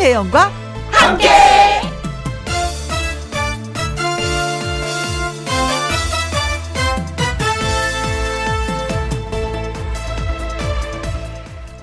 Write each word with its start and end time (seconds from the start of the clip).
김혜영과 0.00 0.50
함께. 0.90 1.28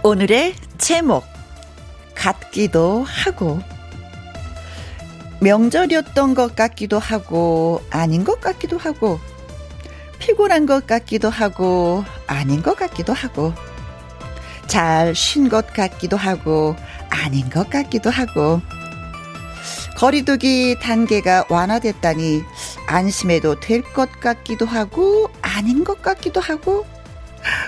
오늘의 0.01 0.55
제목 0.79 1.25
같기도 2.15 3.03
하고. 3.03 3.59
명절이었던 5.39 6.33
것 6.33 6.55
같기도 6.55 6.97
하고 6.97 7.83
아닌 7.91 8.23
것 8.23 8.41
같기도 8.41 8.79
하고. 8.79 9.19
피곤한 10.17 10.65
것 10.65 10.87
같기도 10.87 11.29
하고 11.29 12.03
아닌 12.25 12.63
것 12.63 12.75
같기도 12.77 13.13
하고. 13.13 13.53
잘 14.67 15.15
쉰 15.15 15.49
것 15.49 15.71
같기도 15.73 16.17
하고 16.17 16.75
아닌 17.25 17.49
것 17.49 17.69
같기도 17.69 18.09
하고 18.09 18.61
거리두기 19.97 20.75
단계가 20.79 21.45
완화됐다니 21.49 22.43
안심해도 22.87 23.59
될 23.59 23.81
것 23.81 24.19
같기도 24.19 24.65
하고 24.65 25.29
아닌 25.41 25.83
것 25.83 26.01
같기도 26.01 26.39
하고 26.39 26.85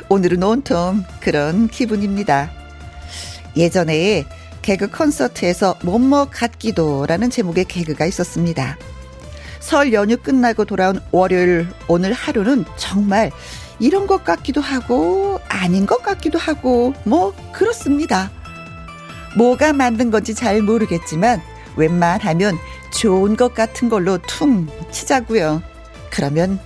오늘은 0.09 0.43
온통 0.43 1.03
그런 1.21 1.67
기분입니다. 1.67 2.51
예전에 3.57 4.25
개그 4.61 4.89
콘서트에서 4.91 5.75
뭐뭐 5.83 6.25
같기도라는 6.29 7.29
제목의 7.29 7.65
개그가 7.65 8.05
있었습니다. 8.05 8.77
설 9.59 9.93
연휴 9.93 10.17
끝나고 10.17 10.65
돌아온 10.65 11.01
월요일 11.11 11.67
오늘 11.87 12.13
하루는 12.13 12.65
정말 12.77 13.31
이런 13.79 14.05
것 14.07 14.23
같기도 14.23 14.61
하고 14.61 15.39
아닌 15.47 15.85
것 15.85 16.03
같기도 16.03 16.37
하고 16.37 16.93
뭐 17.05 17.33
그렇습니다. 17.53 18.29
뭐가 19.37 19.73
만든 19.73 20.11
건지 20.11 20.33
잘 20.33 20.61
모르겠지만 20.61 21.41
웬만하면 21.75 22.57
좋은 22.91 23.35
것 23.35 23.53
같은 23.53 23.89
걸로 23.89 24.17
퉁 24.27 24.67
치자고요. 24.91 25.61
그러면 26.09 26.59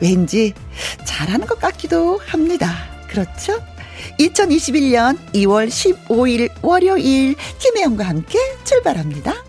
왠지 0.00 0.52
잘하는 1.04 1.46
것 1.46 1.58
같기도 1.60 2.18
합니다. 2.18 2.72
그렇죠? 3.08 3.58
2021년 4.20 5.18
2월 5.32 5.68
15일 5.68 6.50
월요일 6.62 7.34
김혜영과 7.58 8.04
함께 8.04 8.38
출발합니다. 8.64 9.44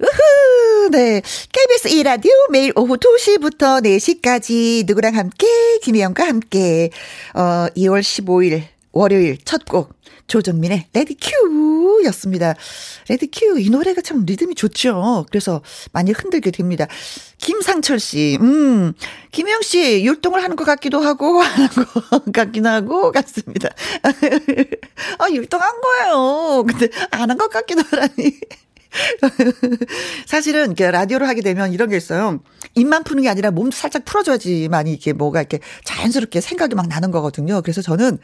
우후, 0.00 0.90
네. 0.90 1.20
KBS 1.52 1.88
2라디오 1.88 2.30
매일 2.50 2.72
오후 2.76 2.96
2시부터 2.96 3.82
4시까지 3.82 4.86
누구랑 4.86 5.16
함께, 5.16 5.46
김혜영과 5.82 6.24
함께, 6.24 6.90
어, 7.34 7.66
2월 7.76 8.00
15일 8.00 8.62
월요일 8.98 9.38
첫 9.44 9.64
곡, 9.64 9.94
조정민의 10.26 10.88
Ready 10.92 11.14
Q 11.14 12.02
였습니다. 12.06 12.54
Ready 13.08 13.28
Q, 13.28 13.60
이 13.60 13.70
노래가 13.70 14.02
참 14.02 14.24
리듬이 14.26 14.56
좋죠. 14.56 15.24
그래서 15.30 15.62
많이 15.92 16.10
흔들게 16.10 16.50
됩니다. 16.50 16.86
김상철 17.38 18.00
씨, 18.00 18.36
음, 18.40 18.92
김영 19.30 19.62
씨, 19.62 20.04
율동을 20.04 20.42
하는 20.42 20.56
것 20.56 20.64
같기도 20.64 20.98
하고, 21.00 21.38
하는 21.42 21.68
것 21.68 22.32
같기도 22.32 22.68
하고, 22.68 23.12
같습니다. 23.12 23.68
아, 25.18 25.30
율동한 25.30 25.72
거예요. 25.80 26.64
근데 26.66 26.88
안 27.12 27.30
한 27.30 27.38
것 27.38 27.48
같기도 27.50 27.82
하라니. 27.88 28.40
사실은 30.26 30.66
이렇게 30.66 30.90
라디오를 30.90 31.28
하게 31.28 31.42
되면 31.42 31.72
이런 31.72 31.88
게 31.90 31.96
있어요. 31.96 32.40
입만 32.74 33.04
푸는 33.04 33.22
게 33.24 33.28
아니라 33.28 33.50
몸도 33.50 33.76
살짝 33.76 34.04
풀어줘야지만 34.04 34.86
이게 34.86 35.12
뭐가 35.12 35.40
이렇게 35.40 35.60
자연스럽게 35.84 36.40
생각이 36.40 36.74
막 36.74 36.88
나는 36.88 37.10
거거든요. 37.10 37.60
그래서 37.62 37.82
저는 37.82 38.18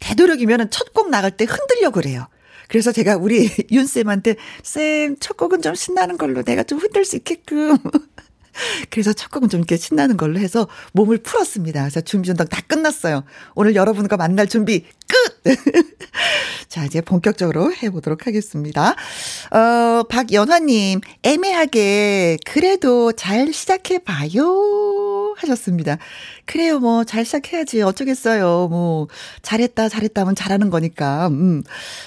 되도록이면 0.00 0.70
첫 0.70 0.86
곡 0.96 1.10
나갈 1.10 1.30
때 1.36 1.44
흔들려 1.44 1.90
그래요. 1.90 2.26
그래서 2.68 2.90
제가 2.90 3.16
우리 3.16 3.50
윤쌤한테 3.70 4.36
쌤, 4.62 5.16
첫 5.20 5.36
곡은 5.36 5.60
좀 5.60 5.74
신나는 5.74 6.16
걸로 6.16 6.42
내가 6.42 6.62
좀 6.62 6.78
흔들 6.78 7.04
수 7.04 7.16
있게끔. 7.16 7.76
그래서 8.90 9.12
첫 9.12 9.30
곡은 9.30 9.50
좀 9.50 9.60
이렇게 9.60 9.76
신나는 9.76 10.16
걸로 10.16 10.38
해서 10.38 10.66
몸을 10.92 11.18
풀었습니다. 11.18 11.80
그래서 11.82 12.00
준비 12.00 12.30
운동 12.30 12.46
다 12.46 12.62
끝났어요. 12.66 13.24
오늘 13.54 13.74
여러분과 13.74 14.16
만날 14.16 14.46
준비 14.46 14.80
끝! 14.80 15.15
자, 16.68 16.84
이제 16.84 17.00
본격적으로 17.00 17.72
해보도록 17.74 18.26
하겠습니다. 18.26 18.94
어, 19.50 20.02
박연화님, 20.08 21.00
애매하게, 21.22 22.38
그래도 22.44 23.12
잘 23.12 23.52
시작해봐요. 23.52 25.34
하셨습니다. 25.38 25.98
그래요, 26.46 26.78
뭐, 26.78 27.04
잘 27.04 27.24
시작해야지. 27.24 27.82
어쩌겠어요. 27.82 28.68
뭐, 28.68 29.08
잘했다, 29.42 29.88
잘했다 29.88 30.22
하면 30.22 30.34
잘하는 30.34 30.70
거니까. 30.70 31.28
음. 31.28 31.62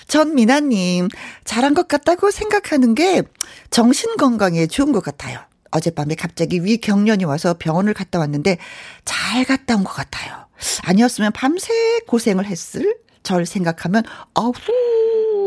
전미나님, 0.07 1.07
잘한 1.45 1.73
것 1.73 1.88
같다고 1.88 2.31
생각하는 2.31 2.95
게 2.95 3.22
정신 3.69 4.17
건강에 4.17 4.67
좋은 4.67 4.91
것 4.91 5.03
같아요. 5.03 5.39
어젯밤에 5.72 6.16
갑자기 6.16 6.63
위경련이 6.63 7.25
와서 7.25 7.55
병원을 7.59 7.94
갔다 7.94 8.17
왔는데 8.17 8.57
잘 9.05 9.45
갔다 9.45 9.75
온 9.75 9.83
것 9.83 9.94
같아요. 9.94 10.47
아니었으면 10.83 11.31
밤새 11.31 11.72
고생을 12.07 12.45
했을 12.45 12.95
절 13.24 13.46
생각하면 13.46 14.03
아우 14.34 14.52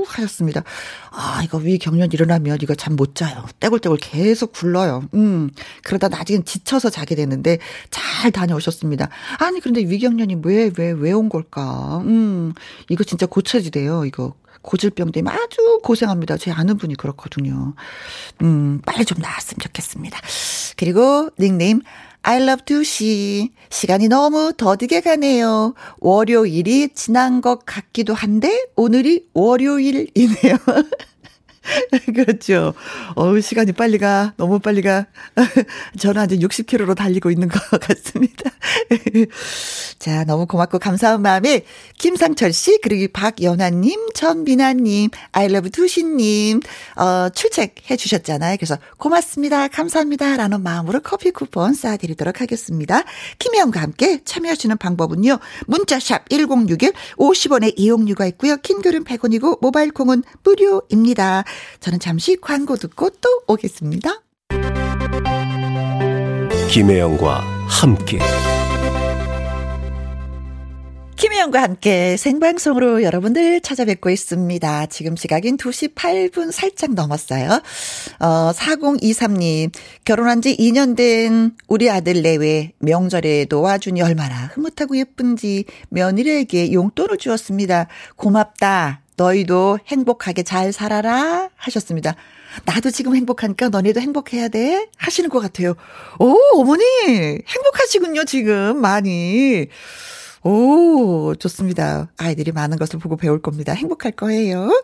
하셨습니다. 0.06 0.62
아, 1.10 1.40
이거 1.44 1.58
위경련 1.58 2.10
일어나면 2.12 2.58
이거 2.60 2.74
잠 2.74 2.92
못 2.96 3.14
자요. 3.14 3.46
떼굴떼굴 3.60 3.98
계속 3.98 4.52
굴러요. 4.52 5.04
음. 5.14 5.50
그러다 5.84 6.08
나중엔 6.08 6.44
지쳐서 6.44 6.90
자게 6.90 7.14
되는데 7.14 7.58
잘 7.90 8.30
다녀오셨습니다. 8.30 9.08
아니, 9.38 9.60
그런데 9.60 9.80
위경련이 9.80 10.38
왜, 10.44 10.70
왜, 10.76 10.90
왜 10.92 11.12
온 11.12 11.28
걸까? 11.28 11.98
음. 12.04 12.52
이거 12.90 13.04
진짜 13.04 13.26
고쳐지대요. 13.26 14.04
이거 14.04 14.34
고질병 14.60 15.12
때문에 15.12 15.34
아주 15.34 15.80
고생합니다. 15.82 16.36
제 16.36 16.50
아는 16.50 16.76
분이 16.76 16.96
그렇거든요. 16.96 17.74
음, 18.42 18.80
빨리 18.84 19.04
좀 19.04 19.18
나았으면 19.18 19.58
좋겠습니다. 19.60 20.20
그리고 20.76 21.30
닉네임 21.40 21.80
I 22.24 22.40
love 22.40 22.64
to 22.66 22.80
see. 22.80 23.50
시간이 23.70 24.08
너무 24.08 24.52
더디게 24.56 25.00
가네요. 25.00 25.74
월요일이 25.98 26.90
지난 26.94 27.40
것 27.40 27.66
같기도 27.66 28.14
한데 28.14 28.66
오늘이 28.76 29.26
월요일이네요. 29.34 30.56
그렇죠. 32.14 32.74
어우, 33.14 33.40
시간이 33.40 33.72
빨리 33.72 33.98
가. 33.98 34.34
너무 34.36 34.58
빨리 34.58 34.82
가. 34.82 35.06
저는 35.98 36.22
아직 36.22 36.40
60km로 36.40 36.96
달리고 36.96 37.30
있는 37.30 37.48
것 37.48 37.60
같습니다. 37.80 38.50
자, 39.98 40.24
너무 40.24 40.46
고맙고 40.46 40.78
감사한 40.78 41.22
마음에 41.22 41.64
김상철 41.98 42.52
씨, 42.52 42.78
그리고 42.82 43.10
박연아님, 43.12 44.10
전민아님, 44.14 45.10
아이러브 45.30 45.70
두신님, 45.70 46.60
어, 46.96 47.28
출첵해 47.28 47.96
주셨잖아요. 47.96 48.56
그래서 48.56 48.76
고맙습니다. 48.96 49.68
감사합니다. 49.68 50.36
라는 50.36 50.62
마음으로 50.62 51.00
커피 51.00 51.30
쿠폰 51.30 51.72
쏴드리도록 51.72 52.38
하겠습니다. 52.38 53.04
김혜영과 53.38 53.80
함께 53.80 54.20
참여하시는 54.24 54.76
방법은요. 54.78 55.38
문자샵 55.66 56.28
1061 56.30 56.92
50원의 57.16 57.74
이용료가 57.76 58.26
있고요. 58.26 58.56
킹글은 58.56 59.04
100원이고 59.04 59.58
모바일 59.60 59.92
콩은 59.92 60.24
무료입니다. 60.42 61.44
저는 61.80 61.98
잠시 61.98 62.36
광고 62.40 62.76
듣고 62.76 63.10
또 63.20 63.42
오겠습니다. 63.46 64.22
김혜영과 66.70 67.40
함께. 67.68 68.18
김혜영과 71.16 71.62
함께 71.62 72.16
생방송으로 72.16 73.02
여러분들 73.02 73.60
찾아뵙고 73.60 74.10
있습니다. 74.10 74.86
지금 74.86 75.14
시각인 75.14 75.56
2시 75.56 75.94
8분 75.94 76.50
살짝 76.50 76.94
넘었어요. 76.94 77.62
어, 78.18 78.52
4023님, 78.52 79.70
결혼한 80.04 80.42
지 80.42 80.56
2년 80.56 80.96
된 80.96 81.52
우리 81.68 81.90
아들 81.90 82.22
내외 82.22 82.72
명절에 82.78 83.44
도와주니 83.44 84.02
얼마나 84.02 84.46
흐뭇하고 84.46 84.96
예쁜지 84.96 85.66
며느리에게 85.90 86.72
용돈을 86.72 87.18
주었습니다. 87.18 87.86
고맙다. 88.16 89.01
너희도 89.16 89.78
행복하게 89.86 90.42
잘 90.42 90.72
살아라 90.72 91.50
하셨습니다. 91.56 92.14
나도 92.64 92.90
지금 92.90 93.16
행복하니까 93.16 93.68
너네도 93.68 94.00
행복해야 94.00 94.48
돼 94.48 94.88
하시는 94.96 95.30
것 95.30 95.40
같아요. 95.40 95.74
오 96.18 96.36
어머니 96.54 96.84
행복하시군요 97.46 98.24
지금 98.24 98.80
많이. 98.80 99.68
오, 100.44 101.34
좋습니다. 101.36 102.10
아이들이 102.16 102.50
많은 102.50 102.76
것을 102.76 102.98
보고 102.98 103.16
배울 103.16 103.40
겁니다. 103.40 103.72
행복할 103.72 104.10
거예요. 104.12 104.82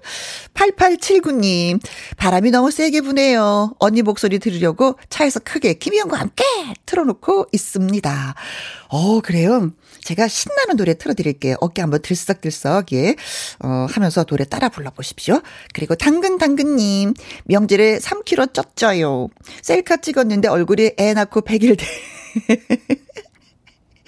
8879님, 0.54 1.80
바람이 2.16 2.52
너무 2.52 2.70
세게 2.70 3.00
부네요. 3.00 3.74
언니 3.80 4.02
목소리 4.02 4.38
들으려고 4.38 4.96
차에서 5.08 5.40
크게 5.40 5.74
김희영과 5.74 6.16
함께 6.16 6.44
틀어놓고 6.86 7.46
있습니다. 7.52 8.34
어, 8.90 9.20
그래요. 9.20 9.72
제가 10.02 10.28
신나는 10.28 10.76
노래 10.76 10.96
틀어드릴게요. 10.96 11.56
어깨 11.60 11.82
한번 11.82 12.00
들썩들썩, 12.02 12.92
예, 12.92 13.16
어, 13.58 13.86
하면서 13.90 14.24
노래 14.24 14.44
따라 14.44 14.68
불러보십시오. 14.68 15.40
그리고 15.74 15.96
당근당근님, 15.96 17.14
명절에 17.46 17.98
3kg 17.98 18.52
쪘져요. 18.52 19.28
셀카 19.62 19.98
찍었는데 19.98 20.48
얼굴이 20.48 20.92
애 20.98 21.14
낳고 21.14 21.40
100일 21.40 21.78
돼. 21.78 21.86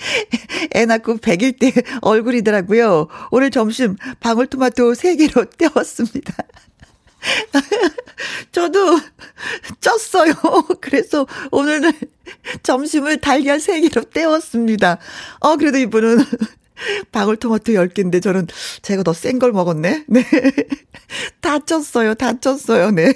애 0.74 0.86
낳고 0.86 1.16
100일 1.18 1.58
때 1.58 1.72
얼굴이더라고요. 2.00 3.08
오늘 3.30 3.50
점심 3.50 3.96
방울토마토 4.20 4.92
3개로 4.92 5.48
때웠습니다. 5.56 6.34
저도 8.52 8.98
쪘어요. 9.80 10.80
그래서 10.80 11.26
오늘은 11.50 11.92
점심을 12.62 13.18
달걀 13.18 13.58
3개로 13.58 14.10
때웠습니다. 14.10 14.98
어, 15.40 15.56
그래도 15.56 15.78
이분은 15.78 16.24
방울토마토 17.12 17.72
10개인데 17.72 18.22
저는 18.22 18.46
제가 18.82 19.02
더 19.02 19.12
센 19.12 19.38
걸 19.38 19.52
먹었네. 19.52 20.04
네. 20.08 20.22
다 21.40 21.58
쪘어요. 21.58 22.16
다 22.16 22.34
쪘어요. 22.34 22.94
네. 22.94 23.12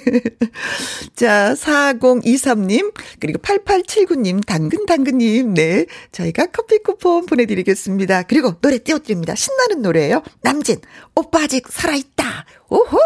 자, 1.15 1.53
4023님, 1.55 2.93
그리고 3.19 3.39
8879님, 3.39 4.45
당근당근님, 4.45 5.53
네. 5.53 5.85
저희가 6.11 6.47
커피 6.47 6.79
쿠폰 6.79 7.25
보내드리겠습니다. 7.25 8.23
그리고 8.23 8.59
노래 8.59 8.77
띄워드립니다. 8.79 9.35
신나는 9.35 9.81
노래예요. 9.81 10.23
남진, 10.41 10.79
오빠 11.15 11.43
아직 11.43 11.67
살아있다. 11.69 12.45
오호! 12.69 12.99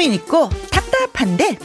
고민 0.00 0.14
있고 0.14 0.48
답답한데 0.70 1.58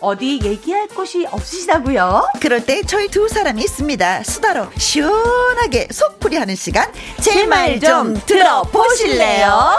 어디 0.00 0.38
얘기할 0.42 0.88
곳이 0.88 1.24
없으시다고요? 1.30 2.28
그럴 2.38 2.66
때 2.66 2.82
저희 2.82 3.08
두 3.08 3.28
사람이 3.30 3.62
있습니다. 3.62 4.24
수다로 4.24 4.66
시원하게 4.76 5.88
속풀이하는 5.90 6.54
시간 6.54 6.92
제 7.22 7.46
말 7.46 7.80
좀 7.80 8.12
들어보실래요? 8.26 9.70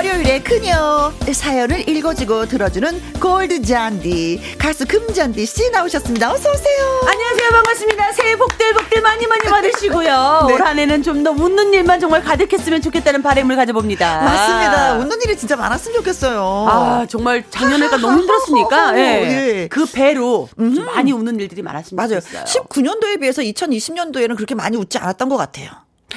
월요일에 0.00 0.40
그녀 0.40 1.12
사연을 1.30 1.86
읽어주고 1.86 2.46
들어주는 2.46 3.20
골드 3.20 3.60
잔디 3.60 4.40
가수 4.56 4.86
금잔디 4.86 5.44
씨 5.44 5.68
나오셨습니다. 5.70 6.32
어서 6.32 6.50
오세요. 6.50 7.00
안녕하세요. 7.06 7.50
반갑습니다. 7.50 8.12
새해 8.14 8.34
복들 8.34 8.72
복들 8.72 9.02
많이 9.02 9.26
많이 9.26 9.42
받으시고요. 9.50 10.44
네. 10.48 10.54
올 10.54 10.62
한해는 10.62 11.02
좀 11.02 11.20
더 11.22 11.32
웃는 11.32 11.74
일만 11.74 12.00
정말 12.00 12.22
가득했으면 12.24 12.80
좋겠다는 12.80 13.20
바람을 13.22 13.54
가져봅니다. 13.56 14.22
맞습니다. 14.22 14.94
웃는 14.94 15.20
일이 15.22 15.36
진짜 15.36 15.54
많았으면 15.56 15.98
좋겠어요. 15.98 16.66
아 16.66 17.06
정말 17.06 17.44
작년에가 17.50 17.98
너무 17.98 18.20
힘들었으니까 18.20 18.96
예. 18.98 19.02
예. 19.64 19.68
그 19.68 19.84
배로 19.84 20.48
좀 20.56 20.86
많이 20.86 21.12
웃는 21.12 21.38
일들이 21.40 21.60
많았으면 21.60 21.96
맞아요. 21.96 22.20
좋겠어요. 22.22 22.44
19년도에 22.46 23.20
비해서 23.20 23.42
2020년도에는 23.42 24.34
그렇게 24.34 24.54
많이 24.54 24.78
웃지 24.78 24.96
않았던 24.96 25.28
것 25.28 25.36
같아요. 25.36 25.68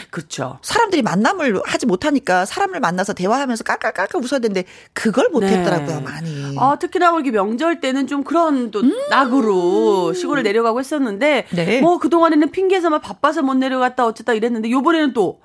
그렇죠. 0.09 0.59
사람들이 0.61 1.01
만남을 1.01 1.61
하지 1.65 1.85
못하니까 1.85 2.45
사람을 2.45 2.79
만나서 2.79 3.13
대화하면서 3.13 3.63
깔깔깔깔 3.63 4.21
웃어야 4.23 4.39
되는데 4.39 4.63
그걸 4.93 5.29
못했더라고요, 5.29 5.95
네. 5.97 6.01
많이. 6.01 6.55
아, 6.59 6.77
특히나 6.79 7.11
뭐 7.11 7.19
이렇게 7.19 7.31
명절 7.31 7.79
때는 7.81 8.07
좀 8.07 8.23
그런 8.23 8.71
또 8.71 8.81
낙으로 9.09 10.13
시골을 10.13 10.43
내려가고 10.43 10.79
했었는데 10.79 11.47
음. 11.51 11.55
네. 11.55 11.81
뭐 11.81 11.97
그 11.99 12.09
동안에는 12.09 12.51
핑계삼아 12.51 12.99
바빠서 12.99 13.41
못 13.41 13.53
내려갔다 13.55 14.05
어쨌다 14.05 14.33
이랬는데 14.33 14.69
요번에는 14.71 15.13
또 15.13 15.39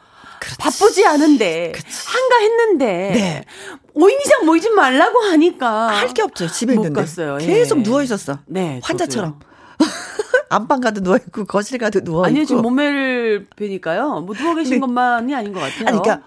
바쁘지 0.58 1.04
않은데 1.06 1.72
한가했는데 2.06 2.86
네. 3.14 3.44
5인 3.96 4.20
이상 4.24 4.46
모이지 4.46 4.70
말라고 4.70 5.18
하니까 5.20 5.88
할 5.88 6.08
게 6.14 6.22
없죠, 6.22 6.46
집에 6.50 6.74
못 6.74 6.82
있는데. 6.82 7.00
갔어요. 7.00 7.38
예. 7.40 7.46
계속 7.46 7.82
누워 7.82 8.02
있었어. 8.02 8.38
네, 8.46 8.80
환자처럼. 8.82 9.38
안방 10.50 10.80
가도 10.80 11.00
누워 11.02 11.16
있고 11.16 11.44
거실 11.44 11.78
가도 11.78 12.00
누워 12.00 12.22
있고. 12.22 12.26
아니요 12.26 12.44
지금 12.44 12.62
몸매를 12.62 13.46
뵈니까요 13.56 14.20
뭐 14.20 14.34
누워 14.34 14.54
계신 14.54 14.74
네. 14.74 14.80
것만이 14.80 15.34
아닌 15.34 15.52
것 15.52 15.60
같아요. 15.60 15.88
아니 15.88 16.00
그러니까 16.00 16.22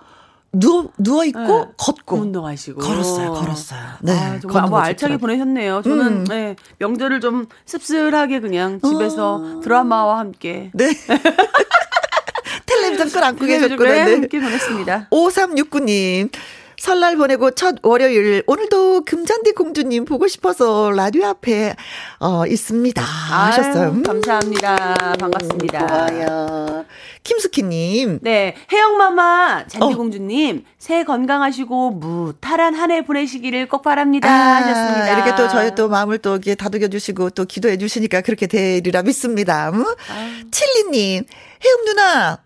누워 0.54 0.92
누워 0.98 1.24
있고 1.26 1.40
네. 1.40 1.66
걷고 1.78 2.18
운동하시고 2.18 2.82
걸었어요, 2.82 3.34
걸었어요. 3.34 3.80
네, 4.02 4.12
아, 4.12 4.40
정말 4.40 4.64
뭐거 4.64 4.78
알차게 4.80 5.14
좋더라고요. 5.14 5.18
보내셨네요. 5.20 5.82
저는 5.82 6.08
음. 6.08 6.24
네, 6.26 6.56
명절을 6.80 7.22
좀 7.22 7.46
씁쓸하게 7.66 8.42
그냥 8.42 8.80
집에서 8.82 9.62
드라마와 9.64 10.20
함께 10.20 10.72
네. 10.74 10.90
텔레비전 12.66 13.10
끌 13.10 13.24
안고 13.24 13.46
네, 13.46 13.60
계셨구나. 13.60 13.92
네. 13.92 14.14
함께 14.14 14.40
보냈습니다. 14.40 15.08
5369님. 15.10 16.32
설날 16.82 17.16
보내고 17.16 17.52
첫 17.52 17.76
월요일 17.84 18.42
오늘도 18.48 19.06
금잔디 19.06 19.52
공주님 19.52 20.04
보고 20.06 20.28
싶어서 20.28 20.90
라디오 20.90 21.26
앞에 21.28 21.76
어 22.20 22.48
있습니다 22.48 23.00
하셨어요. 23.04 23.92
아유, 23.94 24.02
감사합니다. 24.04 24.96
반갑습니다. 25.20 25.86
고마워요. 25.86 26.86
김숙희님. 27.24 28.18
네, 28.24 28.56
혜영마마 28.72 29.62
어. 29.64 29.68
잔디 29.68 29.94
공주님 29.96 30.66
새해 30.80 31.04
건강하시고 31.04 31.92
무탈한 31.92 32.74
한 32.74 32.90
해 32.90 33.06
보내시기를 33.06 33.68
꼭 33.70 33.84
바랍니다 33.84 34.28
아, 34.28 34.56
하셨습니다. 34.56 35.14
이렇게 35.14 35.36
또 35.36 35.48
저희 35.50 35.76
또 35.76 35.88
마음을 35.88 36.18
또 36.18 36.32
이렇게 36.32 36.56
다독여 36.56 36.88
주시고 36.88 37.30
또 37.30 37.46
기도해 37.46 37.78
주시니까 37.78 38.22
그렇게 38.22 38.48
되리라 38.48 39.04
믿습니다. 39.04 39.70
음? 39.70 39.86
칠리님, 40.50 41.24
혜영 41.64 41.86
누나, 41.86 42.40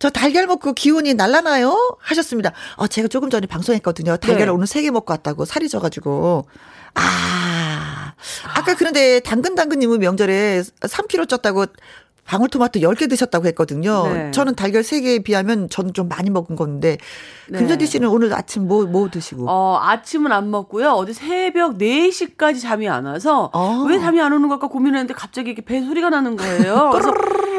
저 0.00 0.08
달걀 0.10 0.46
먹고 0.46 0.72
기운이 0.72 1.14
날라나요? 1.14 1.96
하셨습니다. 2.00 2.52
아, 2.78 2.88
제가 2.88 3.06
조금 3.08 3.28
전에 3.30 3.46
방송했거든요. 3.46 4.16
달걀을 4.16 4.46
네. 4.46 4.50
오늘 4.50 4.66
세 4.66 4.80
개 4.82 4.90
먹고 4.90 5.12
왔다고 5.12 5.44
살이 5.44 5.68
쪄가지고. 5.68 6.46
아, 6.94 8.14
아까 8.54 8.74
그런데 8.74 9.20
당근당근님은 9.20 10.00
명절에 10.00 10.62
3kg 10.80 11.28
쪘다고 11.28 11.70
방울토마토 12.30 12.78
10개 12.78 13.10
드셨다고 13.10 13.46
했거든요. 13.48 14.06
네. 14.06 14.30
저는 14.30 14.54
달걀 14.54 14.82
3개에 14.82 15.24
비하면 15.24 15.68
저는 15.68 15.94
좀 15.94 16.08
많이 16.08 16.30
먹은 16.30 16.54
건데. 16.54 16.96
네. 17.48 17.58
금전디 17.58 17.86
씨는 17.86 18.08
오늘 18.08 18.32
아침 18.32 18.68
뭐, 18.68 18.86
뭐 18.86 19.10
드시고? 19.10 19.46
어, 19.48 19.80
아침은 19.82 20.30
안 20.30 20.48
먹고요. 20.48 20.90
어제 20.90 21.12
새벽 21.12 21.76
4시까지 21.78 22.62
잠이 22.62 22.88
안 22.88 23.04
와서 23.06 23.50
어. 23.52 23.84
왜 23.88 23.98
잠이 23.98 24.20
안 24.20 24.32
오는 24.32 24.48
걸까 24.48 24.68
고민했는데 24.68 25.12
갑자기 25.12 25.50
이렇게 25.50 25.62
배 25.62 25.82
소리가 25.82 26.10
나는 26.10 26.36
거예요. 26.36 26.90
그래서 26.94 27.12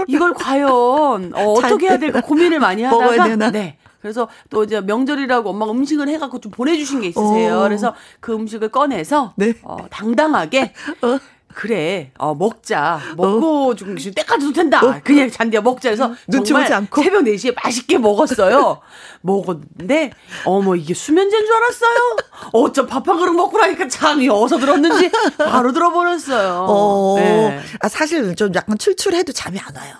이걸 0.07 0.33
과연 0.33 1.33
어, 1.35 1.55
잘 1.59 1.71
어떻게 1.73 1.89
해야 1.89 1.99
될까 1.99 2.21
고민을 2.21 2.59
많이 2.61 2.83
하다가 2.83 3.03
먹어야 3.03 3.27
되나? 3.27 3.51
네. 3.51 3.77
그래서 4.01 4.29
또 4.49 4.63
이제 4.63 4.79
명절이라고 4.79 5.49
엄마가 5.49 5.73
음식을 5.73 6.07
해갖고 6.07 6.39
좀 6.39 6.49
보내주신 6.49 7.01
게 7.01 7.07
있으세요. 7.09 7.59
어. 7.59 7.63
그래서 7.63 7.93
그 8.21 8.33
음식을 8.33 8.69
꺼내서 8.69 9.33
네. 9.35 9.53
어, 9.63 9.77
당당하게 9.89 10.73
어. 11.01 11.19
그래, 11.53 12.11
어, 12.17 12.33
먹자. 12.35 12.99
먹고 13.17 13.75
좀 13.75 13.95
때까지도 13.95 14.53
된다. 14.53 14.81
그냥 15.03 15.29
잔디야 15.29 15.61
먹자 15.61 15.89
해서 15.89 16.05
어. 16.05 16.15
눈치 16.27 16.53
보지 16.53 16.73
않고? 16.73 17.01
새벽 17.03 17.23
4시에 17.23 17.53
맛있게 17.55 17.97
먹었어요. 17.97 18.79
먹었는데, 19.21 20.11
어머, 20.45 20.75
이게 20.75 20.93
수면제인 20.93 21.45
줄 21.45 21.55
알았어요. 21.55 22.15
어쩜 22.53 22.87
밥 22.87 23.07
한 23.07 23.17
그릇 23.17 23.33
먹고 23.33 23.57
나니까 23.57 23.87
잠이 23.87 24.29
어서 24.29 24.57
들었는지 24.57 25.11
바로 25.37 25.71
들어버렸어요. 25.73 26.65
어, 26.69 27.15
네. 27.17 27.59
아, 27.79 27.87
사실 27.89 28.35
좀 28.35 28.51
약간 28.55 28.77
출출해도 28.77 29.33
잠이 29.33 29.59
안 29.59 29.75
와요. 29.75 29.93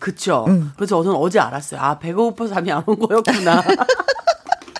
그쵸. 0.00 0.44
음. 0.48 0.72
그래서 0.76 1.02
저는 1.02 1.16
어제 1.16 1.38
알았어요. 1.40 1.80
아, 1.80 1.98
배가 1.98 2.16
고파서 2.22 2.54
잠이 2.54 2.70
안 2.70 2.82
온 2.86 2.98
거였구나. 2.98 3.62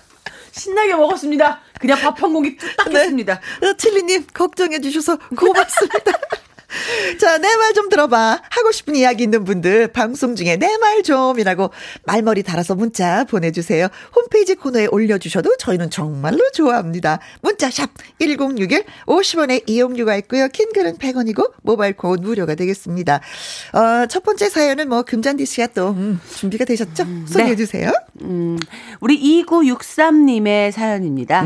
신나게 0.51 0.95
먹었습니다. 0.95 1.59
그냥 1.83 1.99
밥 1.99 2.23
한 2.23 2.31
공기 2.31 2.55
뚝딱 2.55 2.93
했습니다. 2.93 3.33
어, 3.61 3.73
칠리님, 3.77 4.27
걱정해 4.33 4.79
주셔서 4.79 5.17
고맙습니다. 5.35 6.13
자, 7.19 7.37
내 7.37 7.47
말 7.55 7.73
좀 7.73 7.89
들어봐. 7.89 8.41
하고 8.49 8.71
싶은 8.71 8.95
이야기 8.95 9.23
있는 9.23 9.43
분들, 9.43 9.87
방송 9.89 10.35
중에 10.35 10.57
내 10.57 10.77
말 10.77 11.01
좀이라고 11.03 11.71
말머리 12.05 12.43
달아서 12.43 12.75
문자 12.75 13.23
보내주세요. 13.25 13.87
홈페이지 14.15 14.55
코너에 14.55 14.87
올려주셔도 14.87 15.57
저희는 15.57 15.89
정말로 15.89 16.39
좋아합니다. 16.53 17.19
문자샵 17.41 17.89
1061, 18.19 18.83
50원의 19.07 19.63
이용료가 19.67 20.15
있고요. 20.17 20.47
킹글은 20.49 20.97
100원이고, 20.97 21.53
모바일 21.63 21.95
콩은 21.95 22.19
무료가 22.21 22.55
되겠습니다. 22.55 23.21
어, 23.73 24.05
첫 24.07 24.23
번째 24.23 24.49
사연은 24.49 24.89
뭐, 24.89 25.03
금잔디 25.03 25.45
씨가 25.45 25.67
또, 25.67 25.89
음, 25.91 26.19
준비가 26.35 26.65
되셨죠? 26.65 27.03
소개해주세요. 27.27 27.91
음, 28.21 28.57
우리 28.99 29.19
2963님의 29.45 30.71
사연입니다. 30.71 31.43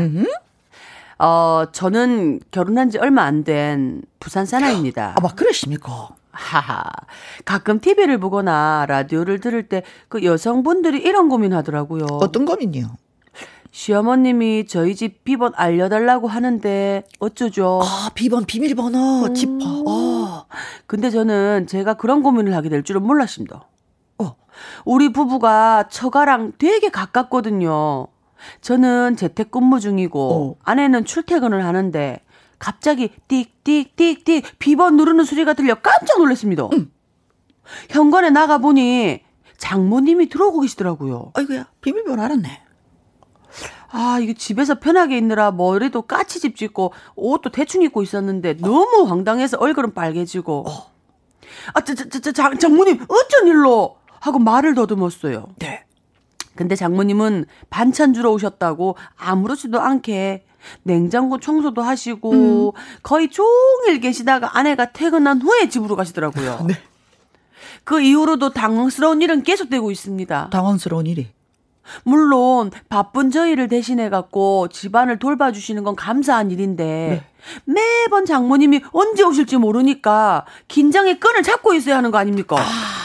어, 1.18 1.64
저는 1.72 2.40
결혼한 2.50 2.90
지 2.90 2.98
얼마 2.98 3.22
안 3.24 3.44
된 3.44 4.02
부산 4.20 4.46
사나이입니다. 4.46 5.14
아, 5.16 5.20
막 5.20 5.34
그러십니까? 5.36 6.08
하하. 6.30 6.82
가끔 7.44 7.80
TV를 7.80 8.18
보거나 8.18 8.86
라디오를 8.88 9.40
들을 9.40 9.68
때 9.68 9.82
그 10.08 10.22
여성분들이 10.24 10.98
이런 10.98 11.28
고민하더라고요. 11.28 12.06
어떤 12.20 12.44
고민이요? 12.44 12.86
시어머님이 13.70 14.66
저희 14.66 14.94
집 14.96 15.24
비번 15.24 15.52
알려달라고 15.54 16.26
하는데 16.28 17.04
어쩌죠? 17.18 17.80
아, 17.82 18.10
비번, 18.14 18.44
비밀번호, 18.44 19.32
지퍼. 19.34 19.84
어. 19.86 20.46
근데 20.86 21.10
저는 21.10 21.66
제가 21.66 21.94
그런 21.94 22.22
고민을 22.22 22.54
하게 22.54 22.68
될 22.70 22.82
줄은 22.82 23.02
몰랐습니다. 23.02 23.68
어. 24.18 24.36
우리 24.84 25.12
부부가 25.12 25.84
처가랑 25.90 26.52
되게 26.58 26.88
가깝거든요. 26.88 28.06
저는 28.60 29.16
재택근무 29.16 29.80
중이고 29.80 30.56
어. 30.58 30.62
아내는 30.64 31.04
출퇴근을 31.04 31.64
하는데 31.64 32.20
갑자기 32.58 33.10
띡띡띡띡 33.28 34.44
비번 34.58 34.96
누르는 34.96 35.24
소리가 35.24 35.54
들려 35.54 35.74
깜짝 35.76 36.18
놀랐습니다. 36.18 36.68
현관에 37.90 38.30
나가 38.30 38.58
보니 38.58 39.20
장모님이 39.58 40.28
들어오고 40.28 40.60
계시더라고요. 40.60 41.32
아이고야, 41.34 41.66
비밀번호 41.80 42.22
알았네. 42.22 42.62
아, 43.90 44.18
이게 44.20 44.34
집에서 44.34 44.78
편하게 44.78 45.16
있느라 45.16 45.50
머리도 45.50 46.02
까치집 46.02 46.56
짓고 46.56 46.92
옷도 47.16 47.50
대충 47.50 47.82
입고 47.82 48.02
있었는데 48.02 48.58
너무 48.58 49.04
황당해서 49.08 49.56
얼굴은 49.58 49.94
빨개지고. 49.94 50.64
어. 50.68 50.92
아, 51.74 51.80
저, 51.82 51.94
저, 51.94 52.08
저, 52.08 52.32
장, 52.32 52.58
장모님, 52.58 53.04
어쩐 53.08 53.46
일로? 53.46 53.96
하고 54.20 54.38
말을 54.38 54.74
더듬었어요. 54.74 55.46
네. 55.58 55.84
근데 56.58 56.74
장모님은 56.74 57.44
반찬 57.70 58.14
주러 58.14 58.32
오셨다고 58.32 58.96
아무렇지도 59.16 59.80
않게 59.80 60.44
냉장고 60.82 61.38
청소도 61.38 61.82
하시고 61.82 62.32
음. 62.32 62.72
거의 63.04 63.30
종일 63.30 64.00
계시다가 64.00 64.58
아내가 64.58 64.90
퇴근한 64.90 65.40
후에 65.40 65.68
집으로 65.68 65.94
가시더라고요. 65.94 66.62
네. 66.66 66.74
그 67.84 68.00
이후로도 68.00 68.54
당황스러운 68.54 69.22
일은 69.22 69.44
계속되고 69.44 69.92
있습니다. 69.92 70.50
당황스러운 70.50 71.06
일이? 71.06 71.28
물론 72.02 72.72
바쁜 72.88 73.30
저희를 73.30 73.68
대신해 73.68 74.10
갖고 74.10 74.66
집안을 74.66 75.20
돌봐주시는 75.20 75.84
건 75.84 75.94
감사한 75.94 76.50
일인데 76.50 77.22
네. 77.64 77.72
매번 77.72 78.26
장모님이 78.26 78.80
언제 78.90 79.22
오실지 79.22 79.58
모르니까 79.58 80.44
긴장의 80.66 81.20
끈을 81.20 81.44
잡고 81.44 81.74
있어야 81.74 81.98
하는 81.98 82.10
거 82.10 82.18
아닙니까? 82.18 82.56
아... 82.58 82.97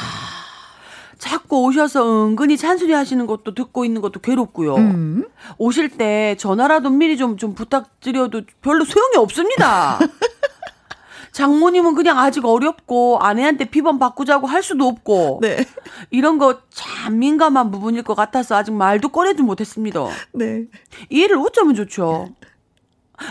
자꾸 1.23 1.63
오셔서 1.63 2.25
은근히 2.25 2.57
잔소리 2.57 2.91
하시는 2.91 3.25
것도 3.25 3.53
듣고 3.55 3.85
있는 3.85 4.01
것도 4.01 4.19
괴롭고요. 4.19 4.75
음. 4.75 5.23
오실 5.57 5.87
때 5.97 6.35
전화라도 6.37 6.89
미리 6.89 7.15
좀, 7.15 7.37
좀 7.37 7.53
부탁드려도 7.55 8.41
별로 8.61 8.83
소용이 8.83 9.15
없습니다. 9.15 9.99
장모님은 11.31 11.95
그냥 11.95 12.19
아직 12.19 12.45
어렵고 12.45 13.19
아내한테 13.21 13.65
비번 13.65 13.99
바꾸자고 13.99 14.47
할 14.47 14.61
수도 14.61 14.85
없고 14.85 15.39
네. 15.41 15.65
이런 16.11 16.37
거 16.37 16.59
참 16.69 17.19
민감한 17.19 17.71
부분일 17.71 18.03
것 18.03 18.15
같아서 18.15 18.55
아직 18.55 18.73
말도 18.73 19.09
꺼내지 19.09 19.43
못했습니다. 19.43 20.07
네. 20.33 20.65
이해를 21.09 21.37
어쩌면 21.37 21.73
좋죠. 21.73 22.29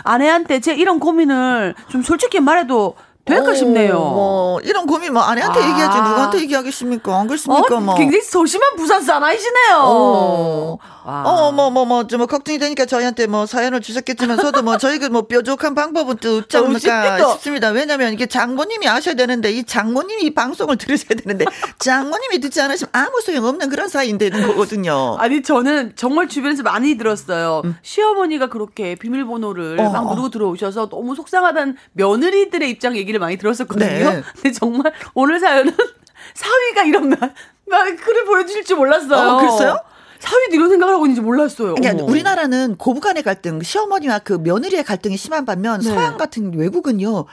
아내한테 0.03 0.61
제 0.61 0.73
이런 0.73 0.99
고민을 0.99 1.75
좀 1.89 2.01
솔직히 2.01 2.39
말해도 2.39 2.95
될까 3.25 3.53
싶네요. 3.53 3.93
뭐 3.93 4.59
이런 4.61 4.85
고민 4.85 5.13
뭐 5.13 5.21
아내한테 5.21 5.59
아. 5.59 5.69
얘기하지 5.69 5.97
누구한테 6.09 6.39
얘기하겠습니까? 6.41 7.19
안 7.19 7.27
그렇습니까? 7.27 7.77
어, 7.77 7.79
뭐. 7.79 7.95
굉장히 7.95 8.21
소심한 8.21 8.75
부산 8.75 9.01
사나이시네요. 9.01 9.77
어, 9.81 10.77
어, 11.05 11.51
뭐, 11.51 11.69
뭐, 11.69 11.85
뭐, 11.85 12.07
좀, 12.07 12.19
뭐, 12.19 12.27
걱정이 12.27 12.59
되니까 12.59 12.85
저희한테 12.85 13.27
뭐, 13.27 13.45
사연을 13.45 13.81
주셨겠지만, 13.81 14.37
저도 14.37 14.61
뭐, 14.61 14.77
저희가 14.77 15.09
뭐, 15.09 15.23
뾰족한 15.23 15.75
방법은 15.75 16.17
또 16.17 16.37
없지 16.37 16.57
않을까 16.57 17.31
싶습니다. 17.33 17.69
왜냐면 17.69 18.13
이게 18.13 18.25
장모님이 18.25 18.87
아셔야 18.87 19.15
되는데, 19.15 19.51
이 19.51 19.63
장모님이 19.63 20.23
이 20.23 20.33
방송을 20.33 20.77
들으셔야 20.77 21.19
되는데, 21.19 21.45
장모님이 21.79 22.39
듣지 22.39 22.61
않으시면 22.61 22.89
아무 22.93 23.21
소용 23.21 23.45
없는 23.45 23.69
그런 23.69 23.89
사이인 23.89 24.17
되는 24.17 24.47
거거든요. 24.47 25.17
아니, 25.19 25.43
저는 25.43 25.93
정말 25.95 26.27
주변에서 26.29 26.63
많이 26.63 26.97
들었어요. 26.97 27.61
음. 27.65 27.75
시어머니가 27.81 28.47
그렇게 28.47 28.95
비밀번호를 28.95 29.79
어. 29.79 29.89
막 29.89 30.09
누르고 30.09 30.29
들어오셔서 30.29 30.89
너무 30.89 31.15
속상하다는 31.15 31.75
며느리들의 31.93 32.69
입장 32.69 32.95
얘기 32.95 33.12
를 33.13 33.19
많이 33.19 33.37
들었었거든요. 33.37 33.87
네. 33.87 34.23
근데 34.33 34.51
정말 34.51 34.91
오늘 35.13 35.39
사연은 35.39 35.75
사위가 36.33 36.83
이런 36.85 37.09
말, 37.09 37.33
말 37.67 37.95
글을 37.95 38.25
보여주실 38.25 38.63
줄 38.63 38.77
몰랐어요. 38.77 39.35
어, 39.35 39.37
그랬어요? 39.37 39.79
사위도 40.19 40.55
이런 40.55 40.69
생각을 40.69 40.93
하고 40.93 41.05
있는지 41.05 41.21
몰랐어요. 41.21 41.75
그러니까 41.75 42.03
우리나라는 42.05 42.77
고부간의 42.77 43.23
갈등, 43.23 43.61
시어머니와 43.61 44.19
그 44.19 44.33
며느리의 44.33 44.83
갈등이 44.83 45.17
심한 45.17 45.45
반면 45.45 45.81
네. 45.81 45.89
서양 45.89 46.17
같은 46.17 46.57
외국은요. 46.57 47.25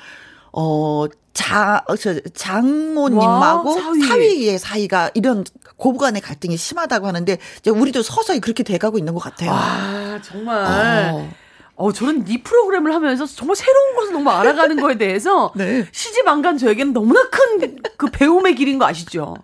어, 0.53 1.07
자, 1.33 1.85
어, 1.87 1.97
저, 1.97 2.19
장모님하고 2.35 3.81
사위. 3.81 4.03
사위 4.03 4.49
의 4.49 4.59
사이가 4.59 5.13
이런 5.15 5.45
고부간의 5.77 6.21
갈등이 6.21 6.57
심하다고 6.57 7.07
하는데 7.07 7.39
이제 7.61 7.71
우리도 7.71 8.03
서서히 8.03 8.41
그렇게 8.41 8.65
돼가고 8.65 8.99
있는 8.99 9.15
것 9.15 9.21
같아요. 9.21 9.51
아, 9.53 10.21
정말. 10.23 11.11
어. 11.15 11.31
어, 11.81 11.93
저는 11.93 12.27
이 12.29 12.43
프로그램을 12.43 12.95
하면서 12.95 13.25
정말 13.25 13.57
새로운 13.57 13.95
것을 13.97 14.13
너무 14.13 14.29
알아가는 14.31 14.77
거에 14.81 14.97
대해서 14.99 15.51
네. 15.57 15.87
시집 15.93 16.29
안 16.29 16.43
간 16.43 16.59
저에게는 16.59 16.93
너무나 16.93 17.23
큰 17.31 17.81
그 17.97 18.07
배움의 18.11 18.55
길인 18.55 18.79
거 18.79 18.87
아시죠? 18.87 19.37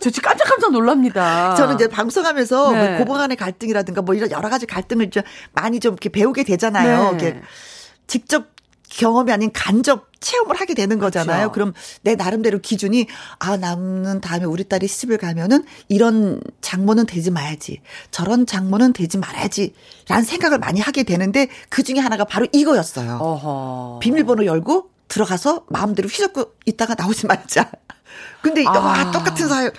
저 0.00 0.08
지금 0.10 0.28
깜짝깜짝 0.30 0.72
놀랍니다. 0.72 1.54
저는 1.54 1.74
이제 1.74 1.86
방송하면서 1.88 2.72
네. 2.72 2.88
뭐 2.90 2.98
고부 2.98 3.12
간의 3.14 3.36
갈등이라든가 3.36 4.00
뭐 4.02 4.14
이런 4.14 4.30
여러 4.30 4.48
가지 4.48 4.64
갈등을 4.64 5.10
좀 5.10 5.22
많이 5.52 5.80
좀 5.80 5.92
이렇게 5.92 6.08
배우게 6.08 6.44
되잖아요. 6.44 7.02
네. 7.02 7.08
이렇게 7.26 7.40
직접 8.06 8.46
경험이 8.88 9.32
아닌 9.32 9.50
간접 9.52 10.06
체험을 10.24 10.58
하게 10.58 10.74
되는 10.74 10.98
거잖아요. 10.98 11.50
그렇죠. 11.50 11.52
그럼 11.52 11.74
내 12.02 12.14
나름대로 12.14 12.58
기준이 12.58 13.06
아 13.38 13.56
남는 13.56 14.20
다음에 14.22 14.46
우리 14.46 14.64
딸이 14.64 14.88
시집을 14.88 15.18
가면은 15.18 15.64
이런 15.88 16.40
장모는 16.62 17.06
되지 17.06 17.30
말아야지. 17.30 17.80
저런 18.10 18.46
장모는 18.46 18.94
되지 18.94 19.18
말아야지라는 19.18 20.24
생각을 20.24 20.58
많이 20.58 20.80
하게 20.80 21.02
되는데 21.02 21.48
그 21.68 21.82
중에 21.82 21.98
하나가 21.98 22.24
바로 22.24 22.46
이거였어요. 22.52 23.18
어허. 23.20 23.98
비밀번호 24.00 24.46
열고 24.46 24.90
들어가서 25.08 25.66
마음대로 25.68 26.08
휘젓고 26.08 26.54
있다가 26.64 26.94
나오지 26.94 27.26
말자. 27.26 27.70
근데 28.42 28.64
아. 28.66 28.70
와 28.78 29.10
똑같은 29.10 29.48
사연 29.48 29.72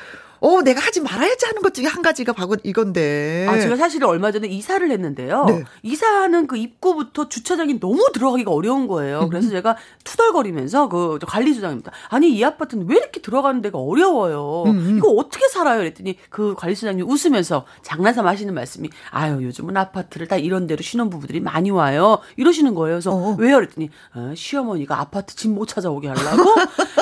어, 0.45 0.61
내가 0.61 0.79
하지 0.79 1.01
말아야지 1.01 1.47
하는 1.47 1.63
것 1.63 1.73
중에 1.73 1.87
한 1.87 2.03
가지가 2.03 2.33
바로 2.33 2.55
이건데. 2.63 3.47
아, 3.49 3.59
제가 3.59 3.75
사실은 3.75 4.07
얼마 4.07 4.31
전에 4.31 4.47
이사를 4.47 4.91
했는데요. 4.91 5.45
네. 5.45 5.63
이사하는 5.81 6.45
그 6.45 6.55
입구부터 6.55 7.29
주차장이 7.29 7.79
너무 7.79 8.05
들어가기가 8.13 8.51
어려운 8.51 8.85
거예요. 8.87 9.21
음. 9.21 9.29
그래서 9.29 9.49
제가 9.49 9.75
투덜거리면서 10.03 10.87
그 10.89 11.17
관리소장입니다. 11.25 11.91
아니, 12.09 12.29
이 12.31 12.43
아파트는 12.43 12.87
왜 12.87 12.97
이렇게 12.97 13.21
들어가는 13.21 13.63
데가 13.63 13.79
어려워요? 13.79 14.65
음, 14.67 14.69
음. 14.77 14.97
이거 14.99 15.09
어떻게 15.09 15.47
살아요? 15.47 15.79
그랬더니 15.79 16.17
그 16.29 16.53
관리소장님 16.55 17.09
웃으면서 17.09 17.65
장난삼 17.81 18.27
하시는 18.27 18.53
말씀이 18.53 18.89
아유, 19.09 19.41
요즘은 19.41 19.75
아파트를 19.75 20.27
다 20.27 20.37
이런 20.37 20.67
데로 20.67 20.83
신혼부부들이 20.83 21.39
많이 21.39 21.71
와요. 21.71 22.19
이러시는 22.37 22.75
거예요. 22.75 22.97
그래서 22.97 23.11
어. 23.15 23.35
왜요? 23.39 23.55
그랬더니 23.55 23.89
어, 24.13 24.33
시어머니가 24.35 24.99
아파트 24.99 25.35
집 25.35 25.55
못 25.55 25.67
찾아오게 25.67 26.09
하려고 26.09 26.53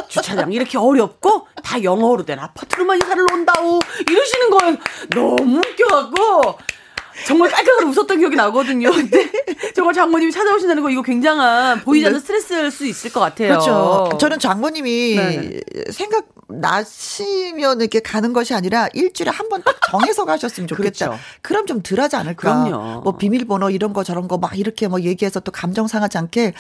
주차장 0.07 0.53
이렇게 0.53 0.77
어렵고 0.77 1.47
다 1.63 1.81
영어로 1.81 2.23
된 2.23 2.37
아파트로만 2.37 2.97
이사를 3.01 3.25
온다우 3.33 3.79
이러시는 4.09 4.49
거예요. 4.51 4.77
너무 5.09 5.57
웃겨갖고 5.59 6.59
정말 7.25 7.49
깔깔깔 7.49 7.85
웃었던 7.87 8.19
기억이 8.19 8.35
나거든요. 8.35 8.91
근데 8.91 9.29
정말 9.75 9.93
장모님이 9.93 10.31
찾아오신다는 10.31 10.83
거 10.83 10.89
이거 10.89 11.01
굉장한 11.01 11.81
보이지 11.81 12.05
않는 12.05 12.19
네. 12.19 12.21
스트레스일 12.21 12.71
수 12.71 12.85
있을 12.85 13.11
것 13.11 13.19
같아요. 13.19 13.49
그렇죠. 13.49 14.09
저는 14.19 14.39
장모님이 14.39 15.15
네. 15.15 15.59
생각 15.91 16.25
나시면 16.49 17.81
이렇게 17.81 17.99
가는 17.99 18.31
것이 18.33 18.53
아니라 18.53 18.87
일주일에 18.93 19.31
한 19.31 19.47
번 19.49 19.61
딱 19.63 19.75
정해서 19.89 20.25
가셨으면 20.25 20.67
좋겠다. 20.67 21.05
그렇죠. 21.07 21.19
그럼 21.41 21.65
좀 21.67 21.81
덜하지 21.81 22.15
않을까. 22.15 22.63
그럼요. 22.65 23.01
뭐 23.01 23.17
비밀번호 23.17 23.69
이런 23.69 23.93
거 23.93 24.03
저런 24.03 24.27
거 24.27 24.37
막 24.43 24.57
이렇게 24.59 24.87
뭐 24.89 24.99
얘기해서 25.01 25.39
또 25.39 25.51
감정 25.51 25.87
상하지 25.87 26.17
않게 26.17 26.53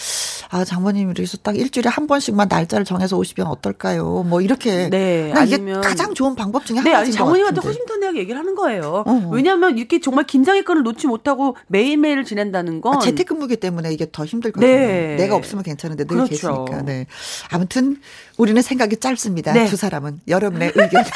아 0.49 0.63
장모님이 0.63 1.13
이래서 1.17 1.37
딱 1.37 1.57
일주일에 1.57 1.89
한 1.89 2.07
번씩만 2.07 2.47
날짜를 2.49 2.85
정해서 2.85 3.17
오시면 3.17 3.47
어떨까요? 3.47 4.23
뭐 4.23 4.41
이렇게. 4.41 4.89
네. 4.89 5.33
아니면 5.35 5.81
가장 5.81 6.13
좋은 6.13 6.35
방법 6.35 6.65
중에 6.65 6.77
한 6.77 6.85
네, 6.85 6.91
가지인 6.91 7.15
장모님한테 7.17 7.59
허심탄회하게 7.61 8.19
얘기를 8.19 8.39
하는 8.39 8.55
거예요. 8.55 9.03
어. 9.05 9.29
왜냐하면 9.31 9.77
이렇게 9.77 9.99
정말 9.99 10.25
긴장 10.25 10.52
의 10.53 10.63
끈을 10.63 10.83
놓지 10.83 11.07
못하고 11.07 11.55
매일매일 11.67 12.23
지낸다는 12.23 12.81
건 12.81 12.95
아, 12.95 12.99
재택근무기 12.99 13.57
때문에 13.57 13.91
이게 13.91 14.07
더 14.11 14.25
힘들거든요. 14.25 14.67
네. 14.67 15.15
내가 15.15 15.35
없으면 15.35 15.63
괜찮은데 15.63 16.05
늘 16.05 16.17
그렇죠. 16.17 16.29
계시니까. 16.65 16.81
네. 16.83 17.07
아무튼 17.49 17.97
우리는 18.37 18.61
생각이 18.61 18.97
짧습니다. 18.97 19.53
네. 19.53 19.65
두 19.65 19.75
사람은 19.75 20.21
여러분의 20.27 20.71
의견. 20.75 21.03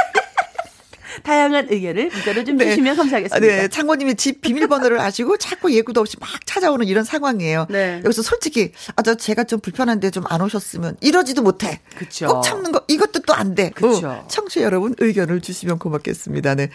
다양한 1.24 1.67
의견을 1.72 2.10
문자로 2.13 2.44
좀 2.44 2.58
네. 2.58 2.70
주시면 2.70 2.96
감사하겠습니다. 2.96 3.56
네, 3.56 3.67
창모님이 3.70 4.15
집 4.15 4.41
비밀번호를 4.41 5.00
아시고 5.00 5.38
자꾸 5.38 5.74
예고도 5.74 6.01
없이 6.01 6.15
막 6.20 6.29
찾아오는 6.46 6.86
이런 6.86 7.03
상황이에요. 7.03 7.65
네. 7.70 8.01
여기서 8.06 8.22
솔직히 8.22 8.72
아, 8.96 9.01
저 9.01 9.15
제가 9.15 9.44
좀 9.46 9.60
불편한데 9.60 10.12
좀 10.12 10.25
안 10.29 10.41
오셨으면 10.41 10.98
이러지도 11.01 11.41
못해. 11.41 11.79
그쵸. 11.98 12.27
꼭 12.27 12.41
참는 12.41 12.72
거 12.72 12.84
이것도 12.88 13.22
또 13.22 13.34
안 13.38 13.53
돼. 13.56 13.70
그렇죠. 13.70 14.08
어, 14.10 14.27
청취 14.27 14.62
여러분 14.62 14.96
의견을 14.98 15.41
주시면 15.41 15.79
고맙겠습니다. 15.79 16.56
네. 16.56 16.70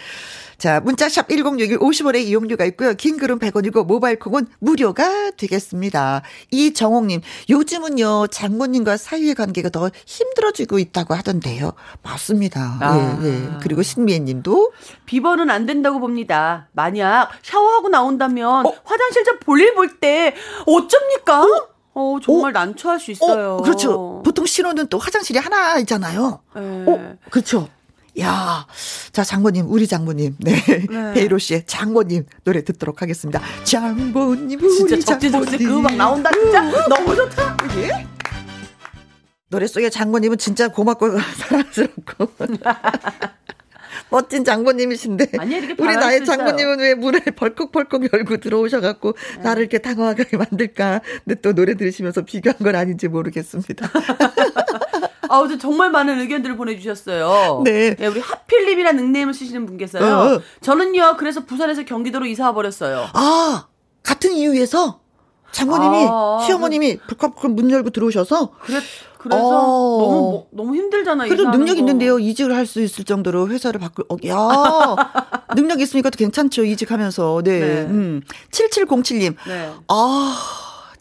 자, 0.63 0.79
문자샵 0.79 1.29
1061 1.29 1.81
50원의 1.81 2.23
이용료가 2.23 2.65
있고요. 2.67 2.95
긴 2.95 3.17
글은 3.17 3.41
100원이고 3.41 3.85
모바일 3.85 4.21
콩은 4.21 4.47
무료가 4.61 5.33
되겠습니다. 5.33 6.23
이정옥 6.53 7.07
님, 7.07 7.21
요즘은요, 7.51 8.29
장모님과 8.29 8.97
사이의 8.97 9.35
관계가 9.35 9.71
더 9.71 9.91
힘들어지고 10.07 10.79
있다고 10.79 11.15
하던데요. 11.15 11.73
맞습니다. 12.05 12.77
아. 12.81 13.19
예, 13.25 13.27
예. 13.27 13.49
그리고 13.61 13.83
신미애 13.83 14.21
님도 14.21 14.71
비번은 15.07 15.51
안 15.51 15.67
된다고 15.67 15.99
봅니다. 15.99 16.69
만약 16.71 17.31
샤워하고 17.43 17.89
나온다면 17.89 18.65
어? 18.65 18.73
화장실 18.85 19.25
좀 19.25 19.41
볼일 19.41 19.75
볼 19.75 19.99
때 19.99 20.33
어쩝니까? 20.67 21.43
어? 21.43 21.69
어, 21.95 22.19
정말 22.23 22.51
어? 22.57 22.61
난처할 22.61 23.01
수 23.01 23.11
있어요. 23.11 23.55
어, 23.57 23.63
그렇죠. 23.63 24.23
보통 24.25 24.47
신호는 24.47 24.87
또 24.87 24.99
화장실이 24.99 25.41
하나 25.41 25.77
있잖아요. 25.81 26.39
네. 26.55 26.85
어, 26.87 27.17
그렇죠. 27.31 27.69
야, 28.21 28.67
자 29.13 29.25
장모님, 29.25 29.71
우리 29.71 29.87
장모님, 29.87 30.37
네, 30.39 30.63
네. 30.91 31.13
베이로 31.15 31.39
씨의 31.39 31.65
장모님 31.67 32.27
노래 32.45 32.63
듣도록 32.63 33.01
하겠습니다. 33.01 33.41
장모님, 33.65 34.59
진짜 34.61 34.99
적재적소에 34.99 35.59
그 35.59 35.79
음악 35.79 35.97
나온다, 35.97 36.31
진짜 36.31 36.61
너무 36.89 37.17
좋다. 37.17 37.57
예? 37.79 38.07
노래 39.49 39.67
속에 39.67 39.91
장모님은 39.91 40.39
진짜 40.39 40.69
고맙고 40.69 41.11
사랑스럽고 41.37 42.29
멋진 44.11 44.45
장모님이신데. 44.45 45.33
아니, 45.39 45.57
우리 45.57 45.95
나의. 45.97 46.25
장모님은 46.25 46.81
왜 46.81 46.95
문을 46.95 47.21
벌컥벌컥 47.21 48.13
열고 48.13 48.39
들어오셔갖고 48.39 49.15
네. 49.37 49.43
나를 49.43 49.63
이렇게 49.63 49.79
당황하게 49.79 50.37
만들까. 50.37 51.01
근데 51.25 51.41
또 51.41 51.55
노래 51.55 51.75
들으시면서 51.75 52.23
비교한 52.23 52.59
건 52.59 52.75
아닌지 52.75 53.09
모르겠습니다. 53.09 53.91
아, 55.33 55.39
어제 55.39 55.57
정말 55.57 55.91
많은 55.91 56.21
의견들을 56.21 56.57
보내주셨어요. 56.57 57.63
네. 57.65 57.97
우리 58.01 58.21
하필립이라는 58.21 59.03
닉네임을 59.03 59.33
쓰시는 59.33 59.65
분께서요. 59.67 60.05
어. 60.37 60.41
저는요, 60.61 61.17
그래서 61.19 61.45
부산에서 61.47 61.85
경기도로 61.85 62.27
이사 62.27 62.53
버렸어요. 62.53 63.07
아, 63.15 63.67
같은 64.03 64.33
이유에서 64.33 65.01
장모님이, 65.53 66.07
아, 66.11 66.43
시어머님이 66.45 66.99
벌컥벌컥 66.99 67.53
문 67.53 67.71
열고 67.71 67.91
들어오셔서 67.91 68.53
그래, 68.63 68.79
그래서 69.19 69.39
어. 69.43 69.99
너무, 70.03 70.21
뭐- 70.31 70.47
너무 70.51 70.77
힘들잖아요. 70.77 71.29
그래도 71.29 71.51
능력 71.51 71.75
거. 71.75 71.79
있는데요. 71.81 72.19
이직을 72.19 72.55
할 72.55 72.67
수 72.67 72.81
있을 72.83 73.05
정도로 73.05 73.49
회사를 73.49 73.81
바꿀, 73.81 74.05
어, 74.11 74.17
야 74.27 74.37
능력 75.57 75.81
있으니까 75.81 76.11
또 76.11 76.17
괜찮죠. 76.19 76.65
이직하면서. 76.65 77.43
네. 77.45 77.59
네. 77.61 77.67
음. 77.83 78.21
7707님. 78.51 79.35
네. 79.47 79.71
아, 79.89 80.39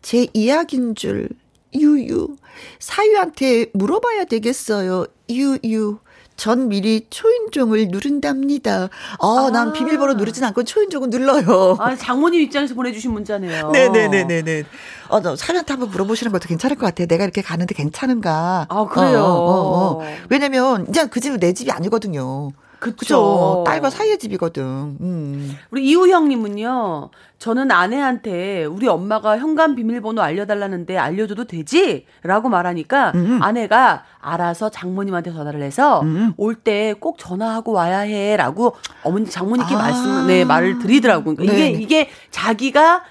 제 0.01 0.27
이야기인 0.33 0.95
줄. 0.95 1.29
유유. 1.73 2.35
사유한테 2.79 3.67
물어봐야 3.73 4.25
되겠어요. 4.25 5.05
유유. 5.29 5.99
전 6.37 6.69
미리 6.69 7.05
초인종을 7.07 7.89
누른답니다. 7.89 8.89
아, 9.19 9.49
난 9.53 9.69
아. 9.69 9.73
비밀번호 9.73 10.15
누르진 10.15 10.43
않고 10.43 10.63
초인종을 10.63 11.09
눌러요. 11.11 11.77
아, 11.79 11.95
장모님 11.95 12.41
입장에서 12.41 12.73
보내주신 12.73 13.13
문자네요. 13.13 13.69
네네네네네. 13.69 14.63
어, 15.09 15.21
저 15.21 15.35
사유한테 15.35 15.73
한번 15.73 15.89
물어보시는 15.91 16.31
것도 16.31 16.47
괜찮을 16.47 16.77
것 16.77 16.87
같아요. 16.87 17.05
내가 17.05 17.25
이렇게 17.25 17.43
가는데 17.43 17.75
괜찮은가. 17.75 18.65
아, 18.69 18.85
그래요? 18.85 19.19
어, 19.19 19.27
어, 19.27 20.01
어. 20.01 20.07
왜냐면, 20.29 20.87
이제 20.89 21.05
그 21.05 21.19
집은 21.19 21.39
내 21.39 21.53
집이 21.53 21.69
아니거든요. 21.69 22.51
그쵸. 22.81 23.63
딸과 23.65 23.91
사이의 23.91 24.17
집이거든. 24.17 24.63
음. 24.63 25.55
우리 25.69 25.87
이우형님은요, 25.87 27.11
저는 27.37 27.69
아내한테 27.71 28.65
우리 28.65 28.87
엄마가 28.87 29.37
현관 29.37 29.75
비밀번호 29.75 30.21
알려달라는데 30.21 30.97
알려줘도 30.97 31.45
되지? 31.45 32.05
라고 32.23 32.49
말하니까 32.49 33.11
음. 33.13 33.39
아내가 33.41 34.03
알아서 34.19 34.69
장모님한테 34.69 35.31
전화를 35.31 35.61
해서 35.61 36.01
음. 36.01 36.33
올때 36.37 36.95
꼭 36.99 37.19
전화하고 37.19 37.71
와야 37.71 37.99
해. 37.99 38.35
라고 38.35 38.75
어머니, 39.03 39.27
장모님께 39.27 39.75
아. 39.75 39.77
말씀, 39.77 40.27
네, 40.27 40.43
말을 40.43 40.79
드리더라고요. 40.79 41.35
그러니까 41.35 41.53
이게, 41.53 41.71
네. 41.71 41.83
이게 41.83 42.09
자기가 42.31 43.03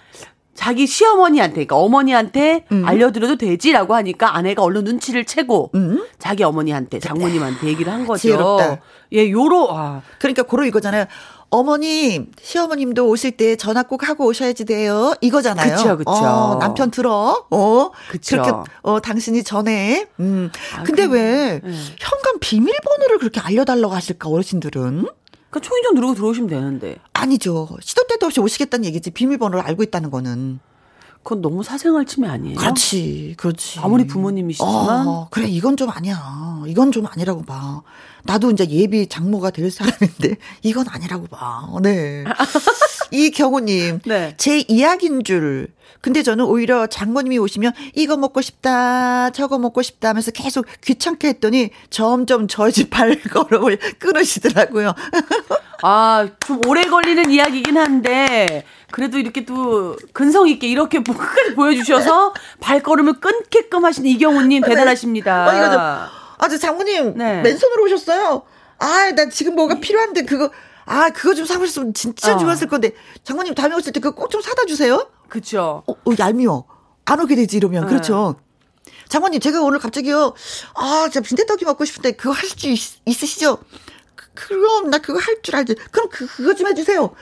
자기 0.61 0.87
시어머니한테, 0.87 1.55
그러니까 1.55 1.77
어머니한테 1.77 2.67
음. 2.71 2.85
알려드려도 2.87 3.37
되지라고 3.37 3.95
하니까 3.95 4.37
아내가 4.37 4.63
얼른 4.63 4.85
눈치를 4.85 5.25
채고 5.25 5.71
음. 5.75 6.05
자기 6.19 6.45
어머니한테, 6.45 6.99
장모님한테 6.99 7.67
얘기를 7.67 7.91
한 7.91 8.07
거죠. 8.07 8.21
지혜롭다. 8.21 8.79
예, 9.15 9.31
요로, 9.31 9.69
아, 9.75 10.03
그러니까 10.19 10.43
고로 10.43 10.67
이거잖아요. 10.67 11.07
어머님, 11.49 12.27
시어머님도 12.43 13.09
오실 13.09 13.39
때 13.39 13.57
전화 13.57 13.83
꼭 13.85 14.07
하고 14.07 14.27
오셔야지 14.27 14.67
돼요. 14.67 15.15
이거잖아요. 15.23 15.77
그쵸, 15.77 15.97
그쵸. 15.97 16.11
어, 16.11 16.59
남편 16.61 16.91
들어. 16.91 17.47
어. 17.51 17.91
그쵸. 18.11 18.37
그렇게 18.43 18.71
어 18.83 19.01
당신이 19.01 19.43
전에. 19.43 20.07
음. 20.21 20.51
아, 20.77 20.83
근데 20.83 21.07
그- 21.07 21.15
왜 21.15 21.21
예. 21.65 21.71
현관 21.99 22.39
비밀번호를 22.39 23.19
그렇게 23.19 23.41
알려달라고 23.41 23.95
하실까 23.95 24.29
어르신들은? 24.29 25.09
그러니까 25.51 25.69
초인종 25.69 25.95
누르고 25.95 26.15
들어오시면 26.15 26.49
되는데. 26.49 26.97
아니죠. 27.13 27.69
시도 27.81 28.07
때도 28.07 28.27
없이 28.27 28.41
오시겠다는 28.41 28.85
얘기지. 28.87 29.11
비밀번호를 29.11 29.65
알고 29.65 29.83
있다는 29.83 30.11
거는. 30.11 30.61
그건 31.23 31.43
너무 31.43 31.63
사생활 31.63 32.07
침해 32.07 32.29
아니에요? 32.29 32.57
그렇지, 32.57 33.35
그렇지. 33.37 33.81
아무리 33.81 34.07
부모님이시지만. 34.07 35.07
어, 35.07 35.29
그래, 35.31 35.49
이건 35.49 35.77
좀 35.77 35.91
아니야. 35.91 36.63
이건 36.67 36.93
좀 36.93 37.07
아니라고 37.07 37.43
봐. 37.43 37.83
나도 38.25 38.51
이제 38.51 38.67
예비 38.69 39.07
장모가 39.07 39.51
될 39.51 39.71
사람인데, 39.71 40.37
이건 40.63 40.87
아니라고 40.89 41.27
봐. 41.27 41.67
네. 41.83 42.25
이 43.11 43.31
경우님, 43.31 44.01
네. 44.05 44.35
제 44.37 44.61
이야기인 44.69 45.25
줄. 45.25 45.69
근데 46.01 46.23
저는 46.23 46.47
오히려 46.47 46.87
장모님이 46.87 47.39
오시면 47.39 47.73
이거 47.95 48.17
먹고 48.17 48.41
싶다, 48.41 49.31
저거 49.31 49.59
먹고 49.59 49.83
싶다 49.83 50.09
하면서 50.09 50.31
계속 50.31 50.65
귀찮게 50.81 51.29
했더니 51.29 51.71
점점 51.91 52.49
집 52.49 52.89
발걸음을 52.91 53.79
끊으시더라고요. 53.99 54.95
아, 55.83 56.29
좀 56.47 56.61
오래 56.67 56.83
걸리는 56.85 57.31
이야기긴 57.31 57.77
한데, 57.77 58.65
그래도 58.91 59.19
이렇게 59.19 59.45
또 59.45 59.97
근성 60.13 60.49
있게 60.49 60.69
이렇게 60.69 61.03
끝까지 61.03 61.55
보여주셔서 61.55 62.33
발걸음을 62.61 63.21
끊게끔 63.21 63.85
하신 63.85 64.07
이경우님 64.07 64.63
대단하십니다. 64.63 65.49
어, 65.49 65.55
이거 65.55 65.71
좀, 65.71 65.81
아, 66.41 66.49
저 66.49 66.57
장모님, 66.57 67.19
네. 67.19 67.43
맨손으로 67.43 67.85
오셨어요. 67.85 68.43
아, 68.79 69.13
나 69.15 69.29
지금 69.29 69.55
뭐가 69.57 69.79
필요한데, 69.79 70.25
그거, 70.25 70.51
아, 70.87 71.11
그거 71.11 71.35
좀 71.35 71.45
사오셨으면 71.45 71.93
진짜 71.93 72.35
어. 72.35 72.39
좋았을 72.39 72.67
건데, 72.69 72.93
장모님 73.25 73.55
다음에 73.55 73.75
오실 73.77 73.93
때 73.93 74.01
그거 74.01 74.15
꼭 74.15 74.31
좀 74.31 74.41
사다 74.41 74.65
주세요. 74.65 75.11
그쵸. 75.29 75.83
어, 75.87 75.93
어 75.93 76.15
얄미워. 76.19 76.65
안 77.05 77.21
오게 77.21 77.37
되지, 77.37 77.59
이러면. 77.59 77.85
네. 77.85 77.91
그렇죠. 77.91 78.37
장모님, 79.09 79.41
제가 79.41 79.61
오늘 79.61 79.79
갑자기요, 79.81 80.33
아, 80.75 81.09
진짜 81.13 81.21
빈대떡이 81.21 81.65
먹고 81.67 81.85
싶은데, 81.85 82.13
그거 82.13 82.33
할수 82.33 82.57
있으시죠? 83.05 83.59
그, 84.15 84.27
그럼, 84.35 84.89
나 84.89 84.97
그거 84.99 85.19
할 85.19 85.43
줄 85.43 85.57
알지. 85.57 85.75
그럼 85.91 86.09
그, 86.11 86.27
그거 86.27 86.55
좀 86.55 86.69
해주세요. 86.69 87.15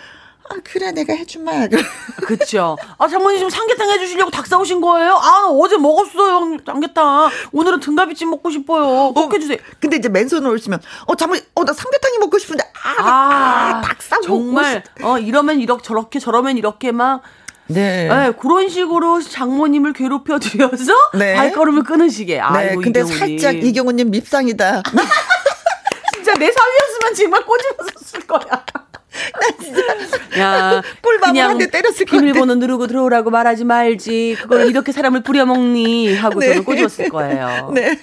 아, 0.51 0.55
그래, 0.65 0.93
내가 0.93 1.13
해주마. 1.13 1.69
그쵸. 2.27 2.77
아, 2.99 3.07
장모님 3.09 3.39
지금 3.39 3.51
삼계탕 3.51 3.91
해주시려고 3.91 4.31
닭 4.31 4.47
사오신 4.47 4.81
거예요? 4.81 5.15
아, 5.15 5.47
어제 5.51 5.77
먹었어요, 5.77 6.59
삼계탕. 6.65 7.31
오늘은 7.53 7.81
등갈비찜 7.81 8.31
먹고 8.31 8.51
싶어요. 8.51 9.13
꼭 9.13 9.33
해주세요. 9.35 9.59
근데 9.81 9.97
이제 9.97 10.09
맨손으로 10.09 10.53
오시면, 10.55 10.81
어, 11.07 11.15
장모님, 11.15 11.45
어, 11.55 11.65
나 11.65 11.73
삼계탕이 11.73 12.19
먹고 12.19 12.39
싶은데, 12.39 12.65
아, 12.83 13.03
아, 13.03 13.79
아, 13.79 13.81
닭 13.83 14.03
싸고 14.03 14.23
정말, 14.23 14.83
어, 15.03 15.19
이러면 15.19 15.61
이렇게, 15.61 15.83
저렇게, 15.83 16.19
저러면 16.19 16.57
이렇게 16.57 16.93
막, 16.93 17.23
네. 17.71 18.09
네, 18.09 18.33
그런 18.41 18.71
식으로 18.71 19.21
장모님을 19.21 19.93
괴롭혀 19.93 20.39
드려서 20.39 20.95
네. 21.13 21.35
발걸음을 21.35 21.83
끊으시게. 21.85 22.37
네, 22.37 22.41
아이고, 22.41 22.81
근데 22.81 23.01
이경우님. 23.01 23.19
살짝 23.39 23.63
이경우님 23.63 24.11
밉상이다. 24.11 24.83
진짜 26.15 26.33
내 26.35 26.51
사위였으면 26.51 27.15
정말 27.15 27.45
꼬집었을 27.45 28.21
거야. 28.27 28.65
야, 30.39 30.83
꿀밤을 31.03 31.41
한대 31.41 31.67
때렸을 31.71 32.07
것. 32.07 32.19
비밀번호 32.19 32.55
누르고 32.57 32.87
들어오라고 32.87 33.31
말하지 33.31 33.65
말지. 33.65 34.37
그걸 34.41 34.67
이렇게 34.69 34.93
사람을 34.93 35.23
부려먹니 35.23 36.15
하고 36.17 36.39
네. 36.41 36.49
저를 36.49 36.65
꼬집었을 36.65 37.09
거예요. 37.09 37.73
네. 37.75 37.99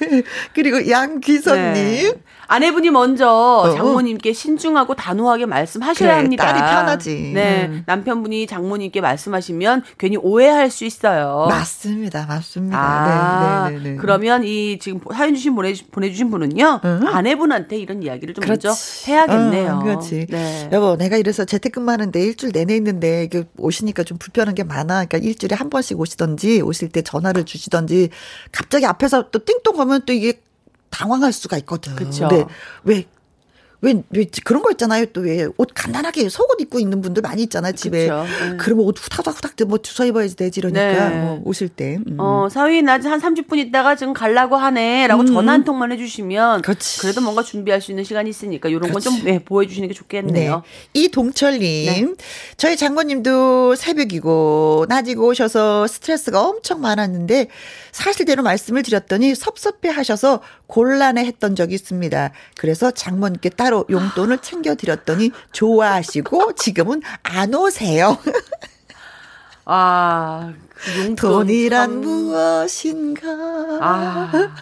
그리고 0.53 0.89
양귀선님. 0.89 1.73
네. 1.73 2.11
아내분이 2.47 2.89
먼저 2.91 3.73
장모님께 3.75 4.33
신중하고 4.33 4.95
단호하게 4.95 5.45
말씀하셔야 5.45 6.09
어. 6.09 6.13
그래, 6.13 6.21
합니다. 6.21 6.45
딸이 6.45 6.59
편하지. 6.59 7.31
네, 7.33 7.65
음. 7.67 7.83
남편분이 7.85 8.47
장모님께 8.47 9.01
말씀하시면 9.01 9.83
괜히 9.97 10.17
오해할 10.17 10.69
수 10.69 10.85
있어요. 10.85 11.47
맞습니다. 11.49 12.25
맞습니다. 12.25 12.77
아, 12.77 13.69
네, 13.69 13.77
네, 13.77 13.83
네, 13.83 13.89
네. 13.91 13.95
그러면 13.97 14.43
이 14.43 14.77
지금 14.79 14.99
사연 15.13 15.33
주신 15.35 15.55
보내, 15.55 15.73
보내주신 15.91 16.29
분은요, 16.29 16.81
응. 16.83 17.07
아내분한테 17.07 17.77
이런 17.77 18.03
이야기를 18.03 18.33
좀 18.33 18.45
먼저 18.47 18.69
그렇지. 18.69 19.11
해야겠네요. 19.11 19.73
어, 19.73 19.79
그렇지. 19.83 20.27
네. 20.29 20.69
여보, 20.71 20.97
내가 20.97 21.17
이래서 21.17 21.45
재택근무하는데 21.45 22.19
일주일 22.19 22.51
내내 22.53 22.75
있는데 22.77 23.23
이게 23.23 23.43
오시니까 23.57 24.03
좀 24.03 24.17
불편한 24.17 24.55
게 24.55 24.63
많아. 24.63 25.05
그러니까 25.05 25.17
일주일에 25.17 25.55
한 25.55 25.69
번씩 25.69 25.99
오시던지 25.99 26.61
오실 26.61 26.89
때 26.89 27.01
전화를 27.01 27.45
주시던지 27.45 28.09
갑자기 28.51 28.85
앞에서 28.85 29.29
또 29.31 29.43
띵동 29.43 29.79
하면 29.79 30.01
또 30.05 30.13
이게 30.13 30.41
당황할 30.95 31.33
수가 31.33 31.57
있거든. 31.57 31.95
그쵸. 31.95 32.27
근데 32.29 32.45
왜 32.83 33.05
왜, 33.81 34.01
왜, 34.09 34.25
그런 34.43 34.63
거 34.63 34.71
있잖아요. 34.71 35.05
또 35.07 35.21
왜, 35.21 35.47
옷 35.57 35.69
간단하게 35.75 36.27
속옷 36.29 36.59
입고 36.61 36.79
있는 36.79 37.01
분들 37.01 37.21
많이 37.21 37.43
있잖아요, 37.43 37.73
집에. 37.73 38.07
그쵸. 38.07 38.23
네. 38.23 38.57
그러면 38.57 38.85
옷 38.85 38.95
후닥후닥 38.97 39.53
뭐 39.67 39.77
주워 39.77 40.07
입어야지 40.07 40.35
되지, 40.35 40.59
이러니까. 40.59 41.09
네. 41.09 41.21
뭐, 41.21 41.41
오실 41.45 41.69
때. 41.69 41.99
음. 42.07 42.15
어, 42.19 42.47
사위 42.49 42.81
나 42.81 42.93
한 42.95 43.21
30분 43.21 43.59
있다가 43.59 43.95
지금 43.95 44.13
갈라고 44.13 44.55
하네. 44.55 45.05
라고 45.07 45.23
전화 45.25 45.51
한 45.51 45.63
통만 45.63 45.91
해주시면. 45.91 46.59
음. 46.59 46.61
그렇지. 46.63 46.99
그래도 46.99 47.21
뭔가 47.21 47.43
준비할 47.43 47.79
수 47.79 47.91
있는 47.91 48.03
시간이 48.03 48.27
있으니까 48.29 48.69
이런 48.69 48.91
건 48.91 49.01
좀. 49.01 49.23
네, 49.23 49.37
보여주시는 49.43 49.87
게 49.89 49.93
네. 49.93 49.97
좋겠네요. 49.97 50.63
이동철님, 50.93 52.15
네. 52.17 52.23
저희 52.57 52.77
장모님도 52.77 53.75
새벽이고 53.75 54.87
낮이고 54.89 55.27
오셔서 55.27 55.85
스트레스가 55.85 56.41
엄청 56.41 56.81
많았는데 56.81 57.49
사실대로 57.95 58.43
말씀을 58.43 58.83
드렸더니 58.83 59.35
섭섭해 59.35 59.87
하셔서 59.87 60.41
곤란해 60.67 61.23
했던 61.23 61.55
적이 61.55 61.75
있습니다. 61.75 62.31
그래서 62.57 62.91
장모님께 62.91 63.51
따로 63.51 63.85
용돈을 63.89 64.39
챙겨 64.39 64.75
드렸더니 64.75 65.31
좋아하시고 65.53 66.55
지금은 66.55 67.01
안 67.23 67.53
오세요. 67.55 68.17
아, 69.63 70.53
그 70.73 70.99
용돈. 71.05 71.15
돈이란 71.15 71.89
참. 71.89 72.01
무엇인가. 72.01 73.29
아. 73.81 74.55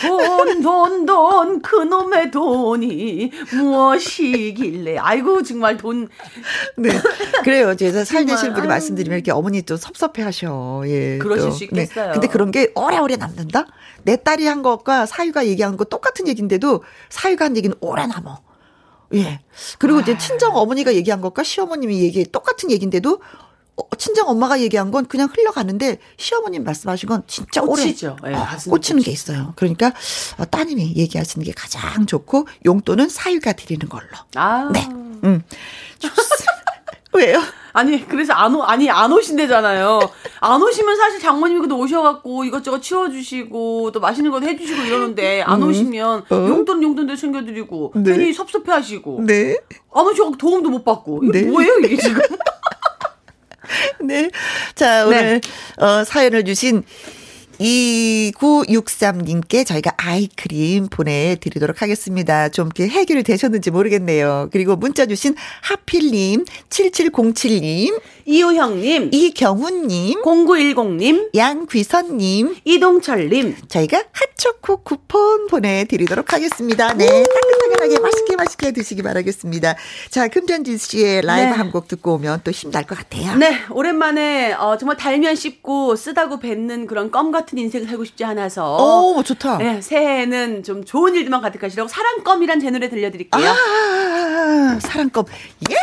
돈, 0.00 0.62
돈, 0.62 1.06
돈, 1.06 1.62
그놈의 1.62 2.30
돈이 2.30 3.30
무엇이길래. 3.52 4.98
아이고, 4.98 5.42
정말 5.42 5.76
돈. 5.76 6.08
네. 6.76 6.90
그래요. 7.44 7.74
제가 7.76 8.04
정말, 8.04 8.54
분이 8.54 8.60
아유. 8.60 8.68
말씀드리면 8.68 9.18
이렇게 9.18 9.30
어머니 9.30 9.62
또 9.62 9.76
섭섭해 9.76 10.22
하셔. 10.22 10.82
예. 10.86 11.18
그러실 11.18 11.48
또. 11.48 11.54
수 11.54 11.64
있겠어요. 11.64 12.12
근데 12.12 12.26
그런 12.28 12.50
게 12.50 12.72
오래오래 12.74 13.16
남는다? 13.16 13.66
내 14.02 14.16
딸이 14.16 14.46
한 14.46 14.62
것과 14.62 15.06
사유가 15.06 15.46
얘기한 15.46 15.76
거 15.76 15.84
똑같은 15.84 16.28
얘기인데도 16.28 16.82
사유가 17.08 17.46
한 17.46 17.56
얘기는 17.56 17.74
오래 17.80 18.06
남어. 18.06 18.38
예. 19.14 19.40
그리고 19.78 19.98
아. 19.98 20.02
이제 20.02 20.18
친정 20.18 20.56
어머니가 20.56 20.94
얘기한 20.94 21.20
것과 21.20 21.42
시어머님이 21.44 22.00
얘기 22.02 22.24
똑같은 22.24 22.70
얘기인데도 22.70 23.12
어, 23.12 23.18
친정 23.98 24.28
엄마가 24.28 24.60
얘기한 24.60 24.90
건 24.90 25.06
그냥 25.06 25.28
흘러가는데 25.32 25.98
시어머님 26.16 26.64
말씀하신 26.64 27.08
건 27.08 27.22
진짜 27.26 27.60
꽂히죠. 27.62 28.16
오래 28.22 28.32
네, 28.32 28.36
어, 28.36 28.46
꽂히는 28.70 29.02
게 29.02 29.10
있어요. 29.10 29.52
그러니까 29.56 29.92
어, 30.38 30.44
따님이 30.44 30.94
얘기하시는 30.96 31.44
게 31.44 31.52
가장 31.52 32.06
좋고 32.06 32.46
용돈은 32.64 33.08
사위가 33.08 33.52
드리는 33.54 33.88
걸로. 33.88 34.08
아. 34.34 34.70
네. 34.72 34.86
음. 34.90 35.42
좋습니다. 35.98 36.52
왜요? 37.14 37.40
아니 37.72 38.06
그래서 38.06 38.32
안 38.32 38.54
오, 38.54 38.62
아니 38.62 38.88
안 38.88 39.12
오신대잖아요. 39.12 40.00
안 40.40 40.62
오시면 40.62 40.96
사실 40.96 41.20
장모님이 41.20 41.60
그도 41.60 41.76
오셔갖고 41.78 42.44
이것저것 42.44 42.80
치워주시고 42.80 43.90
또 43.92 44.00
맛있는 44.00 44.30
것도 44.30 44.46
해주시고 44.46 44.82
이러는데 44.82 45.42
안 45.42 45.60
음. 45.62 45.68
오시면 45.68 46.24
어? 46.30 46.34
용돈 46.34 46.82
용돈도 46.82 47.16
챙겨드리고 47.16 47.92
네. 47.96 48.16
괜히 48.16 48.32
섭섭해하시고 48.32 49.24
네. 49.26 49.56
안 49.92 50.06
오셔갖고 50.06 50.36
도움도 50.38 50.70
못 50.70 50.84
받고 50.84 51.24
이게 51.24 51.42
네. 51.42 51.50
뭐예요 51.50 51.78
이게 51.78 51.96
지금? 51.96 52.22
네. 54.00 54.30
자, 54.74 55.06
오늘, 55.06 55.40
네. 55.40 55.84
어, 55.84 56.04
사연을 56.04 56.44
주신 56.44 56.84
2963님께 57.60 59.66
저희가 59.66 59.92
아이크림 59.96 60.88
보내드리도록 60.88 61.82
하겠습니다. 61.82 62.48
좀 62.48 62.70
이렇게 62.74 62.88
해결이 62.88 63.22
되셨는지 63.22 63.70
모르겠네요. 63.70 64.48
그리고 64.52 64.74
문자 64.76 65.04
주신 65.06 65.34
하필님, 65.62 66.44
7707님, 66.68 68.00
이호형님, 68.26 69.10
이경훈님, 69.12 70.22
0910님, 70.22 71.36
양귀선님, 71.36 72.56
이동철님, 72.64 73.56
저희가 73.68 74.04
핫초코 74.12 74.78
쿠폰 74.78 75.46
보내드리도록 75.48 76.32
하겠습니다. 76.32 76.94
네. 76.94 77.06
따끈 77.06 77.24
따끈하게 77.84 77.98
맛있게 77.98 78.36
맛있게 78.36 78.70
드시기 78.72 79.02
바라겠습니다. 79.02 79.74
자, 80.10 80.28
금전진 80.28 80.78
씨의 80.78 81.22
라이브 81.22 81.50
네. 81.50 81.56
한곡 81.56 81.88
듣고 81.88 82.14
오면 82.14 82.40
또 82.44 82.50
힘날 82.50 82.84
것 82.84 82.96
같아요. 82.96 83.36
네. 83.36 83.60
오랜만에, 83.70 84.54
어, 84.54 84.76
정말 84.78 84.96
달면 84.96 85.34
씹고 85.36 85.96
쓰다고 85.96 86.38
뱉는 86.38 86.86
그런 86.86 87.10
껌 87.10 87.30
같은 87.30 87.58
인생을 87.58 87.86
살고 87.86 88.04
싶지 88.04 88.24
않아서. 88.24 88.76
오, 88.76 89.22
좋다. 89.22 89.58
네. 89.58 89.80
새해에는 89.80 90.62
좀 90.62 90.84
좋은 90.84 91.14
일들만 91.14 91.40
가득하시라고 91.42 91.88
사랑껌이란 91.88 92.60
제 92.60 92.70
노래 92.70 92.88
들려드릴게요. 92.88 93.44
아, 93.46 94.78
사랑껌. 94.80 95.24
예! 95.70 95.74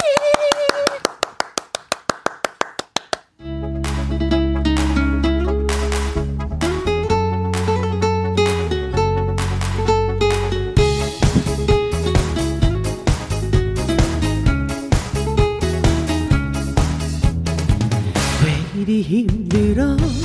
이리 19.54 20.21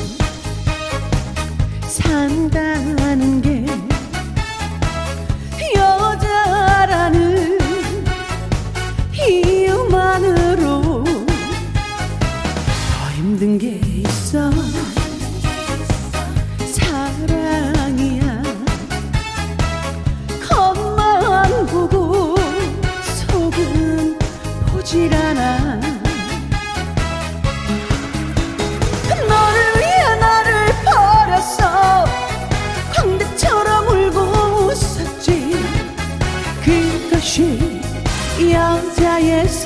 여 39.27 39.66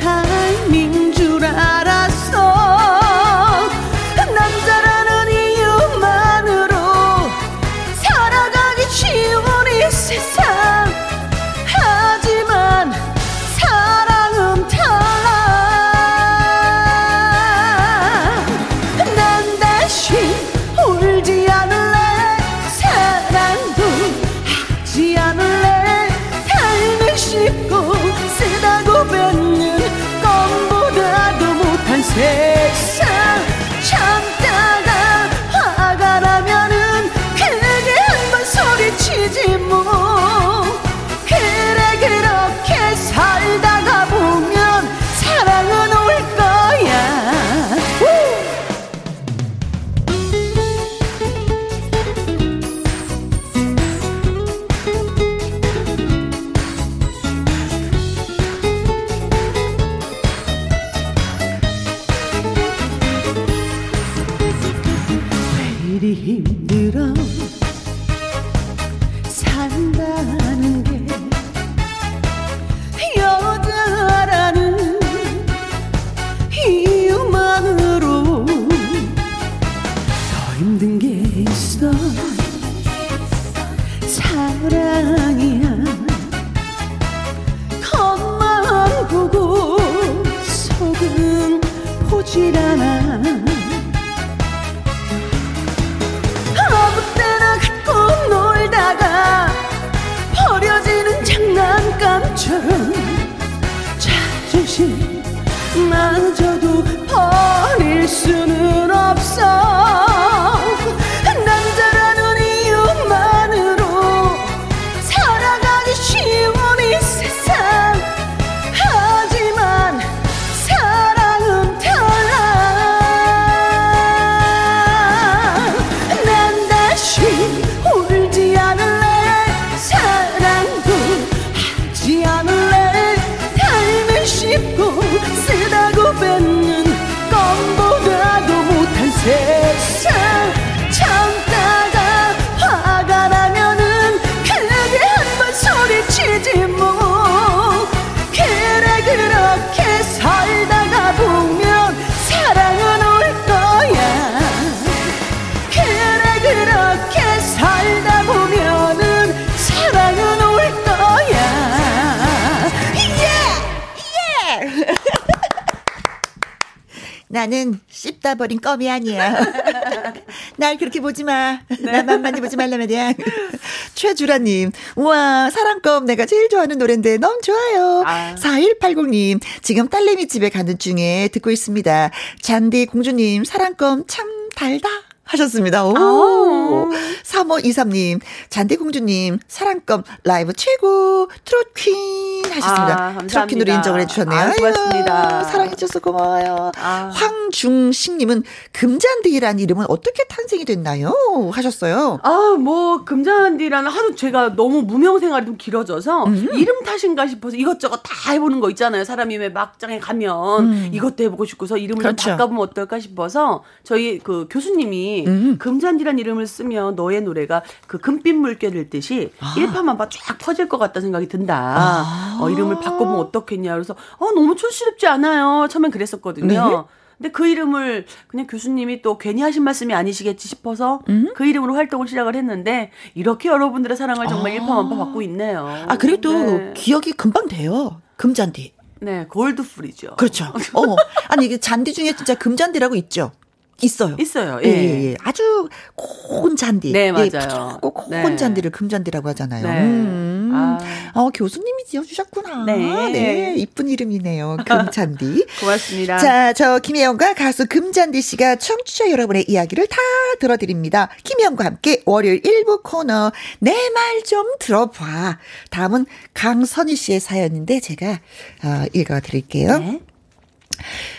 나는 167.40 167.80
씹다 167.88 168.34
버린 168.34 168.60
껌이 168.60 168.90
아니야. 168.90 169.34
날 170.58 170.76
그렇게 170.76 171.00
보지 171.00 171.24
마. 171.24 171.60
네. 171.68 171.90
나만 171.90 172.20
많이 172.20 172.38
보지 172.38 172.56
말라 172.56 172.76
말이야. 172.76 173.14
최주라님, 173.94 174.72
우와, 174.96 175.48
사랑껌 175.50 176.04
내가 176.04 176.26
제일 176.26 176.50
좋아하는 176.50 176.76
노래인데 176.76 177.16
너무 177.16 177.40
좋아요. 177.42 178.02
아. 178.06 178.34
4180님, 178.34 179.40
지금 179.62 179.88
딸내미 179.88 180.28
집에 180.28 180.50
가는 180.50 180.76
중에 180.78 181.28
듣고 181.32 181.50
있습니다. 181.50 182.10
잔디 182.42 182.84
공주님, 182.84 183.44
사랑껌 183.44 184.04
참 184.06 184.28
달다. 184.54 184.88
하셨습니다. 185.30 185.84
오. 185.84 185.94
아. 185.96 186.90
3523님, 187.22 188.20
잔디공주님, 188.48 189.38
사랑껌 189.46 190.02
라이브 190.24 190.52
최고, 190.52 191.28
트롯 191.44 191.74
퀸 191.74 192.44
하셨습니다. 192.44 193.14
아, 193.16 193.18
트롯 193.26 193.46
퀸으로 193.48 193.72
인정을 193.72 194.00
해주셨네요. 194.02 194.40
아, 194.40 194.52
고맙습니다. 194.52 195.44
사랑해주셔서 195.44 196.00
고마워요. 196.00 196.72
아. 196.76 197.10
황중식님은 197.14 198.42
금잔디라는 198.72 199.60
이름은 199.60 199.86
어떻게 199.88 200.24
탄생이 200.24 200.64
됐나요? 200.64 201.14
하셨어요. 201.52 202.18
아, 202.22 202.56
뭐, 202.58 203.04
금잔디라는 203.04 203.90
하도 203.90 204.14
제가 204.16 204.56
너무 204.56 204.82
무명 204.82 205.18
생활이 205.20 205.46
좀 205.46 205.56
길어져서 205.56 206.24
음. 206.24 206.48
이름 206.54 206.82
탓인가 206.84 207.26
싶어서 207.28 207.56
이것저것 207.56 208.00
다 208.02 208.32
해보는 208.32 208.60
거 208.60 208.70
있잖아요. 208.70 209.04
사람이 209.04 209.36
왜 209.36 209.48
막장에 209.48 210.00
가면 210.00 210.64
음. 210.64 210.90
이것도 210.92 211.22
해보고 211.24 211.44
싶고서 211.44 211.76
이름을 211.76 212.02
그렇죠. 212.02 212.24
좀 212.24 212.32
바꿔보면 212.32 212.62
어떨까 212.62 212.98
싶어서 212.98 213.62
저희 213.84 214.18
그 214.18 214.46
교수님이 214.50 215.19
음. 215.26 215.58
금잔디란 215.58 216.18
이름을 216.18 216.46
쓰면 216.46 216.96
너의 216.96 217.22
노래가 217.22 217.62
그 217.86 217.98
금빛 217.98 218.34
물결 218.34 218.90
듯이 218.90 219.32
아. 219.40 219.54
일파만파 219.56 220.08
쫙 220.08 220.38
퍼질 220.38 220.68
것 220.68 220.78
같다 220.78 221.00
생각이 221.00 221.28
든다. 221.28 221.56
아. 221.56 222.38
어, 222.40 222.50
이름을 222.50 222.76
바꿔보면 222.76 223.16
어떻겠냐. 223.16 223.72
그래서 223.72 223.94
어, 224.18 224.30
너무 224.32 224.56
촌스럽지 224.56 225.06
않아요. 225.06 225.66
처음엔 225.68 225.90
그랬었거든요. 225.90 226.46
네? 226.46 226.84
근데 227.18 227.32
그 227.32 227.46
이름을 227.46 228.06
그냥 228.28 228.46
교수님이 228.46 229.02
또 229.02 229.18
괜히 229.18 229.42
하신 229.42 229.62
말씀이 229.62 229.92
아니시겠지 229.92 230.48
싶어서 230.48 231.00
음? 231.10 231.32
그 231.34 231.44
이름으로 231.44 231.74
활동을 231.74 232.08
시작을 232.08 232.34
했는데 232.34 232.90
이렇게 233.14 233.50
여러분들의 233.50 233.94
사랑을 233.94 234.26
정말 234.26 234.52
아. 234.52 234.54
일파만파 234.54 234.96
받고 234.96 235.20
있네요. 235.22 235.66
아, 235.86 235.98
또 236.22 236.32
네. 236.32 236.72
기억이 236.74 237.12
금방 237.12 237.46
돼요. 237.46 238.00
금잔디. 238.16 238.72
네, 239.00 239.26
골드풀이죠. 239.26 240.16
그렇죠. 240.16 240.44
어. 240.44 240.96
아니, 241.28 241.46
이게 241.46 241.58
잔디 241.58 241.92
중에 241.92 242.14
진짜 242.14 242.34
금잔디라고 242.34 242.94
있죠. 242.96 243.32
있어요. 243.82 244.16
있어요. 244.18 244.60
예. 244.64 244.68
예, 244.68 244.72
예. 244.74 245.04
예. 245.12 245.16
아주 245.22 245.68
고운 245.94 246.56
잔디. 246.56 246.92
네, 246.92 247.12
맞아요. 247.12 247.78
예, 247.82 247.88
고운 247.88 248.10
네. 248.10 248.36
잔디를 248.36 248.70
금잔디라고 248.70 249.28
하잖아요. 249.30 249.66
네. 249.66 249.80
음. 249.82 250.50
아. 250.52 250.78
어, 251.14 251.30
교수님이 251.30 251.84
지어주셨구나. 251.86 252.64
네. 252.64 252.76
네. 253.12 253.54
이쁜 253.56 253.88
이름이네요. 253.88 254.58
금잔디. 254.66 255.46
고맙습니다. 255.60 256.18
자, 256.18 256.52
저 256.52 256.78
김혜영과 256.78 257.34
가수 257.34 257.66
금잔디 257.66 258.20
씨가 258.22 258.56
청취자 258.56 259.10
여러분의 259.10 259.44
이야기를 259.48 259.86
다 259.86 259.96
들어드립니다. 260.40 261.08
김혜영과 261.24 261.64
함께 261.64 262.02
월요일 262.06 262.42
1부 262.42 262.82
코너 262.82 263.32
내 263.60 263.72
말 263.72 264.10
좀 264.24 264.44
들어봐. 264.58 265.38
다음은 265.70 266.04
강선희 266.34 266.94
씨의 266.94 267.20
사연인데 267.20 267.80
제가 267.80 268.20
어, 268.64 268.84
읽어드릴게요. 268.92 269.78
네. 269.78 270.00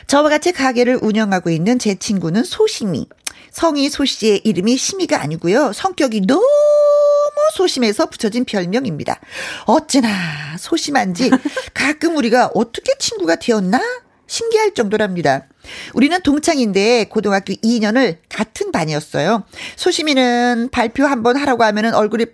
저와 0.08 0.30
같이 0.30 0.52
가게를 0.52 1.00
운영하고 1.02 1.50
있는 1.50 1.80
제 1.80 1.96
친구는 1.96 2.44
소심이. 2.44 3.08
성이 3.52 3.90
소 3.90 4.06
씨의 4.06 4.42
이름이 4.44 4.78
심이가 4.78 5.22
아니고요. 5.22 5.74
성격이 5.74 6.22
너무 6.28 6.46
소심해서 7.56 8.06
붙여진 8.08 8.46
별명입니다. 8.46 9.20
어찌나 9.66 10.10
소심한지 10.58 11.30
가끔 11.74 12.16
우리가 12.18 12.52
어떻게 12.54 12.94
친구가 12.98 13.36
되었나? 13.36 13.82
신기할 14.28 14.74
정도랍니다. 14.74 15.48
우리는 15.94 16.22
동창인데 16.22 17.06
고등학교 17.10 17.54
2년을 17.54 18.18
같은 18.30 18.72
반이었어요. 18.72 19.44
소심이는 19.76 20.70
발표 20.72 21.06
한번 21.06 21.36
하라고 21.36 21.66
하면 21.66 21.94
얼굴이 21.94 22.28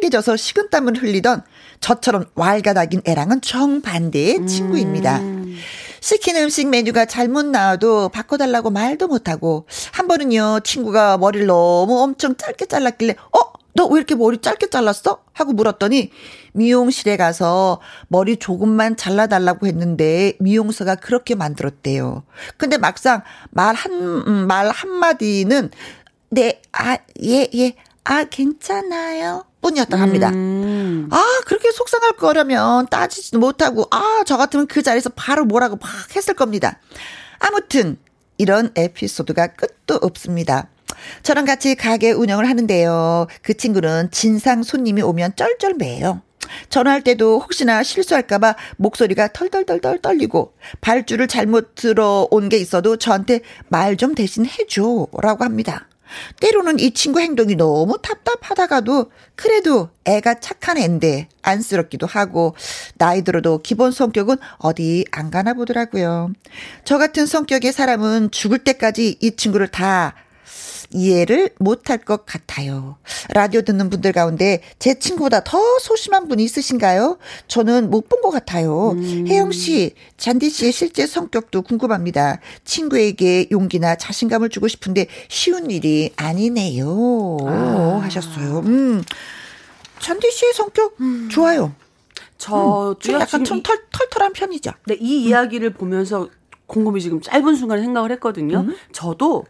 빨개져서 0.00 0.36
식은땀을 0.36 1.02
흘리던 1.02 1.42
저처럼 1.80 2.26
왈가닥인 2.36 3.02
애랑은 3.04 3.40
정반대의 3.40 4.46
친구입니다. 4.46 5.20
음. 6.00 6.02
시킨 6.02 6.36
음식 6.36 6.68
메뉴가 6.68 7.04
잘못 7.06 7.46
나와도 7.46 8.08
바꿔달라고 8.08 8.70
말도 8.70 9.08
못하고 9.08 9.66
한 9.92 10.08
번은요 10.08 10.60
친구가 10.64 11.18
머리를 11.18 11.46
너무 11.46 12.00
엄청 12.00 12.36
짧게 12.36 12.66
잘랐길래 12.66 13.14
어? 13.32 13.50
너 13.74 13.86
왜 13.86 13.98
이렇게 13.98 14.14
머리 14.14 14.38
짧게 14.38 14.68
잘랐어? 14.68 15.22
하고 15.32 15.52
물었더니 15.52 16.10
미용실에 16.52 17.16
가서 17.16 17.80
머리 18.08 18.36
조금만 18.36 18.96
잘라달라고 18.96 19.66
했는데 19.66 20.34
미용사가 20.40 20.96
그렇게 20.96 21.34
만들었대요. 21.36 22.24
근데 22.56 22.78
막상 22.78 23.22
말 23.50 23.74
한, 23.74 23.92
음, 23.92 24.46
말 24.48 24.68
한마디는 24.70 25.70
네, 26.30 26.60
아, 26.72 26.98
예, 27.22 27.48
예, 27.54 27.74
아, 28.04 28.24
괜찮아요. 28.24 29.44
뿐이었다 29.60 29.98
합니다. 29.98 30.30
음. 30.30 31.08
아, 31.10 31.24
그렇게 31.46 31.70
속상할 31.70 32.12
거라면 32.12 32.86
따지지도 32.88 33.38
못하고, 33.38 33.86
아, 33.90 34.22
저 34.26 34.36
같으면 34.36 34.66
그 34.66 34.82
자리에서 34.82 35.10
바로 35.14 35.44
뭐라고 35.44 35.76
막 35.76 35.90
했을 36.16 36.34
겁니다. 36.34 36.78
아무튼, 37.38 37.98
이런 38.38 38.70
에피소드가 38.74 39.48
끝도 39.48 39.96
없습니다. 39.96 40.68
저랑 41.22 41.44
같이 41.44 41.74
가게 41.74 42.10
운영을 42.12 42.48
하는데요. 42.48 43.26
그 43.42 43.54
친구는 43.56 44.10
진상 44.10 44.62
손님이 44.62 45.02
오면 45.02 45.36
쩔쩔매요. 45.36 46.22
전화할 46.68 47.02
때도 47.04 47.38
혹시나 47.40 47.82
실수할까봐 47.82 48.56
목소리가 48.78 49.28
털털털털 49.32 50.00
떨리고 50.00 50.54
발주를 50.80 51.28
잘못 51.28 51.74
들어온 51.76 52.48
게 52.48 52.56
있어도 52.56 52.96
저한테 52.96 53.40
말 53.68 53.96
좀 53.96 54.14
대신 54.14 54.46
해줘 54.46 55.06
라고 55.22 55.44
합니다. 55.44 55.86
때로는 56.40 56.78
이 56.78 56.92
친구 56.92 57.20
행동이 57.20 57.54
너무 57.54 57.98
답답하다가도 58.02 59.10
그래도 59.34 59.90
애가 60.04 60.40
착한 60.40 60.78
앤데 60.78 61.28
안쓰럽기도 61.42 62.06
하고 62.06 62.54
나이 62.96 63.22
들어도 63.22 63.58
기본 63.62 63.92
성격은 63.92 64.36
어디 64.58 65.04
안 65.10 65.30
가나 65.30 65.54
보더라고요. 65.54 66.32
저 66.84 66.98
같은 66.98 67.26
성격의 67.26 67.72
사람은 67.72 68.30
죽을 68.30 68.58
때까지 68.58 69.18
이 69.20 69.36
친구를 69.36 69.68
다 69.68 70.14
이해를 70.92 71.50
못할 71.58 71.98
것 71.98 72.26
같아요. 72.26 72.96
라디오 73.30 73.62
듣는 73.62 73.90
분들 73.90 74.12
가운데 74.12 74.60
제 74.78 74.98
친구보다 74.98 75.42
더 75.44 75.58
소심한 75.80 76.28
분이 76.28 76.42
있으신가요? 76.44 77.18
저는 77.48 77.90
못 77.90 78.08
본 78.08 78.20
것 78.22 78.30
같아요. 78.30 78.90
음. 78.92 79.24
혜영 79.28 79.52
씨, 79.52 79.94
잔디 80.16 80.50
씨의 80.50 80.72
실제 80.72 81.06
성격도 81.06 81.62
궁금합니다. 81.62 82.40
친구에게 82.64 83.46
용기나 83.50 83.96
자신감을 83.96 84.48
주고 84.50 84.68
싶은데 84.68 85.06
쉬운 85.28 85.70
일이 85.70 86.12
아니네요. 86.16 87.38
아. 87.46 88.00
하셨어요. 88.02 88.58
음. 88.66 89.02
잔디 90.00 90.30
씨의 90.30 90.52
성격 90.54 90.96
음. 91.00 91.28
좋아요. 91.30 91.72
저 92.36 92.96
음, 93.06 93.12
약간 93.12 93.44
좀 93.44 93.62
털, 93.62 93.78
털털한 93.90 94.32
편이죠. 94.32 94.72
네, 94.86 94.96
이 94.98 95.24
이야기를 95.24 95.74
보면서 95.74 96.28
곰곰이 96.66 97.00
지금 97.00 97.20
짧은 97.20 97.54
순간에 97.54 97.82
생각을 97.82 98.10
했거든요. 98.12 98.60
음. 98.60 98.76
저도 98.92 99.44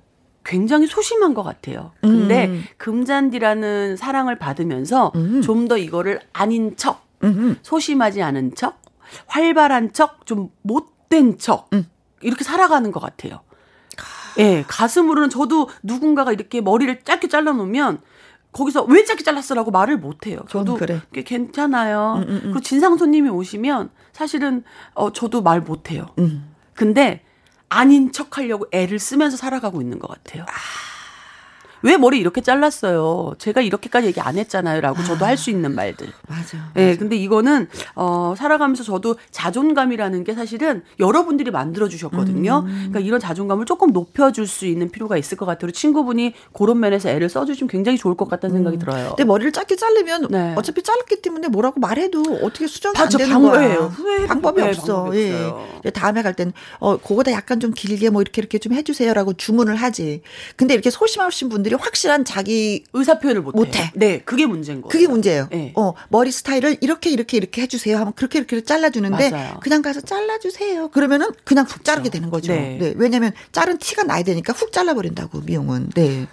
굉장히 0.50 0.88
소심한 0.88 1.32
것 1.32 1.44
같아요. 1.44 1.92
근데 2.00 2.46
음. 2.46 2.64
금잔디라는 2.76 3.96
사랑을 3.96 4.36
받으면서 4.36 5.12
음. 5.14 5.42
좀더 5.42 5.78
이거를 5.78 6.18
아닌 6.32 6.76
척, 6.76 7.06
음. 7.22 7.56
소심하지 7.62 8.20
않은 8.20 8.56
척, 8.56 8.82
활발한 9.26 9.92
척, 9.92 10.26
좀 10.26 10.50
못된 10.62 11.38
척, 11.38 11.68
음. 11.72 11.86
이렇게 12.20 12.42
살아가는 12.42 12.90
것 12.90 12.98
같아요. 12.98 13.42
예, 14.38 14.42
네, 14.42 14.64
가슴으로는 14.66 15.30
저도 15.30 15.68
누군가가 15.84 16.32
이렇게 16.32 16.60
머리를 16.60 17.00
짧게 17.04 17.28
잘라놓으면 17.28 18.00
거기서 18.50 18.82
왜 18.86 19.04
짧게 19.04 19.22
잘랐어라고 19.22 19.70
말을 19.70 19.98
못해요. 19.98 20.40
저도 20.48 20.74
그래. 20.74 21.00
괜찮아요. 21.12 22.16
음, 22.16 22.22
음, 22.22 22.28
음. 22.28 22.40
그리고 22.46 22.60
진상 22.60 22.96
손님이 22.96 23.28
오시면 23.28 23.90
사실은 24.12 24.64
어 24.94 25.12
저도 25.12 25.42
말 25.42 25.60
못해요. 25.60 26.06
음. 26.18 26.52
근데 26.74 27.22
아닌 27.70 28.12
척 28.12 28.36
하려고 28.36 28.66
애를 28.72 28.98
쓰면서 28.98 29.36
살아가고 29.38 29.80
있는 29.80 29.98
것 29.98 30.08
같아요. 30.08 30.44
아. 30.48 30.89
왜 31.82 31.96
머리 31.96 32.18
이렇게 32.18 32.40
잘랐어요? 32.40 33.34
제가 33.38 33.60
이렇게까지 33.60 34.08
얘기 34.08 34.20
안 34.20 34.36
했잖아요. 34.36 34.80
라고 34.80 35.02
저도 35.02 35.24
아, 35.24 35.28
할수 35.28 35.50
있는 35.50 35.74
말들. 35.74 36.08
맞아. 36.28 36.58
예, 36.76 36.86
네, 36.86 36.96
근데 36.96 37.16
이거는, 37.16 37.68
어, 37.94 38.34
살아가면서 38.36 38.82
저도 38.82 39.16
자존감이라는 39.30 40.24
게 40.24 40.34
사실은 40.34 40.82
여러분들이 40.98 41.50
만들어 41.50 41.88
주셨거든요. 41.88 42.64
음. 42.66 42.72
그러니까 42.72 43.00
이런 43.00 43.20
자존감을 43.20 43.64
조금 43.66 43.92
높여 43.92 44.32
줄 44.32 44.50
수 44.50 44.66
있는 44.66 44.90
필요가 44.90 45.16
있을 45.16 45.36
것 45.38 45.46
같아요. 45.46 45.70
친구분이 45.70 46.34
그런 46.52 46.80
면에서 46.80 47.08
애를 47.08 47.28
써 47.28 47.44
주시면 47.44 47.68
굉장히 47.68 47.96
좋을 47.98 48.16
것 48.16 48.28
같다는 48.28 48.56
생각이 48.56 48.78
음. 48.78 48.80
들어요. 48.80 49.08
근데 49.10 49.24
머리를 49.24 49.52
짧게 49.52 49.76
자르면 49.76 50.26
네. 50.28 50.54
어차피 50.56 50.82
잘랐기 50.82 51.22
때문에 51.22 51.46
뭐라고 51.48 51.78
말해도 51.78 52.20
어떻게 52.42 52.66
수정이 52.66 52.98
안 52.98 53.08
되는 53.08 53.28
방, 53.32 53.42
거예요. 53.42 53.92
예, 54.20 54.26
방법이 54.26 54.60
없어. 54.60 55.04
방법이 55.04 55.18
예. 55.84 55.90
다음에 55.90 56.22
갈 56.22 56.34
땐, 56.34 56.52
어, 56.80 56.96
그거보다 56.96 57.30
약간 57.32 57.60
좀 57.60 57.72
길게 57.72 58.10
뭐 58.10 58.22
이렇게 58.22 58.40
이렇게 58.40 58.58
좀 58.58 58.72
해주세요라고 58.72 59.34
주문을 59.34 59.76
하지. 59.76 60.22
근데 60.56 60.74
이렇게 60.74 60.90
소심하신 60.90 61.48
분들 61.48 61.69
사람들이 61.70 61.76
확실한 61.80 62.24
자기 62.24 62.84
의사 62.92 63.18
표현을 63.18 63.42
못 63.42 63.54
못해. 63.54 63.90
네, 63.94 64.20
그게 64.20 64.46
문제인 64.46 64.82
거예요. 64.82 64.90
그게 64.90 65.06
문제예요. 65.06 65.48
네. 65.50 65.72
어, 65.76 65.94
머리 66.08 66.32
스타일을 66.32 66.78
이렇게 66.80 67.10
이렇게 67.10 67.36
이렇게 67.36 67.62
해주세요 67.62 67.96
하면 67.98 68.12
그렇게 68.14 68.38
이렇게 68.38 68.60
잘라주는데 68.62 69.30
맞아요. 69.30 69.60
그냥 69.62 69.82
가서 69.82 70.00
잘라주세요. 70.00 70.88
그러면은 70.88 71.28
그냥 71.44 71.64
훅 71.66 71.84
자르게 71.84 72.10
되는 72.10 72.30
거죠. 72.30 72.52
네. 72.52 72.76
네. 72.80 72.94
왜냐하면 72.96 73.32
자른 73.52 73.78
티가 73.78 74.02
나야 74.02 74.22
되니까 74.22 74.52
훅 74.52 74.72
잘라버린다고 74.72 75.40
미용은. 75.42 75.90
네. 75.94 76.26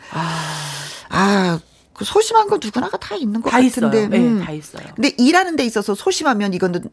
아, 1.09 1.59
그 1.93 2.03
소심한 2.03 2.47
건 2.47 2.59
누구나가 2.61 2.97
다 2.97 3.15
있는 3.15 3.41
것다 3.41 3.59
있어요. 3.59 3.89
같은데. 3.89 4.07
네, 4.07 4.23
음. 4.23 4.43
다 4.43 4.51
있어요. 4.51 4.83
근데 4.95 5.13
일하는 5.17 5.55
데 5.55 5.63
있어서 5.65 5.95
소심하면 5.95 6.53
이거는 6.53 6.89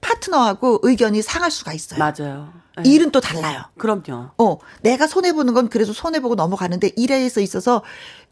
파트너하고 0.00 0.80
의견이 0.82 1.22
상할 1.22 1.50
수가 1.50 1.72
있어요. 1.72 1.98
맞아요. 1.98 2.52
네. 2.78 2.90
일은 2.90 3.10
또 3.10 3.20
달라요. 3.20 3.62
그럼요. 3.76 4.30
어, 4.38 4.58
내가 4.82 5.06
손해 5.06 5.32
보는 5.32 5.54
건 5.54 5.68
그래도 5.68 5.92
손해 5.92 6.20
보고 6.20 6.34
넘어가는데 6.34 6.92
일에서 6.96 7.40
있어서 7.40 7.82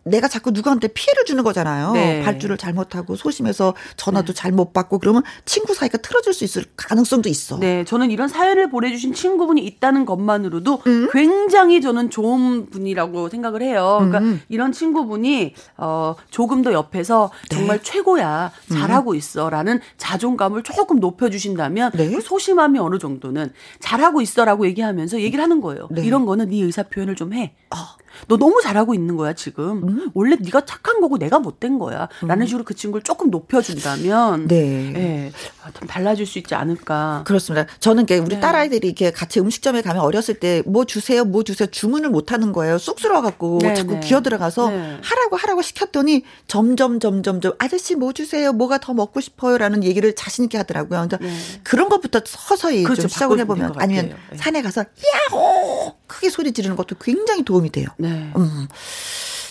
내가 0.05 0.29
자꾸 0.29 0.51
누구한테 0.51 0.89
피해를 0.89 1.25
주는 1.25 1.45
거잖아요. 1.45 1.93
네. 1.93 2.23
발주를 2.23 2.57
잘못하고 2.57 3.17
소심해서 3.17 3.75
전화도 3.97 4.33
잘못 4.33 4.73
받고 4.73 4.99
그러면 4.99 5.23
친구 5.45 5.75
사이가 5.75 5.99
틀어질 5.99 6.33
수 6.33 6.45
있을 6.45 6.65
가능성도 6.77 7.29
있어. 7.29 7.59
네, 7.59 7.85
저는 7.85 8.11
이런 8.11 8.29
사연을 8.29 8.71
보내주신 8.71 9.15
친구분이 9.15 9.65
있다는 9.65 10.07
것만으로도 10.07 10.83
음. 10.87 11.09
굉장히 11.13 11.81
저는 11.81 12.11
좋은 12.11 12.71
분이라고 12.71 13.29
생각을 13.29 13.63
해요. 13.63 13.97
그러니까 14.01 14.19
음. 14.21 14.41
이런 14.49 14.73
친구분이 14.73 15.55
어 15.77 16.15
조금 16.31 16.63
더 16.63 16.73
옆에서 16.73 17.31
네. 17.51 17.57
정말 17.57 17.83
최고야, 17.83 18.53
음. 18.71 18.77
잘하고 18.77 19.15
있어라는 19.15 19.81
자존감을 19.99 20.63
조금 20.63 20.99
높여주신다면 21.01 21.93
네. 21.95 22.11
그 22.11 22.21
소심함이 22.21 22.79
어느 22.79 22.99
정도는 22.99 23.53
잘하고 23.81 24.21
있어라고 24.21 24.67
얘기하면서 24.67 25.21
얘기를 25.21 25.43
하는 25.43 25.61
거예요. 25.61 25.89
네. 25.91 26.03
이런 26.05 26.27
거는 26.27 26.51
네 26.51 26.63
의사 26.63 26.83
표현을 26.85 27.15
좀 27.17 27.33
해. 27.33 27.55
아. 27.71 27.97
너 28.29 28.37
너무 28.37 28.61
잘하고 28.63 28.95
있는 28.95 29.17
거야 29.17 29.33
지금. 29.33 29.83
음. 29.89 30.11
원래 30.15 30.37
네가 30.41 30.65
착한 30.65 31.01
거고 31.01 31.19
내가 31.19 31.39
못된 31.39 31.79
거야.라는 31.79 32.47
식으로 32.47 32.65
그 32.65 32.75
친구를 32.75 33.03
조금 33.03 33.31
높여준다면, 33.31 34.49
네. 34.49 34.93
예, 34.95 35.33
아, 35.63 35.71
좀 35.73 35.89
달라질 35.89 36.27
수 36.27 36.39
있지 36.39 36.55
않을까. 36.55 37.25
그렇습니다. 37.27 37.67
저는 37.81 38.05
이게 38.05 38.19
우리 38.19 38.37
네. 38.37 38.41
딸아이들이 38.41 38.87
이렇게 38.89 39.11
같이 39.11 39.41
음식점에 39.41 39.83
가면 39.83 40.03
어렸을 40.03 40.35
때 40.35 40.63
뭐 40.67 40.85
주세요, 40.85 41.25
뭐 41.25 41.43
주세요 41.43 41.69
주문을 41.69 42.11
못 42.11 42.33
하는 42.33 42.53
거예요. 42.53 42.79
쑥스러워 42.79 43.23
갖고 43.23 43.59
네, 43.63 43.75
자꾸 43.75 43.95
네. 43.95 44.01
기어 44.01 44.21
들어가서 44.21 44.71
네. 44.71 44.99
하라고 45.03 45.37
하라고 45.37 45.63
시켰더니 45.63 46.25
점점 46.47 47.01
점점 47.01 47.41
점 47.41 47.53
아저씨 47.59 47.95
뭐 47.95 48.13
주세요, 48.13 48.53
뭐가 48.53 48.79
더 48.79 48.95
먹고 48.95 49.21
싶어요라는 49.21 49.85
얘기를 49.85 50.15
자신 50.15 50.45
있게 50.45 50.59
하더라고요. 50.59 51.07
그러니까 51.09 51.17
네. 51.19 51.33
그런 51.63 51.89
것부터 51.89 52.21
서서히 52.25 52.83
그렇죠. 52.85 53.03
좀 53.03 53.09
시작을 53.09 53.39
해보면 53.41 53.75
아니면. 53.77 54.17
네. 54.31 54.37
산에 54.37 54.63
가서 54.63 54.85
야호 55.31 55.93
크게 56.11 56.29
소리 56.29 56.53
지르는 56.53 56.75
것도 56.75 56.97
굉장히 57.01 57.45
도움이 57.45 57.71
돼요. 57.71 57.87
네. 57.97 58.33
음. 58.37 58.67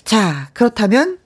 자, 0.03 0.49
그렇다면 0.53 1.17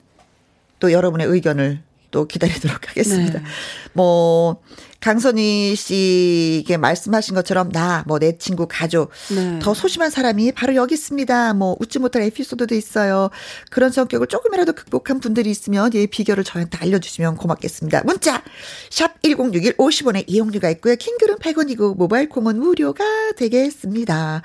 또 0.80 0.92
여러분의 0.92 1.26
의견을 1.28 1.82
또 2.12 2.28
기다리도록 2.28 2.90
하겠습니다. 2.90 3.40
네. 3.40 3.46
뭐, 3.94 4.62
강선희 5.00 5.76
씨에게 5.76 6.78
말씀하신 6.78 7.34
것처럼 7.34 7.72
나, 7.72 8.04
뭐, 8.08 8.20
내 8.20 8.38
친구, 8.38 8.68
가족, 8.70 9.10
네. 9.36 9.58
더 9.60 9.74
소심한 9.74 10.12
사람이 10.12 10.52
바로 10.52 10.76
여기 10.76 10.94
있습니다. 10.94 11.56
뭐, 11.56 11.76
웃지 11.80 11.98
못할 11.98 12.22
에피소드도 12.22 12.76
있어요. 12.76 13.32
그런 13.72 13.90
성격을 13.90 14.28
조금이라도 14.28 14.74
극복한 14.74 15.20
분들이 15.20 15.50
있으면 15.50 15.92
이 15.94 16.06
비결을 16.06 16.44
저한테 16.44 16.78
알려주시면 16.78 17.38
고맙겠습니다. 17.38 18.04
문자, 18.04 18.44
샵 18.92 19.22
1061 19.24 19.78
50원의 19.78 20.26
이용료가 20.28 20.70
있고요. 20.72 20.96
킹글은 20.96 21.38
100원이고, 21.40 21.98
모바일 21.98 22.30
콩은 22.30 22.60
무료가 22.60 23.04
되겠습니다. 23.36 24.44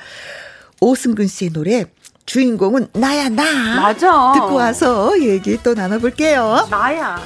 오승근 0.81 1.27
씨의 1.27 1.53
노래, 1.53 1.85
주인공은 2.27 2.89
나야, 2.93 3.29
나. 3.29 3.81
맞아. 3.81 4.33
듣고 4.35 4.55
와서 4.55 5.19
얘기 5.21 5.59
또 5.63 5.75
나눠볼게요. 5.75 6.69
나야. 6.71 7.19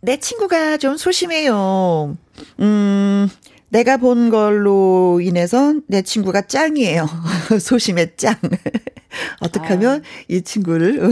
내 0.00 0.16
친구가 0.18 0.76
좀 0.76 0.96
소심해요. 0.96 2.16
음, 2.60 3.28
내가 3.68 3.96
본 3.96 4.30
걸로 4.30 5.20
인해서 5.20 5.74
내 5.88 6.02
친구가 6.02 6.42
짱이에요. 6.42 7.06
소심해 7.60 8.14
짱. 8.16 8.36
어떻게 9.40 9.66
하면 9.68 10.02
이 10.28 10.42
친구를 10.42 11.10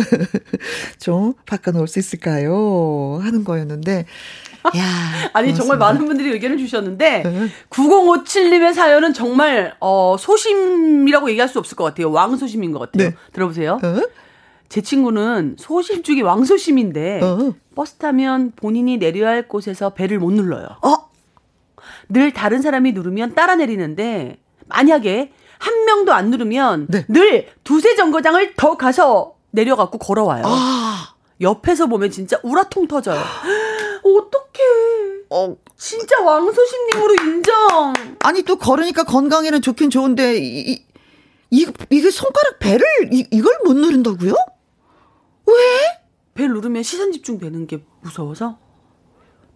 좀 1.00 1.34
바꿔놓을 1.46 1.88
수 1.88 1.98
있을까요? 1.98 3.18
하는 3.22 3.44
거였는데, 3.44 4.04
야. 4.76 5.30
아니 5.32 5.54
정말 5.54 5.78
고맙습니다. 5.78 5.78
많은 5.78 6.06
분들이 6.06 6.30
의견을 6.30 6.58
주셨는데 6.58 7.22
네. 7.22 7.48
9057님의 7.70 8.72
사연은 8.72 9.12
정말 9.12 9.74
어 9.80 10.16
소심이라고 10.18 11.30
얘기할 11.30 11.48
수 11.48 11.58
없을 11.58 11.76
것 11.76 11.84
같아요. 11.84 12.10
왕소심인 12.10 12.72
것 12.72 12.78
같아요. 12.78 13.10
네. 13.10 13.16
들어보세요. 13.32 13.78
어? 13.82 14.02
제 14.68 14.80
친구는 14.80 15.56
소심 15.58 16.02
중에 16.02 16.22
왕소심인데 16.22 17.20
어. 17.22 17.54
버스 17.74 17.94
타면 17.94 18.52
본인이 18.56 18.96
내려야 18.96 19.30
할 19.30 19.48
곳에서 19.48 19.90
배를 19.90 20.18
못 20.18 20.32
눌러요. 20.32 20.66
어? 20.82 21.10
늘 22.08 22.32
다른 22.32 22.62
사람이 22.62 22.92
누르면 22.92 23.34
따라 23.34 23.54
내리는데 23.56 24.38
만약에 24.66 25.32
한 25.58 25.84
명도 25.84 26.12
안 26.12 26.30
누르면 26.30 26.88
네. 26.88 27.04
늘 27.08 27.48
두세 27.64 27.96
정거장을 27.96 28.54
더 28.56 28.76
가서 28.76 29.34
내려갖고 29.50 29.98
걸어와요. 29.98 30.42
아. 30.46 31.14
옆에서 31.40 31.86
보면 31.86 32.10
진짜 32.10 32.38
우라통 32.42 32.86
터져요. 32.88 33.20
어떡 34.04 34.43
해. 34.62 35.24
어. 35.30 35.56
진짜 35.76 36.20
왕소심님으로 36.22 37.14
인정. 37.24 37.92
아니, 38.20 38.42
또 38.42 38.56
걸으니까 38.56 39.04
건강에는 39.04 39.62
좋긴 39.62 39.90
좋은데, 39.90 40.38
이, 40.38 40.70
이, 40.70 40.86
이, 41.50 41.66
이게 41.90 42.10
손가락 42.10 42.58
배를, 42.58 42.84
이, 43.12 43.26
이걸 43.30 43.58
못 43.64 43.74
누른다고요? 43.74 44.34
배 46.34 46.48
누르면 46.48 46.82
시선 46.82 47.12
집중 47.12 47.38
되는 47.38 47.66
게 47.66 47.84
무서워서. 48.00 48.58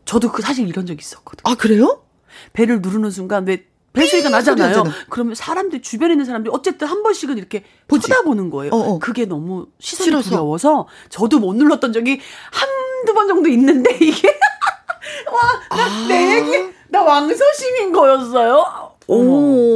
저도 0.05 0.31
그 0.31 0.43
사실 0.43 0.69
이런 0.69 0.87
적 0.87 0.99
있었거든. 1.01 1.43
아, 1.45 1.55
그래요? 1.57 2.05
배를 2.53 2.81
누르는 2.81 3.11
순간 3.11 3.47
왜 3.47 3.67
배소리가 3.93 4.29
삐 4.29 4.33
나잖아요. 4.33 4.75
소리. 4.75 4.91
그러면 5.11 5.35
사람들 5.35 5.83
주변에 5.83 6.15
있는 6.15 6.25
사람들이 6.25 6.55
어쨌든 6.55 6.87
한 6.87 7.03
번씩은 7.03 7.37
이렇게 7.37 7.65
보지. 7.89 8.07
쳐다보는 8.09 8.51
거예요. 8.51 8.73
어, 8.73 8.77
어. 8.95 8.99
그게 9.01 9.25
너무 9.25 9.67
시선이 9.81 10.05
싫어서. 10.05 10.31
두려워서 10.31 10.87
저도 11.09 11.41
못 11.41 11.55
눌렀던 11.57 11.93
적이 11.93 12.21
한두 12.53 13.13
번 13.13 13.27
정도 13.27 13.49
있는데 13.49 13.93
이게 14.01 14.39
와, 15.31 15.77
나내 15.77 16.37
얘기 16.37 16.73
나 16.89 17.03
왕소심인 17.03 17.93
거였어요. 17.93 18.65
어머. 19.11 19.31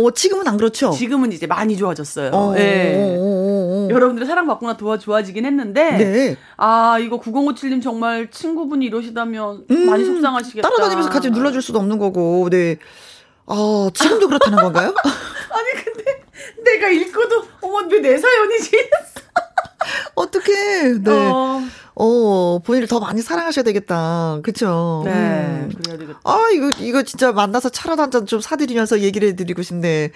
오, 0.04 0.10
지금은 0.10 0.46
안 0.46 0.56
그렇죠? 0.58 0.90
지금은 0.90 1.32
이제 1.32 1.46
많이 1.46 1.76
좋아졌어요. 1.76 2.30
어, 2.34 2.54
예. 2.58 2.94
어, 3.18 3.22
어, 3.22 3.86
어. 3.86 3.88
여러분들의 3.90 4.26
사랑받거나 4.26 4.76
도와 4.76 4.98
좋아지긴 4.98 5.46
했는데 5.46 5.90
네. 5.96 6.36
아 6.58 6.98
이거 7.00 7.18
9057님 7.18 7.82
정말 7.82 8.30
친구분이 8.30 8.84
이러시다면 8.86 9.64
많이 9.86 10.04
속상하시겠다. 10.04 10.66
음, 10.66 10.70
따라다니면서 10.70 11.08
같이 11.10 11.30
눌러줄 11.30 11.62
수도 11.62 11.78
없는 11.78 11.98
거고, 11.98 12.48
네. 12.50 12.76
아, 13.46 13.90
지금도 13.94 14.28
그렇다는 14.28 14.58
건가요? 14.58 14.94
아니 15.50 15.84
근데 15.84 16.22
내가 16.64 16.88
읽고도 16.88 17.42
어머 17.62 17.86
왜 17.90 18.00
내 18.00 18.16
사연이지? 18.18 18.70
어떻게, 20.14 20.52
네. 20.98 21.10
어. 21.10 21.62
어, 21.94 22.58
본인을 22.64 22.88
더 22.88 23.00
많이 23.00 23.20
사랑하셔야 23.20 23.62
되겠다. 23.64 24.38
그쵸? 24.42 25.02
네 25.04 25.10
음. 25.12 25.72
그래야 25.76 25.98
되겠다. 25.98 26.20
아, 26.24 26.48
이거, 26.54 26.70
이거 26.80 27.02
진짜 27.02 27.32
만나서 27.32 27.68
차라도 27.68 28.02
한잔 28.02 28.26
좀 28.26 28.40
사드리면서 28.40 29.00
얘기를 29.00 29.28
해드리고 29.28 29.62
싶네. 29.62 30.10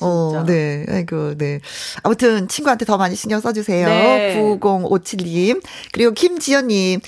어, 0.00 0.30
진짜. 0.32 0.44
네. 0.44 0.86
아이고, 0.88 1.36
네. 1.36 1.60
아무튼 2.02 2.48
친구한테 2.48 2.84
더 2.84 2.96
많이 2.96 3.14
신경 3.14 3.40
써주세요. 3.40 3.86
네. 3.86 4.36
9057님. 4.40 5.62
그리고 5.92 6.12
김지연님. 6.12 7.00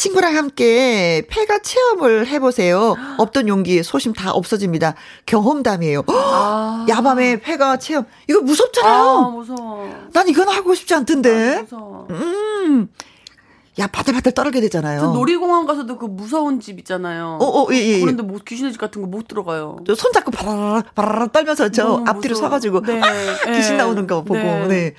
친구랑 0.00 0.34
함께 0.34 1.22
폐가 1.28 1.58
체험을 1.60 2.26
해보세요. 2.26 2.96
없던 3.18 3.48
용기, 3.48 3.82
소심 3.82 4.14
다 4.14 4.30
없어집니다. 4.32 4.94
경험담이에요. 5.26 6.04
아, 6.08 6.86
야밤에 6.88 7.40
폐가 7.40 7.76
체험. 7.76 8.06
이거 8.26 8.38
아 8.38 8.42
무섭잖아요. 8.42 9.30
무서워. 9.30 10.08
난 10.14 10.26
이건 10.28 10.48
하고 10.48 10.74
싶지 10.74 10.94
아, 10.94 10.98
않던데. 10.98 11.60
무서워. 11.62 12.06
음. 12.10 12.88
야, 13.78 13.86
바들바들 13.86 14.32
떨게 14.32 14.60
되잖아요. 14.62 15.00
저 15.00 15.06
놀이공원 15.08 15.66
가서도 15.66 15.98
그 15.98 16.06
무서운 16.06 16.60
집 16.60 16.78
있잖아요. 16.78 17.38
어, 17.40 17.44
어, 17.62 17.66
예, 17.72 17.76
예. 17.76 17.88
예. 17.96 18.00
그런데 18.00 18.22
뭐 18.22 18.38
귀신의 18.46 18.72
집 18.72 18.78
같은 18.80 19.02
거 19.02 19.06
못 19.08 19.28
들어가요. 19.28 19.76
저 19.86 19.94
손 19.94 20.12
잡고 20.12 20.30
바라라 20.30 20.82
바라라 20.94 21.26
떨면서 21.28 21.68
저 21.70 22.02
앞뒤로 22.06 22.32
무서워. 22.34 22.48
서가지고 22.48 22.80
네. 22.82 23.00
아, 23.02 23.52
귀신 23.52 23.72
네. 23.76 23.82
나오는 23.82 24.06
거 24.06 24.22
보고 24.22 24.34
네. 24.34 24.66
네. 24.66 24.94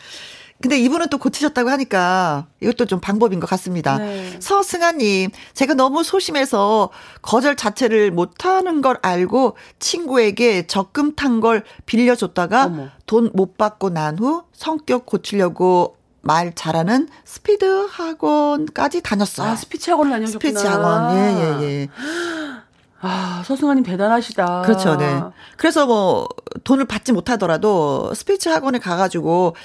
근데 0.61 0.79
이분은 0.79 1.09
또 1.09 1.17
고치셨다고 1.17 1.69
하니까 1.69 2.47
이것도 2.61 2.85
좀 2.85 2.99
방법인 2.99 3.39
것 3.39 3.49
같습니다. 3.49 3.97
네. 3.97 4.37
서승아님, 4.39 5.31
제가 5.53 5.73
너무 5.73 6.03
소심해서 6.03 6.89
거절 7.21 7.55
자체를 7.55 8.11
못하는 8.11 8.81
걸 8.81 8.97
알고 9.01 9.57
친구에게 9.79 10.67
적금 10.67 11.15
탄 11.15 11.41
걸 11.41 11.63
빌려줬다가. 11.85 12.71
돈 13.07 13.31
못 13.33 13.57
받고 13.57 13.89
난 13.89 14.17
후 14.19 14.43
성격 14.53 15.05
고치려고 15.05 15.97
말 16.21 16.53
잘하는 16.53 17.07
스피드 17.25 17.87
학원까지 17.89 19.01
다녔어요. 19.01 19.49
아 19.51 19.55
스피치 19.55 19.89
학원 19.89 20.09
다녀셨구나. 20.11 20.51
스피치 20.51 20.67
학원, 20.67 21.17
예, 21.17 21.19
예, 21.19 21.63
예. 21.63 21.87
아, 23.03 23.41
서승아님 23.47 23.83
대단하시다. 23.83 24.61
그렇죠, 24.61 24.95
네. 24.95 25.19
그래서 25.57 25.87
뭐, 25.87 26.27
돈을 26.63 26.85
받지 26.85 27.11
못하더라도 27.11 28.13
스피치 28.13 28.49
학원에 28.49 28.77
가가지고 28.77 29.55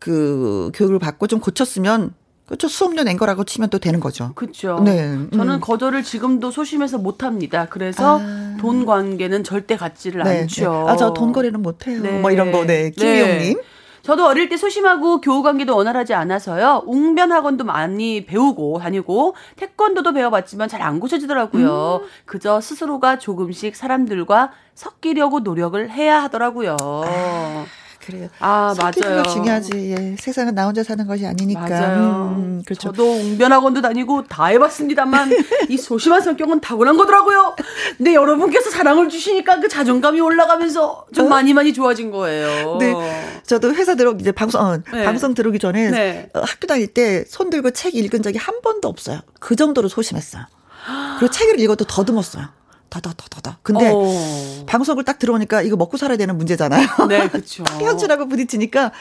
그 0.00 0.70
교육을 0.74 0.98
받고 0.98 1.28
좀 1.28 1.38
고쳤으면 1.38 2.14
그렇죠. 2.46 2.66
수업료 2.66 3.04
낸 3.04 3.16
거라고 3.16 3.44
치면 3.44 3.70
또 3.70 3.78
되는 3.78 4.00
거죠. 4.00 4.32
그렇죠. 4.34 4.80
네. 4.84 4.96
저는 5.32 5.54
음. 5.54 5.60
거절을 5.60 6.02
지금도 6.02 6.50
소심해서 6.50 6.98
못 6.98 7.22
합니다. 7.22 7.68
그래서 7.70 8.18
아. 8.20 8.56
돈 8.58 8.84
관계는 8.86 9.44
절대 9.44 9.76
갖지를 9.76 10.24
네, 10.24 10.40
않죠. 10.40 10.72
네. 10.86 10.90
아, 10.92 10.96
저 10.96 11.12
돈 11.14 11.30
거래는 11.32 11.62
못 11.62 11.86
해요. 11.86 12.00
네. 12.02 12.18
뭐 12.20 12.32
이런 12.32 12.50
거, 12.50 12.64
네. 12.64 12.90
김희용님. 12.90 13.54
네. 13.58 13.62
저도 14.02 14.26
어릴 14.26 14.48
때 14.48 14.56
소심하고 14.56 15.20
교우 15.20 15.42
관계도 15.42 15.76
원활하지 15.76 16.14
않아서요. 16.14 16.84
웅변 16.86 17.30
학원도 17.30 17.64
많이 17.64 18.24
배우고 18.24 18.78
다니고 18.80 19.34
태권도도 19.56 20.14
배워봤지만 20.14 20.68
잘 20.70 20.80
안 20.82 20.98
고쳐지더라고요. 20.98 22.00
음. 22.02 22.08
그저 22.24 22.60
스스로가 22.62 23.18
조금씩 23.18 23.76
사람들과 23.76 24.50
섞이려고 24.74 25.40
노력을 25.40 25.88
해야 25.90 26.22
하더라고요. 26.22 26.76
그래요. 28.10 28.28
아, 28.40 28.74
맞아요. 28.78 29.22
거 29.22 29.28
중요하지. 29.30 29.94
예. 29.96 30.16
세상은 30.18 30.54
나 30.54 30.66
혼자 30.66 30.82
사는 30.82 31.06
것이 31.06 31.26
아니니까. 31.26 31.60
맞아요. 31.68 32.34
음, 32.36 32.62
그렇죠. 32.66 32.88
저도 32.92 33.04
웅변학원도 33.12 33.80
다니고 33.80 34.24
다 34.24 34.46
해봤습니다만 34.46 35.30
이 35.68 35.76
소심한 35.76 36.20
성격은 36.20 36.60
타고난 36.60 36.96
거더라고요. 36.96 37.56
근데 37.96 38.14
여러분께서 38.14 38.70
사랑을 38.70 39.08
주시니까 39.08 39.60
그 39.60 39.68
자존감이 39.68 40.20
올라가면서 40.20 41.06
좀 41.14 41.28
많이 41.28 41.54
많이 41.54 41.72
좋아진 41.72 42.10
거예요. 42.10 42.70
어? 42.72 42.78
네. 42.78 42.94
저도 43.46 43.72
회사 43.74 43.94
들어 43.94 44.14
이제 44.20 44.32
방송 44.32 44.60
어, 44.60 44.78
네. 44.92 45.04
방송 45.04 45.34
들어오기 45.34 45.58
전에 45.58 45.90
네. 45.90 46.28
어, 46.34 46.40
학교 46.40 46.66
다닐 46.66 46.86
때 46.86 47.24
손 47.30 47.50
들고 47.50 47.70
책 47.70 47.94
읽은 47.94 48.22
적이 48.22 48.38
한 48.38 48.60
번도 48.62 48.88
없어요. 48.88 49.20
그 49.38 49.54
정도로 49.56 49.88
소심했어요. 49.88 50.44
그리고 51.18 51.30
책을 51.32 51.60
읽어도 51.60 51.84
더듬었어요. 51.84 52.46
더더더더더. 52.90 53.56
근데 53.62 53.90
어. 53.92 54.66
방송을 54.66 55.04
딱 55.04 55.18
들어오니까 55.18 55.62
이거 55.62 55.76
먹고 55.76 55.96
살아야 55.96 56.18
되는 56.18 56.36
문제잖아요. 56.36 56.86
네, 57.08 57.28
그렇죠. 57.28 57.64
현실하고 57.78 58.26
부딪히니까 58.28 58.92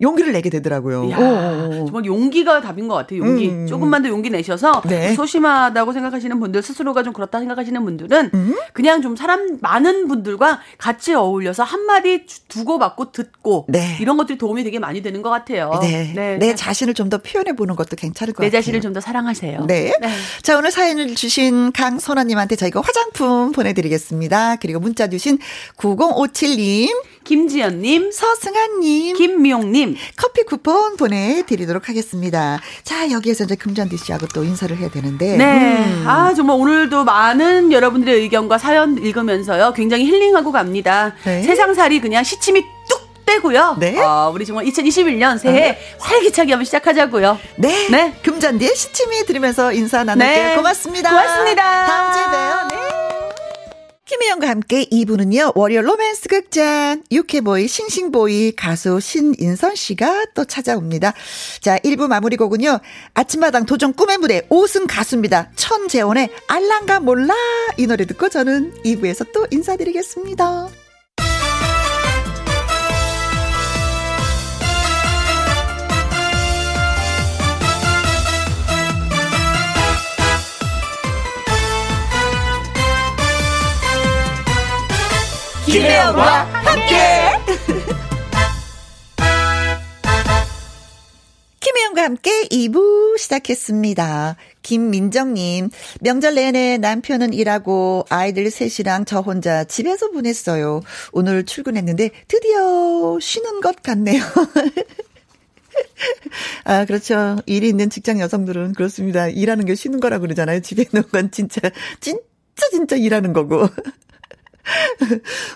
용기를 0.00 0.32
내게 0.32 0.50
되더라고요. 0.50 1.04
이야. 1.04 1.16
정말 1.16 2.04
용기가 2.04 2.60
답인 2.60 2.88
것 2.88 2.94
같아요. 2.94 3.20
용기. 3.20 3.48
음. 3.48 3.66
조금만 3.66 4.02
더 4.02 4.08
용기 4.08 4.30
내셔서 4.30 4.82
네. 4.86 5.14
소심하다고 5.14 5.92
생각하시는 5.92 6.38
분들, 6.40 6.62
스스로가 6.62 7.02
좀 7.02 7.12
그렇다 7.12 7.38
생각하시는 7.38 7.84
분들은 7.84 8.30
음? 8.34 8.54
그냥 8.72 9.02
좀 9.02 9.16
사람 9.16 9.58
많은 9.60 10.08
분들과 10.08 10.60
같이 10.78 11.14
어울려서 11.14 11.62
한 11.62 11.82
마디 11.86 12.26
주- 12.26 12.40
두고 12.48 12.78
받고 12.78 13.12
듣고 13.12 13.66
네. 13.68 13.96
이런 14.00 14.16
것들이 14.16 14.38
도움이 14.38 14.64
되게 14.64 14.78
많이 14.78 15.02
되는 15.02 15.22
것 15.22 15.30
같아요. 15.30 15.78
네. 15.82 16.12
네. 16.14 16.36
내 16.38 16.54
자신을 16.54 16.94
좀 16.94 17.04
더 17.10 17.18
표현해 17.18 17.54
보는 17.54 17.76
것도 17.76 17.96
괜찮을 17.96 18.32
것 18.32 18.42
내 18.42 18.48
같아요. 18.48 18.60
자신을 18.62 18.80
좀 18.80 18.92
더 18.94 19.00
사랑하세요. 19.00 19.66
네. 19.66 19.92
자, 20.42 20.56
오늘 20.56 20.70
사연을 20.70 21.14
주신 21.14 21.70
강선아님한테 21.72 22.56
저희가 22.56 22.80
화장품 22.80 23.52
보내드리겠습니다. 23.52 24.56
그리고 24.56 24.80
문자 24.80 25.06
주신 25.08 25.38
9057님, 25.76 26.88
김지연님, 27.24 28.12
서승아님, 28.12 29.16
김미용님, 29.16 29.96
커피 30.16 30.44
쿠폰 30.44 30.96
보내드리도록 30.96 31.88
하겠습니다. 31.88 32.60
자, 32.84 33.10
여기에서 33.10 33.44
이제 33.44 33.56
금잔디 33.56 33.96
씨하고 33.96 34.26
또 34.34 34.44
인사를 34.44 34.76
해야 34.76 34.90
되는데. 34.90 35.36
네. 35.36 35.78
음. 35.78 36.04
아, 36.06 36.32
정말 36.34 36.56
오늘도 36.58 37.04
많은 37.04 37.72
여러분들의 37.72 38.20
의견과 38.20 38.58
사연 38.58 38.98
읽으면서요. 38.98 39.72
굉장히 39.74 40.04
힐링하고 40.04 40.52
갑니다. 40.52 41.14
네. 41.24 41.42
세상살이 41.42 42.00
그냥 42.00 42.22
시침이 42.24 42.62
뚝 42.88 43.04
떼고요. 43.24 43.76
네. 43.78 43.98
어, 44.00 44.30
우리 44.34 44.44
정말 44.44 44.66
2021년 44.66 45.38
새해 45.38 45.78
활기차게 45.98 46.52
한번 46.52 46.64
시작하자고요. 46.66 47.38
네. 47.56 47.88
네. 47.90 48.14
금잔디의 48.22 48.76
시침이 48.76 49.24
들으면서 49.24 49.72
인사 49.72 50.04
나눌게요. 50.04 50.48
네. 50.48 50.56
고맙습니다. 50.56 51.10
고맙습니다. 51.10 51.86
다음 51.86 52.12
주에 52.12 52.24
봬요. 52.24 52.68
네. 52.68 52.93
김혜영과 54.06 54.48
함께 54.50 54.84
2부는요, 54.84 55.56
월요 55.56 55.80
로맨스 55.80 56.28
극장, 56.28 57.02
유쾌보이, 57.10 57.66
싱싱보이, 57.66 58.52
가수 58.54 59.00
신인선 59.00 59.76
씨가 59.76 60.26
또 60.34 60.44
찾아옵니다. 60.44 61.14
자, 61.62 61.78
1부 61.78 62.06
마무리 62.08 62.36
곡은요, 62.36 62.80
아침마당 63.14 63.64
도전 63.64 63.94
꿈의 63.94 64.18
무대, 64.18 64.42
5승 64.48 64.84
가수입니다. 64.86 65.52
천재원의 65.56 66.28
알랑가 66.48 67.00
몰라. 67.00 67.34
이 67.78 67.86
노래 67.86 68.04
듣고 68.04 68.28
저는 68.28 68.74
2부에서 68.84 69.32
또 69.32 69.46
인사드리겠습니다. 69.50 70.83
김혜영과 85.74 86.44
함께! 86.44 86.94
김혜영과 91.58 92.02
함께 92.04 92.44
2부 92.44 93.18
시작했습니다. 93.18 94.36
김민정님, 94.62 95.70
명절 96.00 96.36
내내 96.36 96.78
남편은 96.78 97.32
일하고 97.32 98.06
아이들 98.08 98.48
셋이랑 98.52 99.04
저 99.04 99.18
혼자 99.18 99.64
집에서 99.64 100.12
보냈어요. 100.12 100.80
오늘 101.10 101.44
출근했는데 101.44 102.10
드디어 102.28 103.18
쉬는 103.20 103.60
것 103.60 103.82
같네요. 103.82 104.22
아, 106.62 106.84
그렇죠. 106.84 107.38
일이 107.46 107.68
있는 107.68 107.90
직장 107.90 108.20
여성들은 108.20 108.74
그렇습니다. 108.74 109.26
일하는 109.26 109.64
게 109.64 109.74
쉬는 109.74 109.98
거라고 109.98 110.22
그러잖아요. 110.22 110.60
집에 110.60 110.84
있는 110.84 111.02
건 111.08 111.32
진짜, 111.32 111.60
진짜, 111.98 112.22
진짜 112.70 112.94
일하는 112.94 113.32
거고. 113.32 113.68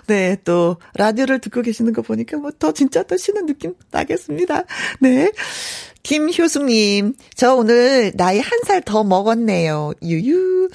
네, 0.06 0.36
또, 0.44 0.76
라디오를 0.94 1.38
듣고 1.40 1.62
계시는 1.62 1.92
거 1.92 2.02
보니까 2.02 2.36
뭐 2.38 2.50
더 2.58 2.72
진짜 2.72 3.02
더 3.04 3.16
쉬는 3.16 3.46
느낌 3.46 3.74
나겠습니다. 3.90 4.64
네. 5.00 5.30
김효숙님, 6.02 7.14
저 7.34 7.54
오늘 7.54 8.12
나이 8.16 8.38
한 8.38 8.60
살 8.66 8.80
더 8.82 9.04
먹었네요. 9.04 9.92
유유. 10.02 10.68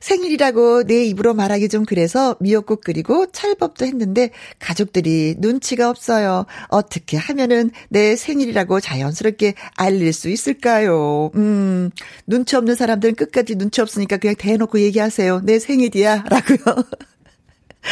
생일이라고 0.00 0.84
내 0.84 1.04
입으로 1.04 1.34
말하기 1.34 1.68
좀 1.68 1.84
그래서 1.84 2.36
미역국 2.40 2.82
끓이고 2.82 3.26
찰밥도 3.32 3.84
했는데 3.86 4.30
가족들이 4.60 5.34
눈치가 5.38 5.90
없어요. 5.90 6.46
어떻게 6.68 7.16
하면은 7.16 7.70
내 7.88 8.14
생일이라고 8.16 8.78
자연스럽게 8.80 9.54
알릴 9.76 10.12
수 10.12 10.28
있을까요? 10.28 11.30
음, 11.34 11.90
눈치 12.26 12.54
없는 12.56 12.74
사람들은 12.76 13.16
끝까지 13.16 13.56
눈치 13.56 13.80
없으니까 13.80 14.18
그냥 14.18 14.36
대놓고 14.38 14.80
얘기하세요. 14.80 15.40
내 15.44 15.58
생일이야. 15.58 16.24
라고요. 16.28 16.84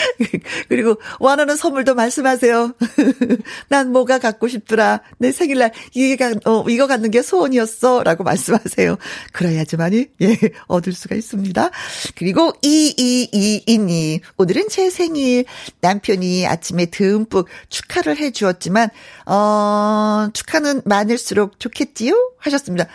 그리고 0.68 0.96
원하는 1.20 1.56
선물도 1.56 1.94
말씀하세요. 1.94 2.74
난 3.68 3.92
뭐가 3.92 4.18
갖고 4.18 4.48
싶더라. 4.48 5.00
내 5.18 5.32
생일날 5.32 5.72
이게 5.94 6.16
어 6.44 6.64
이거 6.68 6.86
갖는 6.86 7.10
게 7.10 7.22
소원이었어라고 7.22 8.24
말씀하세요. 8.24 8.96
그래야지만이 9.32 10.06
예 10.22 10.38
얻을 10.66 10.92
수가 10.92 11.14
있습니다. 11.14 11.70
그리고 12.16 12.52
이이이이님 12.62 14.20
오늘은 14.36 14.68
제 14.68 14.90
생일 14.90 15.44
남편이 15.80 16.46
아침에 16.46 16.86
듬뿍 16.86 17.48
축하를 17.68 18.16
해 18.18 18.30
주었지만 18.30 18.90
어 19.26 20.28
축하는 20.32 20.82
많을수록 20.84 21.58
좋겠지요 21.60 22.32
하셨습니다. 22.38 22.86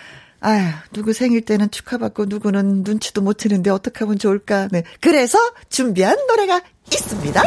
아휴, 0.41 0.71
누구 0.93 1.13
생일 1.13 1.41
때는 1.41 1.69
축하받고 1.71 2.25
누구는 2.25 2.83
눈치도 2.83 3.21
못 3.21 3.37
채는데 3.37 3.69
어떻게 3.69 3.99
하면 3.99 4.17
좋을까. 4.17 4.67
네. 4.71 4.83
그래서 5.01 5.37
준비한 5.69 6.17
노래가 6.27 6.61
있습니다. 6.91 7.41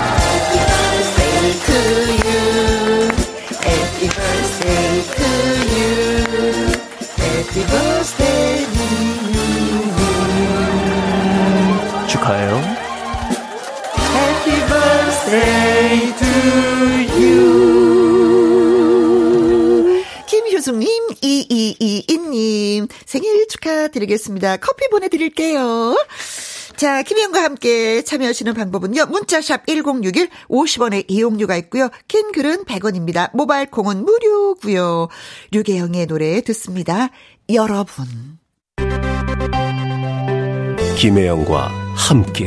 Happy 0.00 0.58
birthday 0.66 1.52
to 1.66 1.74
you. 2.26 3.10
Happy 3.62 4.08
birthday 4.08 4.80
축하해요. 12.10 12.60
Happy 13.96 14.58
birthday 14.68 16.12
to 16.18 16.30
you. 17.22 17.89
김효숙님, 20.60 20.88
이이이이님, 21.22 22.88
생일 23.06 23.48
축하드리겠습니다. 23.48 24.58
커피 24.58 24.88
보내드릴게요. 24.88 25.96
자, 26.76 27.02
김희영과 27.02 27.42
함께 27.42 28.02
참여하시는 28.02 28.52
방법은요. 28.54 29.06
문자샵 29.06 29.66
1061 29.66 30.28
50원의 30.48 31.04
이용료가 31.08 31.56
있고요. 31.56 31.88
긴 32.08 32.32
글은 32.32 32.64
100원입니다. 32.64 33.30
모바일 33.34 33.70
콩은 33.70 34.04
무료고요. 34.04 35.08
류계영의 35.50 36.06
노래 36.06 36.40
듣습니다. 36.42 37.08
여러분. 37.50 38.06
김혜영과 40.96 41.68
함께. 41.96 42.46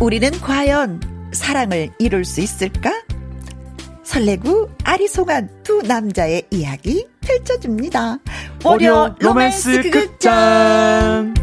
우리는 0.00 0.30
과연 0.40 1.30
사랑을 1.32 1.90
이룰 1.98 2.24
수 2.24 2.40
있을까? 2.40 2.90
설레고 4.02 4.70
아리송한 4.82 5.62
두 5.62 5.82
남자의 5.82 6.42
이야기 6.50 7.06
펼쳐줍니다. 7.20 8.18
월요 8.64 9.14
로맨스 9.20 9.90
극장. 9.90 11.34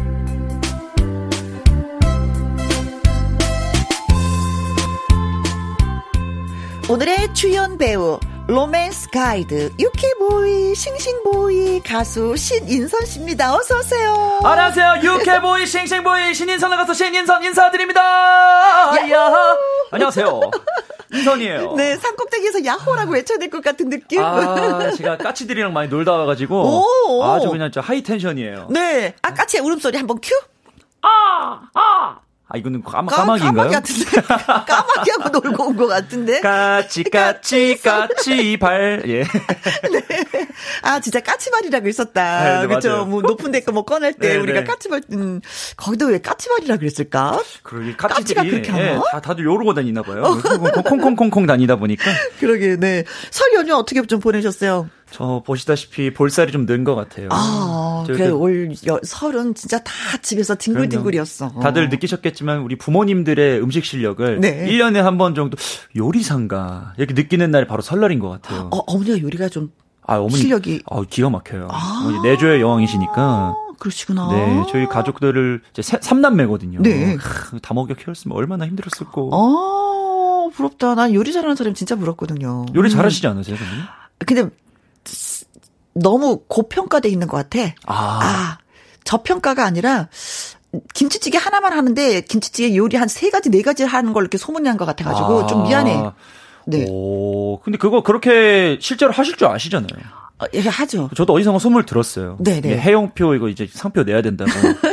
오늘의 6.90 7.32
주연 7.34 7.78
배우 7.78 8.18
로맨스 8.48 9.10
가이드 9.10 9.72
유쾌보이 9.78 10.74
싱싱보이 10.74 11.82
가수 11.82 12.34
신인선 12.34 13.04
씨입니다. 13.04 13.54
어서 13.54 13.76
오세요. 13.78 14.40
안녕하세요. 14.42 15.00
유쾌보이 15.02 15.66
싱싱보이 15.66 16.32
신인선 16.32 16.70
가수 16.70 16.94
신인선 16.94 17.44
인사드립니다. 17.44 18.00
야 19.10 19.34
안녕하세요. 19.90 20.40
인선이에요. 21.12 21.74
네, 21.74 21.96
산꼭대기에서 21.96 22.64
야호라고 22.64 23.12
외쳐야 23.12 23.36
될것 23.36 23.62
같은 23.62 23.90
느낌. 23.90 24.24
아, 24.24 24.92
제가 24.92 25.18
까치들이랑 25.18 25.74
많이 25.74 25.90
놀다 25.90 26.12
와가지고 26.12 26.82
오, 27.10 27.24
아주 27.24 27.50
그냥 27.50 27.70
저 27.70 27.82
high 27.82 28.02
tension이에요. 28.02 28.68
네, 28.70 29.14
아 29.20 29.34
까치의 29.34 29.62
울음소리 29.62 29.98
한번 29.98 30.18
큐. 30.22 30.34
아, 31.02 31.68
아. 31.74 32.18
아, 32.50 32.56
이거는 32.56 32.82
까마, 32.82 33.12
까마귀인가요? 33.12 33.68
까마귀 33.70 33.74
같은데. 33.74 34.20
까마귀하고 34.66 35.28
놀고 35.40 35.64
온 35.68 35.76
것 35.76 35.86
같은데. 35.86 36.40
까치, 36.40 37.04
까치, 37.04 37.78
까치 37.82 38.56
발, 38.56 39.02
예. 39.06 39.22
네. 39.92 40.48
아, 40.82 40.98
진짜 40.98 41.20
까치발이라고 41.20 41.86
있었다. 41.88 42.60
네, 42.62 42.66
네, 42.66 42.74
그죠. 42.74 43.04
뭐, 43.04 43.20
높은 43.20 43.50
데거 43.52 43.72
뭐 43.72 43.84
꺼낼 43.84 44.14
때 44.14 44.28
네, 44.28 44.34
네. 44.34 44.40
우리가 44.40 44.64
까치발, 44.64 45.02
음, 45.12 45.40
거기도 45.76 46.06
왜 46.06 46.18
까치발이라 46.20 46.78
그랬을까? 46.78 47.38
그러게, 47.62 47.94
까치가 47.94 48.42
그렇게 48.42 48.70
하나? 48.70 48.82
예, 48.94 49.00
다, 49.12 49.20
다들 49.20 49.44
요러고 49.44 49.74
다니나 49.74 50.02
봐요. 50.02 50.22
콩콩콩콩콩 50.72 51.46
다니다 51.46 51.76
보니까. 51.76 52.10
그러게, 52.40 52.76
네. 52.76 53.04
설 53.30 53.52
연휴 53.54 53.74
어떻게 53.74 54.00
좀 54.06 54.20
보내셨어요? 54.20 54.88
저 55.10 55.42
보시다시피 55.44 56.12
볼살이 56.12 56.52
좀 56.52 56.66
는 56.66 56.84
것 56.84 56.94
같아요. 56.94 57.28
아, 57.32 58.04
그래 58.06 58.28
올 58.28 58.70
설은 59.02 59.54
진짜 59.54 59.78
다 59.82 59.92
집에서 60.22 60.54
뒹굴뒹굴이었어. 60.54 61.54
다들 61.62 61.88
느끼셨겠지만 61.88 62.58
우리 62.60 62.76
부모님들의 62.76 63.60
음식 63.62 63.84
실력을 63.84 64.40
네. 64.40 64.66
1년에 64.68 64.96
한 64.96 65.18
번 65.18 65.34
정도 65.34 65.56
요리상가 65.96 66.94
이렇게 66.98 67.14
느끼는 67.14 67.50
날이 67.50 67.66
바로 67.66 67.82
설날인 67.82 68.18
것 68.18 68.28
같아요. 68.28 68.68
어, 68.72 68.78
어머니가 68.86 69.20
요리가 69.20 69.48
좀 69.48 69.72
아, 70.06 70.16
어머니 70.16 70.36
실력이 70.36 70.82
어, 70.86 71.02
기가 71.02 71.28
막혀요. 71.30 71.68
아. 71.70 72.20
내조의 72.24 72.60
여왕이시니까. 72.60 73.54
그러시구나. 73.78 74.28
네, 74.32 74.64
저희 74.72 74.86
가족들을 74.86 75.62
이제 75.72 75.82
삼남매거든요. 75.82 76.82
네. 76.82 77.16
다 77.62 77.74
먹여 77.74 77.94
키웠으면 77.94 78.36
얼마나 78.36 78.66
힘들었을까. 78.66 79.12
아, 79.32 80.48
부럽다. 80.54 80.94
난 80.94 81.14
요리 81.14 81.32
잘하는 81.32 81.54
사람 81.56 81.74
진짜 81.74 81.94
부럽거든요. 81.94 82.66
요리 82.74 82.90
잘하시지 82.90 83.26
않으세요, 83.26 83.56
선생님? 83.56 83.84
근데 84.26 84.48
너무 86.02 86.42
고평가돼 86.48 87.08
있는 87.08 87.26
것 87.28 87.36
같아. 87.36 87.74
아. 87.86 88.20
아, 88.22 88.58
저평가가 89.04 89.64
아니라 89.64 90.08
김치찌개 90.94 91.38
하나만 91.38 91.72
하는데 91.72 92.20
김치찌개 92.22 92.76
요리 92.76 92.96
한 92.96 93.08
세 93.08 93.30
가지 93.30 93.48
네 93.50 93.62
가지 93.62 93.84
하는 93.84 94.12
걸 94.12 94.22
이렇게 94.24 94.36
소문난 94.38 94.76
것 94.76 94.84
같아가지고 94.84 95.44
아. 95.44 95.46
좀 95.46 95.62
미안해. 95.64 96.02
네. 96.66 96.86
오, 96.88 97.60
근데 97.60 97.78
그거 97.78 98.02
그렇게 98.02 98.78
실제로 98.80 99.12
하실 99.12 99.36
줄 99.36 99.46
아시잖아요. 99.48 99.88
어, 100.40 100.44
예, 100.54 100.60
하죠. 100.60 101.10
저도 101.16 101.32
어디서 101.32 101.58
소문을 101.58 101.84
들었어요. 101.86 102.36
네네. 102.40 102.60
네. 102.60 102.78
해용표 102.78 103.34
이거 103.34 103.48
이제 103.48 103.66
상표 103.70 104.04
내야 104.04 104.22
된다고. 104.22 104.50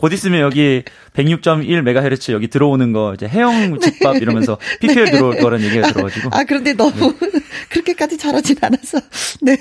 곧 0.00 0.14
있으면 0.14 0.40
여기 0.40 0.82
106.1MHz 1.14 2.32
여기 2.32 2.48
들어오는 2.48 2.92
거 2.94 3.12
이제 3.12 3.28
해영 3.28 3.78
집밥 3.80 4.14
네. 4.16 4.20
이러면서 4.20 4.56
PPL 4.80 5.04
네. 5.04 5.10
들어올 5.10 5.36
거라는 5.36 5.66
얘기가 5.66 5.92
들어가지고. 5.92 6.30
아, 6.32 6.44
그런데 6.44 6.72
너무 6.72 7.14
네. 7.20 7.40
그렇게까지 7.68 8.16
잘하진 8.16 8.56
않아서. 8.62 8.98
네. 9.42 9.58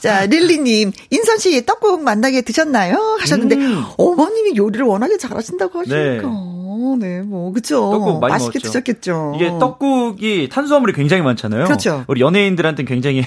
자, 0.00 0.24
릴리님, 0.26 0.92
인선 1.10 1.38
씨 1.38 1.66
떡국 1.66 2.02
만나게 2.04 2.42
드셨나요? 2.42 3.18
하셨는데, 3.20 3.56
음. 3.56 3.84
어머님이 3.98 4.56
요리를 4.56 4.86
워낙에 4.86 5.18
잘하신다고 5.18 5.80
하시니까. 5.80 6.28
네. 6.28 7.08
네, 7.08 7.22
뭐, 7.22 7.52
그쵸. 7.52 7.90
떡국 7.90 8.20
많이 8.20 8.32
맛있게 8.32 8.58
먹었죠. 8.58 8.68
드셨겠죠. 8.68 9.32
이게 9.36 9.48
떡국이 9.48 10.48
탄수화물이 10.50 10.92
굉장히 10.92 11.22
많잖아요. 11.22 11.64
그렇죠. 11.64 12.04
우리 12.06 12.20
연예인들한테는 12.20 12.88
굉장히 12.88 13.24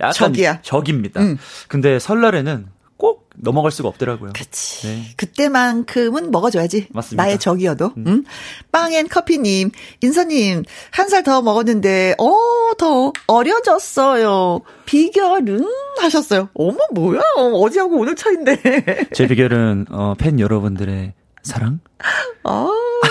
약간 0.00 0.12
적이야. 0.12 0.60
적입니다. 0.62 1.20
음. 1.20 1.38
근데 1.68 1.98
설날에는 1.98 2.66
넘어갈 3.40 3.70
수가 3.72 3.88
없더라고요. 3.88 4.32
그치. 4.34 4.86
네. 4.86 5.02
그때만큼은 5.16 6.30
먹어줘야지. 6.30 6.88
맞습니다. 6.90 7.22
나의 7.22 7.38
적이어도. 7.38 7.92
음. 7.96 8.04
음? 8.06 8.24
빵앤 8.72 9.08
커피님, 9.08 9.70
인서님, 10.00 10.64
한 10.90 11.08
살 11.08 11.22
더 11.22 11.40
먹었는데, 11.42 12.14
어, 12.18 12.30
더 12.78 13.12
어려졌어요. 13.26 14.60
비결은? 14.86 15.64
하셨어요. 16.00 16.48
어머, 16.54 16.78
뭐야. 16.92 17.20
어제하고 17.36 17.96
오늘 17.98 18.14
차인데. 18.16 19.08
제 19.12 19.26
비결은, 19.26 19.86
어, 19.90 20.14
팬 20.18 20.38
여러분들의 20.40 21.12
사랑? 21.42 21.80
아. 22.44 22.68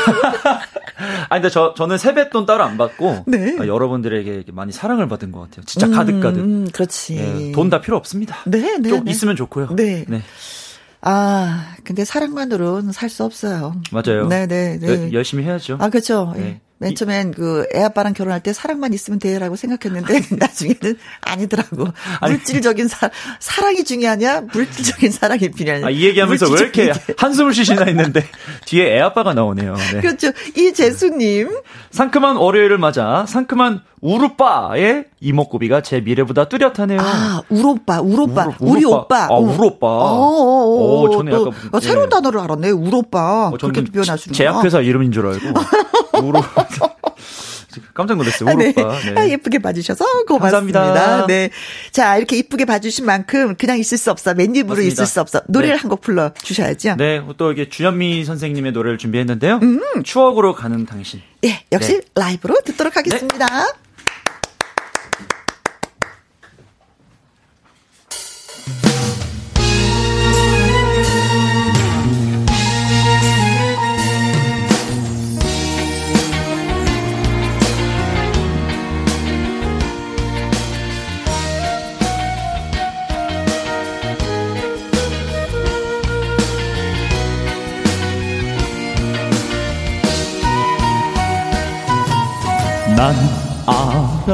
아니, 1.30 1.42
근데 1.42 1.50
저, 1.50 1.74
저는 1.76 1.98
세뱃돈 1.98 2.46
따로 2.46 2.64
안 2.64 2.78
받고, 2.78 3.26
네. 3.28 3.56
어, 3.60 3.68
여러분들에게 3.68 4.46
많이 4.54 4.72
사랑을 4.72 5.08
받은 5.08 5.32
것 5.32 5.42
같아요. 5.42 5.64
진짜 5.66 5.88
가득 5.90 6.20
가득. 6.20 6.40
음, 6.40 6.68
그렇지. 6.72 7.16
예, 7.18 7.52
돈다 7.52 7.82
필요 7.82 7.98
없습니다. 7.98 8.38
네, 8.46 8.78
네. 8.80 8.90
좀 8.90 9.04
네. 9.06 9.12
있으면 9.12 9.36
좋고요. 9.36 9.70
네. 9.76 10.06
네. 10.08 10.22
아, 11.02 11.76
근데 11.84 12.04
사랑만으로는 12.06 12.92
살 12.92 13.10
수 13.10 13.24
없어요. 13.24 13.76
맞아요. 13.92 14.28
네 14.28 14.48
네. 14.48 14.78
네, 14.80 14.98
네. 14.98 15.14
열심히 15.14 15.44
해야죠. 15.44 15.78
아, 15.80 15.90
그렇죠. 15.90 16.34
네. 16.36 16.60
맨 16.80 16.94
처음엔 16.96 17.32
그 17.32 17.66
애 17.74 17.84
아빠랑 17.84 18.14
결혼할 18.14 18.42
때 18.42 18.54
사랑만 18.54 18.94
있으면 18.94 19.20
돼라고 19.20 19.56
생각했는데 19.56 20.22
나중에는 20.38 20.98
아니더라고. 21.22 21.88
물질적인 22.22 22.88
사, 22.88 23.10
사랑이 23.40 23.84
중요하냐? 23.84 24.42
물질적인 24.54 25.12
사랑이 25.12 25.50
필요하냐? 25.52 25.86
아, 25.88 25.90
이 25.90 26.04
얘기하면서 26.06 26.50
왜 26.52 26.60
이렇게 26.60 26.92
한숨을 27.18 27.54
쉬시나 27.54 27.84
했는데 27.86 28.24
뒤에 28.66 28.96
애 28.98 29.00
아빠가 29.00 29.34
나오네요. 29.34 29.76
네. 29.94 30.02
그렇죠. 30.02 30.32
이 30.56 30.74
재수님. 30.74 31.50
상큼한 31.92 32.36
월요일을 32.38 32.78
맞아 32.78 33.26
상큼한 33.28 33.82
우루빠의 34.02 35.06
이목구비가 35.20 35.82
제 35.82 36.02
미래보다 36.02 36.48
뚜렷하네요. 36.50 37.00
아, 37.02 37.42
우로빠, 37.50 38.02
우로빠. 38.02 38.46
우로, 38.60 38.72
우리 38.74 38.86
오빠. 38.86 39.26
아, 39.26 39.34
우로빠. 39.38 39.88
어, 39.88 40.22
어, 40.22 41.02
어, 41.04 41.10
저는 41.10 41.34
약간 41.34 41.52
어, 41.72 41.80
새로운 41.80 42.06
예. 42.06 42.10
단어를 42.10 42.40
알았네. 42.40 42.70
우로빠. 42.70 43.48
어, 43.48 43.58
그렇게 43.60 43.84
표현할 43.84 44.18
수 44.18 44.30
있는 44.30 44.34
제약회사 44.38 44.82
이름인 44.82 45.12
줄 45.12 45.26
알고. 45.28 45.60
우로. 46.24 46.44
깜짝 47.94 48.18
놀랐어요. 48.18 48.50
아, 48.50 48.54
네. 48.56 48.74
네. 48.74 48.84
아, 49.16 49.28
예쁘게 49.28 49.60
봐주셔서 49.60 50.06
고맙습니다. 50.28 50.84
감사합니다. 50.84 51.28
네. 51.28 51.50
자, 51.92 52.18
이렇게 52.18 52.38
이쁘게 52.38 52.66
봐주신 52.66 53.06
만큼 53.06 53.56
그냥 53.56 53.78
있을 53.78 53.98
수 53.98 54.12
없어. 54.12 54.34
맨 54.34 54.56
입으로 54.56 54.82
있을 54.82 55.06
수 55.06 55.22
없어. 55.22 55.42
노래를 55.48 55.76
네. 55.76 55.82
한곡 55.82 56.02
불러 56.02 56.32
주셔야죠. 56.42 56.96
네. 56.96 57.22
또 57.38 57.52
이게 57.52 57.70
주현미 57.70 58.26
선생님의 58.26 58.72
노래를 58.72 58.98
준비했는데요. 58.98 59.60
음. 59.62 60.04
추억으로 60.04 60.54
가는 60.54 60.86
당신. 60.86 61.22
예. 61.46 61.64
역시 61.72 61.94
네. 61.94 62.02
라이브로 62.16 62.56
듣도록 62.66 62.98
하겠습니다. 62.98 63.46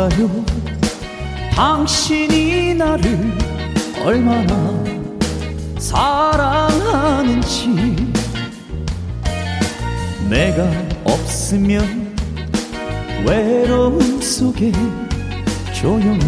알아요. 0.04 0.30
당신이 1.56 2.74
나를 2.76 3.38
얼마나 4.04 4.84
사랑하는지. 5.80 7.68
내가 10.30 10.70
없으면 11.06 12.14
외로움 13.26 14.22
속에 14.22 14.72
조용히 15.74 16.20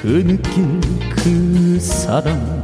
그 0.00 0.24
느낄 0.26 0.80
그 1.14 1.78
사랑. 1.80 2.60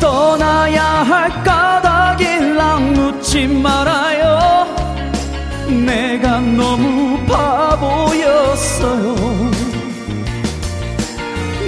떠나야 0.00 0.82
할 0.82 1.28
까닭일랑 1.44 2.94
묻지 2.94 3.46
말아요 3.46 4.69
내가 5.70 6.40
너무 6.40 7.18
바보였어요. 7.26 9.14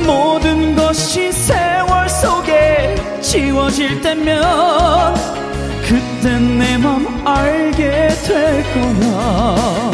모든 0.04 0.74
것이 0.74 1.30
세월 1.32 2.08
속에 2.08 2.96
지워질 3.20 4.00
때면 4.02 5.14
그땐 5.86 6.58
내 6.58 6.76
맘 6.78 7.26
알게 7.26 8.08
될 8.26 8.64
거야. 8.74 9.92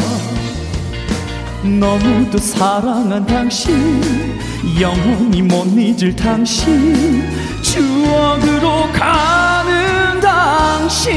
너무도 1.63 2.37
사랑한 2.37 3.25
당신 3.25 4.39
영원히 4.79 5.41
못 5.41 5.65
잊을 5.77 6.15
당신 6.15 7.29
추억으로 7.61 8.89
가는 8.93 10.19
당신 10.21 11.11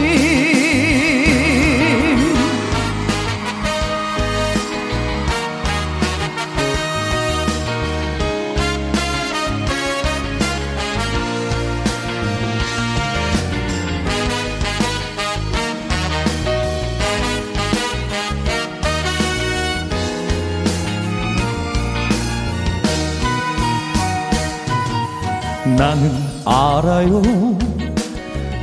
나는 25.76 26.10
알아요. 26.44 27.22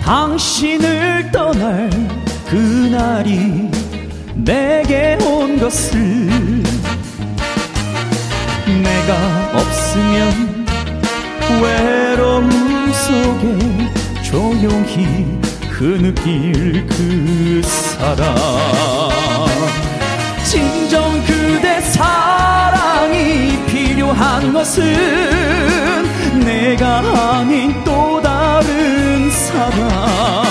당신을 0.04 1.32
떠날 1.32 1.90
그날이 2.48 3.70
내게 4.36 5.18
온 5.22 5.60
것을 5.60 6.00
내가 8.82 9.52
없으면 9.54 10.66
외로움 11.62 12.50
속에 12.92 14.22
조용히 14.24 15.40
흐느낄 15.70 16.86
그 16.88 17.62
사랑. 17.64 18.36
진정 20.44 21.24
그대 21.26 21.80
사랑이 21.82 23.66
필요한 24.10 24.54
것은 24.54 24.84
내가 26.40 27.00
아닌 27.38 27.84
또 27.84 28.20
다른 28.22 29.30
사람. 29.30 30.50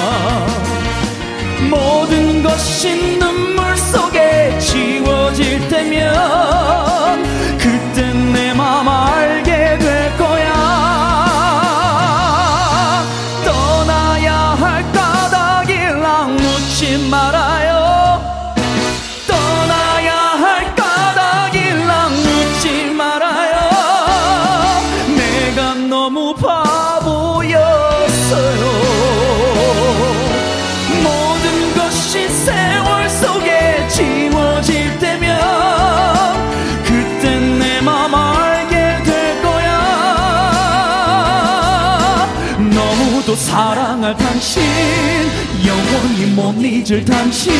모든 1.69 2.43
것이 2.43 3.19
눈물 3.19 3.77
속에 3.77 4.57
지워질 4.59 5.69
때면 5.69 7.23
그땐 7.59 8.33
내 8.33 8.55
맘 8.55 8.89
알게 8.89 9.68
영원히 46.19 46.27
못 46.35 46.55
잊을 46.61 47.05
당신 47.05 47.53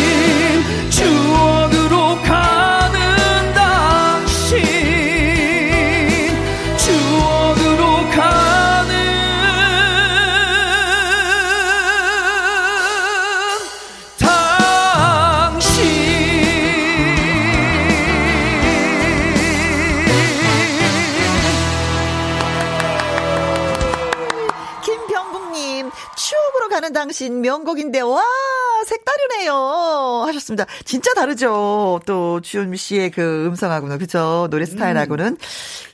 추억으로 0.91 2.21
가는 2.23 3.55
당신 3.55 4.59
추억으로 6.77 8.11
가는 8.11 8.97
당신. 14.19 15.79
김미홍님, 24.85 25.91
추억으로 26.17 26.69
가는 26.69 26.93
당신 26.93 27.41
명곡인데, 27.41 28.01
와, 28.01 28.21
색 28.23 28.48
다르네요. 29.29 30.25
하셨습니다. 30.27 30.67
진짜 30.85 31.13
다르죠. 31.15 32.01
또, 32.07 32.41
주현미 32.41 32.77
씨의 32.77 33.11
그 33.11 33.47
음성하고는, 33.47 33.99
그죠? 33.99 34.49
노래 34.51 34.65
스타일하고는. 34.65 35.27
음. 35.27 35.37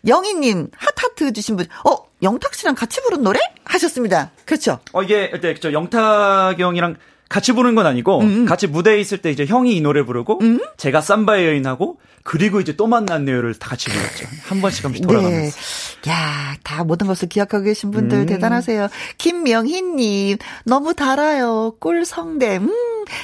영희님, 0.06 0.68
핫하트 0.76 1.32
주신 1.32 1.56
분, 1.56 1.66
어, 1.84 1.96
영탁 2.22 2.54
씨랑 2.54 2.74
같이 2.74 3.00
부른 3.02 3.22
노래? 3.22 3.40
하셨습니다. 3.64 4.30
그렇죠? 4.44 4.78
어, 4.92 5.02
이게, 5.02 5.30
일단, 5.32 5.54
저 5.60 5.72
영탁 5.72 6.58
형이랑 6.58 6.96
같이 7.28 7.52
부르는 7.52 7.74
건 7.74 7.86
아니고 7.86 8.20
음. 8.20 8.44
같이 8.44 8.66
무대에 8.66 9.00
있을 9.00 9.18
때 9.18 9.30
이제 9.30 9.44
형이 9.44 9.74
이 9.74 9.80
노래 9.80 10.02
부르고 10.04 10.38
음. 10.42 10.60
제가 10.76 11.00
삼바의 11.00 11.46
여인하고 11.46 11.98
그리고 12.22 12.60
이제 12.60 12.76
또 12.76 12.86
만났네요를 12.86 13.54
다 13.54 13.70
같이 13.70 13.90
불렀죠. 13.90 14.26
한 14.44 14.60
번씩 14.60 14.84
한 14.84 14.92
번씩 14.92 15.06
돌아가면서. 15.06 15.56
네. 16.02 16.10
야, 16.10 16.56
다 16.62 16.84
모든 16.84 17.06
것을 17.06 17.28
기억하고 17.28 17.64
계신 17.64 17.90
분들 17.90 18.18
음. 18.18 18.26
대단하세요. 18.26 18.88
김명희 19.18 19.82
님 19.82 20.38
너무 20.64 20.94
달아요. 20.94 21.74
꿀 21.80 22.04
성대. 22.04 22.58
음, 22.58 22.70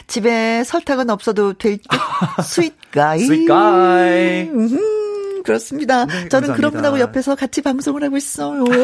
집에 0.06 0.62
설탕은 0.64 1.10
없어도 1.10 1.54
될 1.54 1.78
듯. 1.78 1.88
Sweet 2.42 2.86
guy. 2.86 3.20
Sweet 3.20 3.88
guy. 3.88 4.42
음, 4.50 5.42
그렇습니다. 5.44 6.06
네, 6.06 6.28
저는 6.28 6.54
그런 6.54 6.72
분하고 6.72 7.00
옆에서 7.00 7.34
같이 7.34 7.62
방송을 7.62 8.02
하고 8.04 8.16
있어요. 8.16 8.64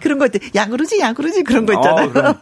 그런 0.00 0.18
거 0.18 0.26
있대. 0.26 0.38
약오르지, 0.54 1.00
약오르지 1.00 1.42
그런 1.42 1.66
거 1.66 1.72
있잖아요. 1.74 2.12
아, 2.14 2.34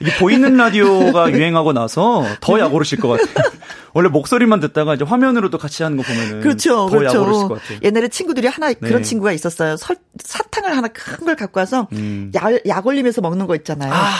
이게 0.00 0.12
보이는 0.18 0.52
라디오가 0.56 1.30
유행하고 1.30 1.72
나서 1.72 2.24
더 2.40 2.58
약오르실 2.58 2.98
것 2.98 3.08
같아요. 3.08 3.50
원래 3.92 4.08
목소리만 4.08 4.60
듣다가 4.60 4.94
이제 4.94 5.04
화면으로도 5.04 5.58
같이 5.58 5.82
하는 5.84 5.96
거 5.96 6.02
보면은 6.02 6.40
그렇죠, 6.40 6.88
더 6.90 6.98
그렇죠. 6.98 7.18
야구르실 7.20 7.48
것 7.48 7.60
같아요. 7.62 7.78
옛날에 7.82 8.08
친구들이 8.08 8.48
하나 8.48 8.68
네. 8.68 8.74
그런 8.74 9.02
친구가 9.02 9.32
있었어요. 9.32 9.76
설, 9.76 9.96
사탕을 10.22 10.76
하나 10.76 10.88
큰 10.88 11.24
걸 11.24 11.36
갖고 11.36 11.60
와서 11.60 11.88
음. 11.92 12.30
약, 12.34 12.52
약 12.66 12.86
올리면서 12.86 13.20
먹는 13.20 13.46
거 13.46 13.54
있잖아요. 13.56 13.92
아. 13.92 14.10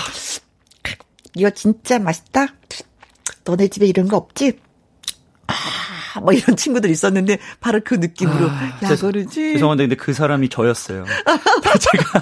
이거 1.36 1.50
진짜 1.50 1.98
맛있다. 1.98 2.46
너네 3.44 3.68
집에 3.68 3.86
이런 3.86 4.08
거 4.08 4.16
없지? 4.16 4.58
아, 5.46 5.52
뭐 6.20 6.32
이런 6.32 6.56
친구들 6.56 6.90
있었는데 6.90 7.38
바로 7.60 7.80
그 7.84 7.94
느낌으로 7.94 8.48
아, 8.48 8.78
야거르지. 8.82 9.52
죄송한데 9.54 9.84
근데 9.84 9.96
그 9.96 10.12
사람이 10.12 10.48
저였어요. 10.48 11.04
제가 11.80 12.20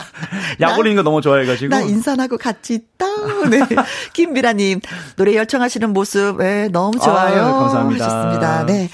야거리는 0.61 0.97
거 0.97 1.03
너무 1.03 1.21
좋아해가지고. 1.21 1.69
나 1.71 1.81
인산하고 1.81 2.39
같이 2.39 2.75
있다. 2.75 3.07
네. 3.51 3.61
김비라님 4.13 4.81
노래 5.17 5.35
열청하시는 5.35 5.91
모습 5.93 6.39
네, 6.39 6.69
너무 6.69 6.99
좋아요. 6.99 7.45
아유, 7.45 7.53
감사합니다. 7.53 8.05
하셨습니다. 8.05 8.67
네. 8.67 8.89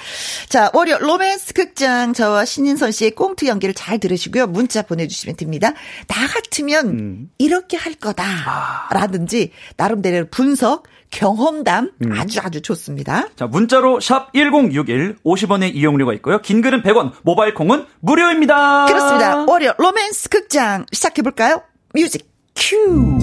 자 0.48 0.70
월요 0.72 0.98
로맨스 0.98 1.54
극장 1.54 2.12
저와 2.12 2.44
신인선 2.44 2.92
씨의 2.92 3.12
꽁트 3.12 3.46
연기를 3.46 3.74
잘 3.74 3.98
들으시고요. 3.98 4.46
문자 4.48 4.82
보내주시면 4.82 5.36
됩니다. 5.36 5.72
나 6.06 6.26
같으면 6.26 6.86
음. 6.88 7.30
이렇게 7.38 7.76
할 7.76 7.94
거다라든지 7.94 9.52
나름대로 9.76 10.26
분석 10.30 10.84
경험담 11.10 11.90
음. 12.02 12.12
아주 12.12 12.40
아주 12.42 12.62
좋습니다. 12.62 13.28
자, 13.36 13.46
문자로 13.46 14.00
샵 14.00 14.32
1061 14.32 15.16
50원의 15.24 15.74
이용료가 15.74 16.14
있고요. 16.14 16.40
긴 16.40 16.62
글은 16.62 16.82
100원, 16.82 17.12
모바일 17.22 17.54
콩은 17.54 17.86
무료입니다. 18.00 18.86
그렇습니다. 18.86 19.44
월요 19.44 19.72
로맨스 19.78 20.28
극장 20.28 20.86
시작해 20.92 21.22
볼까요? 21.22 21.62
뮤직 21.94 22.28
큐. 22.54 23.18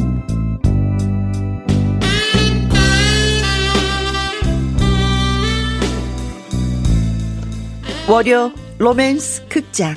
월요 8.09 8.51
로맨스 8.77 9.47
극장 9.49 9.95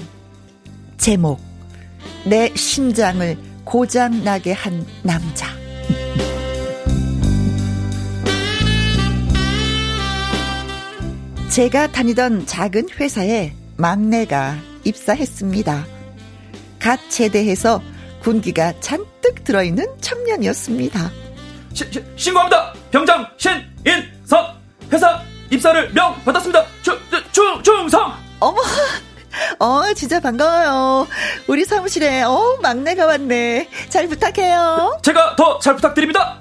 제목 0.96 1.40
내 2.24 2.52
심장을 2.56 3.36
고장 3.64 4.24
나게 4.24 4.52
한 4.52 4.84
남자 5.04 5.59
제가 11.50 11.88
다니던 11.90 12.46
작은 12.46 12.88
회사에 13.00 13.52
막내가 13.76 14.56
입사했습니다. 14.84 15.84
갓 16.78 17.00
제대해서 17.10 17.82
군기가 18.22 18.78
잔뜩 18.80 19.42
들어있는 19.44 19.84
청년이었습니다. 20.00 21.10
시, 21.72 21.84
시, 21.90 22.04
신고합니다. 22.16 22.72
병장 22.92 23.26
신인선 23.36 24.46
회사 24.92 25.20
입사를 25.50 25.92
명 25.92 26.14
받았습니다. 26.24 26.64
주, 26.82 26.96
주, 27.32 27.60
중성. 27.64 28.12
어머, 28.38 28.60
어 29.58 29.92
진짜 29.94 30.20
반가워요. 30.20 31.08
우리 31.48 31.64
사무실에 31.64 32.22
어 32.22 32.58
막내가 32.62 33.06
왔네. 33.06 33.68
잘 33.88 34.06
부탁해요. 34.06 35.00
제가 35.02 35.34
더 35.36 35.58
잘 35.58 35.74
부탁드립니다. 35.74 36.38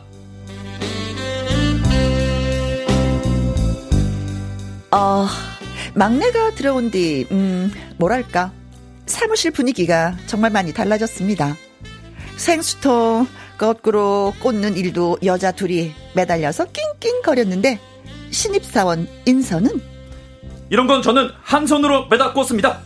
어, 4.92 5.28
막내가 5.94 6.52
들어온 6.56 6.92
뒤, 6.92 7.28
음, 7.32 7.72
뭐랄까. 7.98 8.52
사무실 9.06 9.52
분위기가 9.52 10.16
정말 10.28 10.52
많이 10.52 10.74
달라졌습니다. 10.74 11.56
생수통 12.38 13.28
거꾸로 13.58 14.34
꽂는 14.40 14.78
일도 14.78 15.18
여자 15.24 15.52
둘이 15.52 15.94
매달려서 16.16 16.68
낑낑거렸는데, 17.00 17.80
신입사원 18.32 19.08
인선은? 19.26 19.82
이런 20.70 20.88
건 20.88 21.02
저는 21.02 21.30
한 21.42 21.66
손으로 21.66 22.08
매다 22.08 22.34
꽂습니다. 22.34 22.82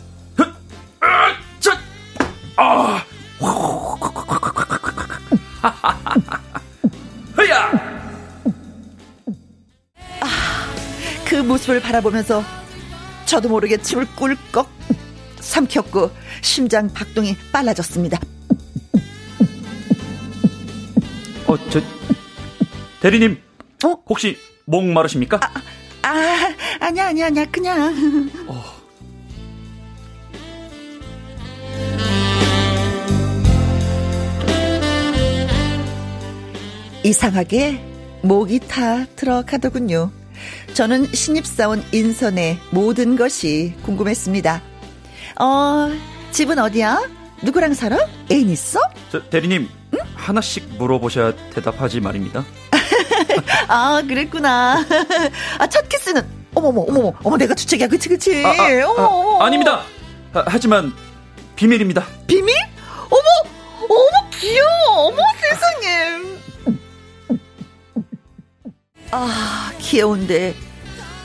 모습을 11.64 11.80
바라보면서 11.80 12.42
저도 13.24 13.48
모르게 13.48 13.76
침을 13.78 14.06
꿀꺽 14.16 14.68
삼켰고 15.40 16.10
심장 16.42 16.92
박동이 16.92 17.36
빨라졌습니다. 17.52 18.20
어, 21.46 21.56
저 21.70 21.80
대리님, 23.00 23.40
어? 23.84 23.88
혹시 24.08 24.38
목 24.66 24.84
마르십니까? 24.84 25.40
아, 25.42 26.08
아 26.08 26.54
아니야, 26.80 27.08
아니야, 27.08 27.26
아니야, 27.26 27.50
그냥. 27.50 28.30
어. 28.46 28.62
이상하게 37.04 37.84
목이 38.22 38.60
타 38.60 39.04
들어가더군요. 39.16 40.23
저는 40.74 41.06
신입사원 41.12 41.84
인선의 41.92 42.58
모든 42.70 43.16
것이 43.16 43.74
궁금했습니다. 43.84 44.60
어, 45.40 45.90
집은 46.32 46.58
어디야? 46.58 47.00
누구랑 47.42 47.74
살아? 47.74 47.96
애인 48.30 48.50
있어? 48.50 48.80
저, 49.12 49.22
대리님, 49.30 49.68
응? 49.94 49.98
하나씩 50.16 50.74
물어보셔야 50.76 51.32
대답하지 51.50 52.00
말입니다. 52.00 52.44
아, 53.68 54.02
그랬구나. 54.06 54.84
아, 55.58 55.66
첫 55.68 55.88
키스는, 55.88 56.22
어머머, 56.54 56.80
어머머, 56.82 57.12
어머, 57.22 57.36
내가 57.36 57.54
주책이야. 57.54 57.86
그치, 57.86 58.08
그치. 58.08 58.44
아, 58.44 58.48
아, 58.50 58.84
어머, 58.88 59.04
어머. 59.04 59.42
아, 59.42 59.46
아닙니다. 59.46 59.82
아, 60.32 60.42
하지만, 60.46 60.92
비밀입니다. 61.54 62.04
비밀? 62.26 62.52
어머, 63.10 63.54
어머, 63.88 64.30
귀여워. 64.40 65.06
어머, 65.06 65.18
세상에. 65.40 66.33
아, 69.16 69.70
귀여운데 69.78 70.56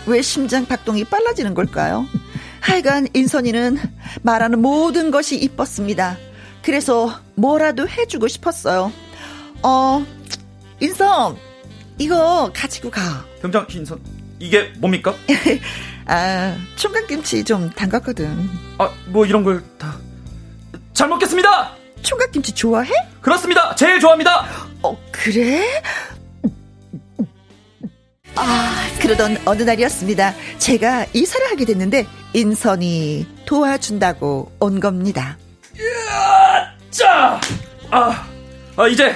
왜 0.05 0.21
심장 0.21 0.67
박동이 0.67 1.05
빨라지는 1.05 1.55
걸까요? 1.55 2.05
하여간 2.61 3.07
인선이는 3.15 3.79
말하는 4.21 4.61
모든 4.61 5.09
것이 5.09 5.37
이뻤습니다. 5.39 6.17
그래서 6.61 7.19
뭐라도 7.33 7.89
해주고 7.89 8.27
싶었어요. 8.27 8.93
어, 9.63 10.05
인선, 10.79 11.35
이거 11.97 12.51
가지고 12.53 12.91
가. 12.91 13.25
병장 13.41 13.65
인선, 13.71 13.99
이게 14.37 14.71
뭡니까? 14.77 15.15
아, 16.05 16.55
총각김치 16.75 17.43
좀 17.43 17.71
담갔거든. 17.71 18.49
아, 18.77 18.91
뭐 19.07 19.25
이런 19.25 19.43
걸 19.43 19.63
다. 19.79 19.97
잘 20.93 21.07
먹겠습니다! 21.07 21.71
총각김치 22.03 22.53
좋아해? 22.53 22.91
그렇습니다! 23.21 23.73
제일 23.73 23.99
좋아합니다! 23.99 24.45
어, 24.83 24.95
그래? 25.11 25.81
아, 28.41 28.73
그러던 29.01 29.37
어느 29.45 29.63
날이었습니다. 29.63 30.33
제가 30.59 31.05
이사를 31.13 31.49
하게 31.51 31.65
됐는데 31.65 32.07
인선이 32.33 33.27
도와준다고 33.45 34.51
온 34.59 34.79
겁니다. 34.79 35.37
자, 36.89 37.39
아, 37.91 38.27
아 38.77 38.87
이제 38.87 39.13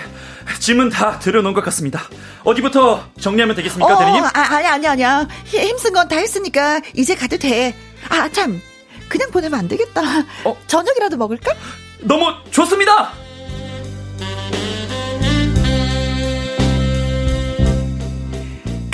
짐은 0.59 0.89
다 0.89 1.17
들여놓은 1.19 1.53
것 1.53 1.63
같습니다. 1.65 2.01
어디부터 2.43 3.03
정리하면 3.19 3.55
되겠습니까, 3.55 3.93
어, 3.95 3.99
대리님? 3.99 4.23
아, 4.23 4.29
아니, 4.33 4.67
아니, 4.67 4.87
아니야. 4.87 5.27
힘쓴 5.45 5.93
건 5.93 6.07
다 6.07 6.17
했으니까 6.17 6.81
이제 6.93 7.15
가도 7.15 7.37
돼. 7.37 7.73
아, 8.09 8.27
참. 8.29 8.61
그냥 9.07 9.31
보내면 9.31 9.59
안 9.59 9.67
되겠다. 9.67 10.01
어? 10.43 10.57
저녁이라도 10.67 11.15
먹을까? 11.17 11.53
너무 12.01 12.25
좋습니다! 12.51 13.13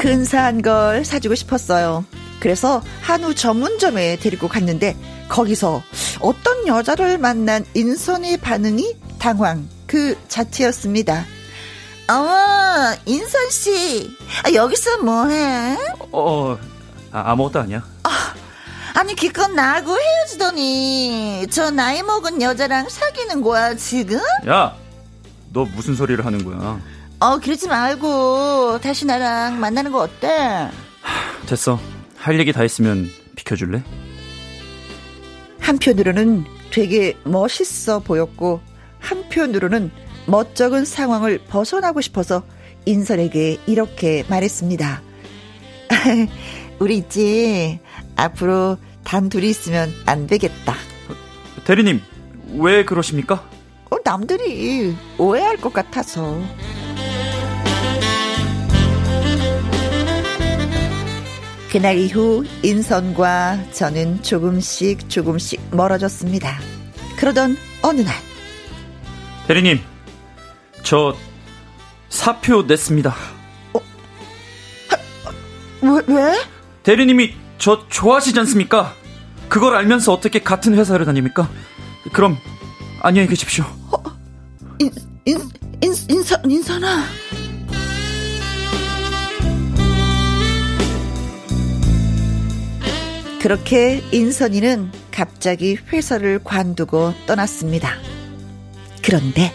근사한 0.10 0.64
걸 0.64 1.06
사주고 1.06 1.36
싶었어요. 1.36 2.04
그래서 2.40 2.82
한우 3.02 3.36
전문점에 3.36 4.16
데리고 4.16 4.48
갔는데 4.48 4.98
거기서 5.28 5.84
어떤 6.20 6.66
여자를 6.66 7.20
만난 7.20 7.64
인선의 7.76 8.38
반응이 8.38 8.96
당황 9.20 9.70
그 9.86 10.18
자체였습니다. 10.28 11.26
어머, 12.08 12.96
인선 13.06 13.52
씨, 13.52 14.18
아, 14.44 14.52
여기서 14.52 14.98
뭐해? 15.04 15.78
어, 16.00 16.08
어 16.12 16.60
아, 17.12 17.32
아무것도 17.32 17.60
아니야. 17.60 17.86
아, 18.02 18.34
아니 18.96 19.14
기껏 19.14 19.48
나하고 19.52 19.96
헤어지더니 19.96 21.46
저 21.52 21.70
나이 21.70 22.02
먹은 22.02 22.42
여자랑 22.42 22.90
사귀는 22.90 23.44
거야 23.44 23.76
지금? 23.76 24.20
야, 24.48 24.76
너 25.54 25.66
무슨 25.66 25.94
소리를 25.94 26.26
하는 26.26 26.44
거야? 26.44 26.80
어, 27.20 27.38
그러지 27.38 27.68
말고 27.68 28.80
다시 28.82 29.06
나랑 29.06 29.60
만나는 29.60 29.92
거 29.92 30.00
어때? 30.00 30.70
됐어. 31.48 31.80
할 32.16 32.40
얘기 32.40 32.54
다 32.54 32.62
했으면 32.62 33.10
비켜줄래? 33.36 33.84
한편으로는 35.60 36.46
되게 36.72 37.18
멋있어 37.26 38.00
보였고 38.00 38.62
한편으로는 39.00 39.92
멋쩍은 40.28 40.86
상황을 40.86 41.40
벗어나고 41.48 42.02
싶어서 42.02 42.44
인설에게 42.86 43.60
이렇게 43.68 44.24
말했습니다. 44.30 45.02
우리 46.80 46.98
있지 46.98 47.80
앞으로 48.16 48.78
단 49.04 49.28
둘이 49.28 49.50
있으면 49.50 49.92
안 50.06 50.28
되겠다. 50.28 50.74
대리님 51.66 52.02
왜 52.58 52.86
그러십니까? 52.86 53.48
어, 53.90 53.98
남들이 54.04 54.96
오해할 55.18 55.58
것 55.58 55.74
같아서. 55.74 56.40
그날 61.72 61.98
이후 61.98 62.44
인선과 62.64 63.72
저는 63.72 64.24
조금씩 64.24 65.08
조금씩 65.08 65.62
멀어졌습니다. 65.72 66.60
그러던 67.18 67.58
어느 67.84 68.02
날 68.02 68.16
대리님 69.48 69.80
저 70.84 71.16
사표 72.10 72.64
냈습니다. 72.64 73.16
어? 73.74 73.82
왜, 75.82 76.02
왜? 76.08 76.40
대리님이 76.82 77.36
저 77.60 77.88
좋아하시지 77.88 78.40
않습니까? 78.40 78.96
그걸 79.48 79.76
알면서 79.76 80.14
어떻게 80.14 80.40
같은 80.40 80.74
회사를 80.76 81.06
다닙니까? 81.06 81.50
그럼 82.14 82.38
안녕히 83.02 83.28
계십시오. 83.28 83.64
어, 83.92 84.04
인, 84.80 84.92
인, 85.26 85.38
인, 85.82 85.94
인선, 86.10 86.50
인선아. 86.50 87.04
그렇게 93.42 94.04
인선이는 94.12 94.92
갑자기 95.12 95.76
회사를 95.76 96.40
관두고 96.44 97.14
떠났습니다. 97.26 97.90
그런데 99.02 99.52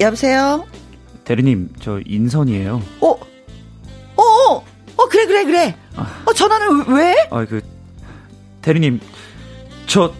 여보세요? 0.00 0.64
대리님, 1.24 1.70
저 1.80 2.00
인선이에요. 2.06 2.82
어? 3.00 3.08
어, 3.08 4.22
어, 4.22 4.64
어 4.96 5.08
그래, 5.08 5.26
그래, 5.26 5.44
그래. 5.44 5.76
어, 6.24 6.32
전화는 6.32 6.94
왜? 6.94 7.14
아, 7.30 7.44
그, 7.44 7.60
대리님, 8.62 9.00
저, 9.86 10.14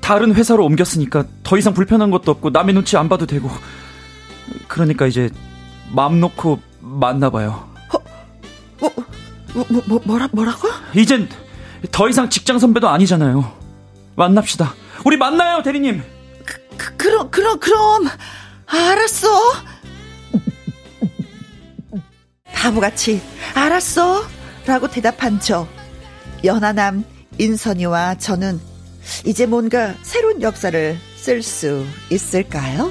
다른 0.00 0.34
회사로 0.34 0.64
옮겼으니까 0.64 1.24
더 1.42 1.56
이상 1.56 1.72
불편한 1.72 2.10
것도 2.10 2.32
없고 2.32 2.50
남의 2.50 2.74
눈치 2.74 2.96
안 2.96 3.08
봐도 3.08 3.26
되고. 3.26 3.48
그러니까 4.68 5.06
이제 5.06 5.30
마음 5.90 6.20
놓고 6.20 6.60
만나봐요. 6.80 7.68
어, 7.92 7.98
뭐, 9.54 9.64
뭐, 9.68 9.82
뭐, 9.86 10.00
뭐라, 10.04 10.28
뭐라고? 10.32 10.68
이젠 10.94 11.28
더 11.90 12.08
이상 12.08 12.28
직장 12.28 12.58
선배도 12.58 12.88
아니잖아요. 12.88 13.52
만납시다. 14.16 14.74
우리 15.04 15.16
만나요, 15.16 15.62
대리님. 15.62 16.02
그, 16.44 16.66
그, 16.76 16.96
그럼, 16.96 17.30
그럼, 17.30 17.58
그럼. 17.58 18.08
알았어. 18.66 19.28
바보같이, 22.52 23.20
알았어. 23.54 24.24
라고 24.66 24.88
대답한 24.88 25.38
저. 25.40 25.66
연하남 26.44 27.04
인선이와 27.38 28.16
저는 28.16 28.60
이제 29.24 29.46
뭔가 29.46 29.94
새로운 30.02 30.42
역사를 30.42 30.98
쓸 31.16 31.42
수 31.42 31.84
있을까요? 32.10 32.90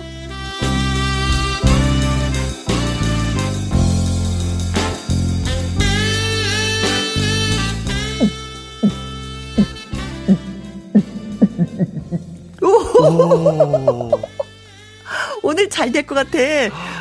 오늘 15.43 15.69
잘 15.69 15.91
될 15.91 16.05
것 16.05 16.15
같아. 16.15 16.37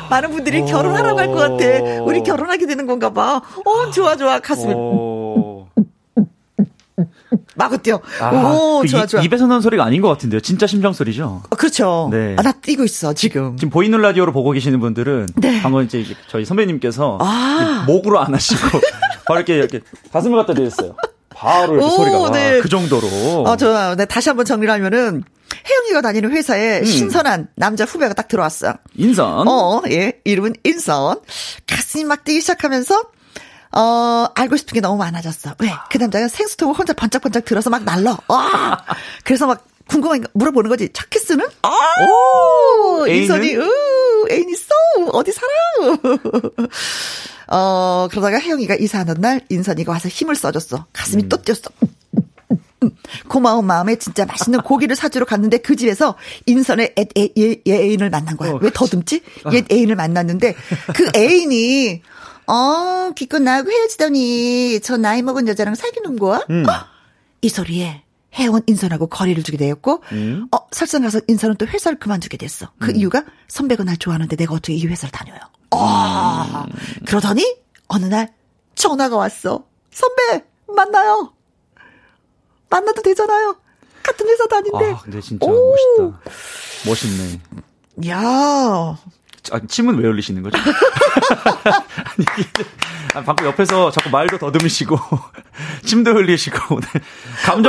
많은 0.09 0.31
분들이 0.31 0.63
결혼하라고 0.65 1.19
할 1.19 1.27
것 1.27 1.35
같아. 1.35 2.01
우리 2.03 2.21
결혼하게 2.23 2.67
되는 2.67 2.85
건가 2.85 3.11
봐. 3.11 3.41
어, 3.65 3.91
좋아, 3.91 4.15
좋아. 4.15 4.39
가슴이. 4.39 4.73
마구 7.57 7.77
뛰어. 7.77 7.99
아, 8.21 8.31
오, 8.31 8.81
그 8.81 8.87
좋아, 8.87 9.05
좋아. 9.05 9.21
입에서 9.21 9.47
나는 9.47 9.61
소리가 9.61 9.83
아닌 9.85 10.01
것 10.01 10.09
같은데요. 10.09 10.41
진짜 10.41 10.67
심장 10.67 10.91
소리죠. 10.93 11.41
어, 11.49 11.55
그렇죠. 11.55 12.09
네. 12.11 12.35
아, 12.37 12.41
나 12.41 12.51
뛰고 12.51 12.83
있어, 12.83 13.13
지금. 13.13 13.55
지금 13.57 13.69
보이는 13.71 13.99
라디오로 13.99 14.31
보고 14.33 14.51
계시는 14.51 14.79
분들은. 14.79 15.27
네. 15.37 15.61
방금 15.61 15.83
이제 15.83 16.03
저희 16.27 16.43
선배님께서. 16.45 17.17
아. 17.21 17.85
목으로 17.87 18.19
안 18.19 18.33
하시고. 18.33 18.79
바로 19.25 19.39
이렇게, 19.39 19.55
이렇게 19.55 19.79
가슴을 20.11 20.37
갖다 20.37 20.53
대셨어요. 20.53 20.95
바로 21.33 21.75
이렇게 21.75 21.85
오, 21.85 21.89
소리가 21.89 22.31
네. 22.31 22.59
그 22.61 22.69
정도로. 22.69 23.07
어, 23.45 23.55
저, 23.57 23.95
네, 23.95 24.05
다시 24.05 24.29
한번 24.29 24.45
정리를 24.45 24.71
하면은 24.73 25.23
혜영이가 25.67 26.01
다니는 26.01 26.31
회사에 26.31 26.79
음. 26.79 26.85
신선한 26.85 27.47
남자 27.55 27.85
후배가 27.85 28.13
딱 28.13 28.27
들어왔어. 28.27 28.75
인선. 28.95 29.47
어, 29.47 29.81
예, 29.89 30.19
이름은 30.23 30.55
인선. 30.63 31.19
가슴이 31.67 32.03
막 32.03 32.23
뛰기 32.23 32.41
시작하면서 32.41 33.03
어, 33.71 34.27
알고 34.35 34.55
싶은 34.57 34.73
게 34.75 34.81
너무 34.81 34.97
많아졌어. 34.97 35.55
왜? 35.59 35.69
그 35.89 35.97
남자가 35.97 36.27
생수통을 36.27 36.75
혼자 36.75 36.93
번쩍번쩍 36.93 37.45
들어서 37.45 37.69
막 37.69 37.83
날러. 37.83 38.17
와! 38.27 38.83
그래서 39.23 39.47
막 39.47 39.65
궁금한 39.87 40.21
거 40.21 40.29
물어보는 40.33 40.69
거지. 40.69 40.89
첫 40.93 41.09
키스는? 41.09 41.45
아! 41.61 41.69
오! 42.09 43.05
인선이, 43.07 43.55
으, 43.55 43.69
애인 44.31 44.49
있어! 44.49 44.73
어디 45.11 45.31
살아? 45.31 45.51
어, 47.47 48.07
그러다가 48.09 48.39
혜영이가 48.39 48.75
이사하는 48.75 49.15
날 49.19 49.41
인선이가 49.49 49.91
와서 49.91 50.07
힘을 50.09 50.35
써줬어. 50.35 50.85
가슴이 50.93 51.23
음. 51.23 51.29
또 51.29 51.41
뛰었어. 51.41 51.69
고마운 53.27 53.65
마음에 53.65 53.95
진짜 53.95 54.25
맛있는 54.25 54.61
고기를 54.61 54.95
사주러 54.95 55.25
갔는데 55.25 55.57
그 55.59 55.75
집에서 55.75 56.15
인선의 56.45 56.95
애, 56.97 57.07
애, 57.17 57.29
애, 57.37 57.61
애인을 57.67 58.09
만난 58.09 58.37
거야. 58.37 58.51
어, 58.51 58.59
왜 58.61 58.69
더듬지? 58.73 59.21
아. 59.43 59.53
옛 59.53 59.65
애인을 59.71 59.95
만났는데 59.95 60.55
그 60.93 61.09
애인이 61.15 62.01
어 62.47 63.11
기껏 63.15 63.41
나하고 63.41 63.71
헤어지더니 63.71 64.79
저 64.81 64.97
나이 64.97 65.21
먹은 65.21 65.47
여자랑 65.47 65.75
사귀는 65.75 66.17
거야? 66.17 66.45
음. 66.49 66.63
어? 66.69 66.71
이 67.41 67.49
소리에 67.49 68.03
혜원 68.35 68.61
인선하고 68.67 69.07
거리를 69.07 69.41
두게 69.43 69.57
되었고, 69.57 70.03
음. 70.11 70.47
어, 70.51 70.57
설상 70.71 71.03
가서 71.03 71.21
인선은 71.27 71.55
또 71.55 71.65
회사를 71.65 71.97
그만두게 71.99 72.37
됐어. 72.37 72.69
그 72.79 72.91
음. 72.91 72.95
이유가 72.97 73.23
선배가 73.47 73.83
날 73.83 73.97
좋아하는데 73.97 74.35
내가 74.35 74.53
어떻게 74.53 74.73
이 74.73 74.85
회사를 74.85 75.11
다녀요. 75.11 75.39
아, 75.71 76.65
그러더니 77.05 77.55
어느 77.87 78.05
날 78.05 78.33
전화가 78.75 79.15
왔어. 79.15 79.65
선배 79.91 80.43
만나요. 80.67 81.33
만나도 82.69 83.01
되잖아요. 83.01 83.55
같은 84.03 84.27
회사 84.27 84.45
다닌데. 84.47 84.91
아, 84.91 84.99
근데 85.03 85.19
진짜 85.21 85.45
오. 85.47 85.75
멋있다. 85.97 86.19
멋있네. 86.85 87.41
야. 88.09 88.97
아, 89.51 89.59
침은 89.67 89.99
왜 89.99 90.07
흘리시는 90.09 90.41
거죠? 90.43 90.57
아니, 93.13 93.25
방금 93.25 93.45
옆에서 93.45 93.91
자꾸 93.91 94.09
말도 94.09 94.37
더듬으시고, 94.39 94.97
침도 95.85 96.13
흘리시고, 96.13 96.75
오늘 96.75 96.87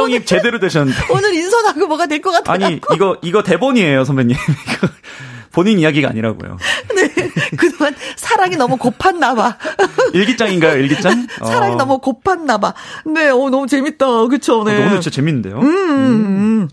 오늘, 0.00 0.24
제대로 0.24 0.58
되셨는데. 0.58 0.98
오늘 1.12 1.34
인선하고 1.34 1.86
뭐가 1.86 2.06
될 2.06 2.20
것 2.22 2.30
같아요. 2.32 2.66
아니, 2.66 2.80
이거, 2.94 3.18
이거 3.22 3.42
대본이에요, 3.42 4.04
선배님. 4.04 4.36
본인 5.52 5.78
이야기가 5.78 6.08
아니라고요. 6.10 6.58
네. 6.94 7.25
그동안 7.56 7.94
사랑이 8.16 8.56
너무 8.56 8.76
고팠나 8.76 9.36
봐. 9.36 9.56
일기장인가요, 10.14 10.78
일기장? 10.78 11.26
사랑이 11.44 11.74
어. 11.74 11.76
너무 11.76 12.00
고팠나 12.00 12.60
봐. 12.60 12.74
네, 13.04 13.28
어, 13.28 13.50
너무 13.50 13.66
재밌다. 13.66 14.26
그쵸, 14.28 14.64
네. 14.64 14.76
어, 14.76 14.86
오늘 14.86 15.00
진짜 15.00 15.10
재밌는데요? 15.10 15.58
음. 15.58 15.66
음. 15.66 16.26
음. 16.26 16.68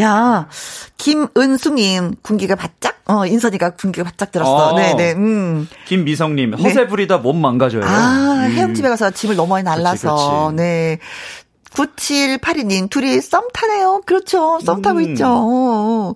야, 0.00 0.48
김은숙님, 0.96 2.16
군기가 2.22 2.56
바짝? 2.56 3.00
어, 3.06 3.26
인선이가 3.26 3.70
군기가 3.70 4.04
바짝 4.04 4.32
들었어. 4.32 4.70
아, 4.70 4.74
네네, 4.74 5.12
음. 5.12 5.68
김미성님, 5.84 6.54
허세 6.54 6.74
네. 6.74 6.86
부리다 6.86 7.18
몸 7.18 7.40
망가져요. 7.40 7.84
아, 7.84 8.46
음. 8.46 8.50
해영집에 8.50 8.88
가서 8.88 9.10
짐을 9.10 9.36
너무 9.36 9.50
많이 9.50 9.62
날라서. 9.64 10.14
그치, 10.14 10.24
그치. 10.24 10.56
네. 10.56 10.98
9782님, 11.74 12.88
둘이 12.88 13.20
썸 13.20 13.48
타네요. 13.52 14.02
그렇죠. 14.06 14.60
썸 14.60 14.80
타고 14.80 15.00
음. 15.00 15.10
있죠. 15.10 16.14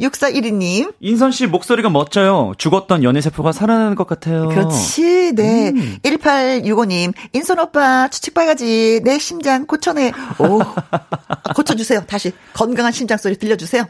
6412님. 0.00 0.94
인선 1.00 1.32
씨 1.32 1.46
목소리가 1.46 1.90
멋져요. 1.90 2.52
죽었던 2.58 3.02
연애세포가 3.02 3.52
살아나는 3.52 3.96
것 3.96 4.06
같아요. 4.06 4.48
그렇지, 4.48 5.32
네. 5.34 5.70
음. 5.70 5.98
1865님, 6.02 7.12
인선 7.32 7.58
오빠, 7.58 8.08
추측봐야지. 8.08 9.00
내 9.04 9.18
심장 9.18 9.66
고쳐내. 9.66 10.12
오. 10.38 10.60
고쳐주세요. 11.54 12.04
다시. 12.06 12.32
건강한 12.52 12.92
심장 12.92 13.18
소리 13.18 13.36
들려주세요. 13.36 13.84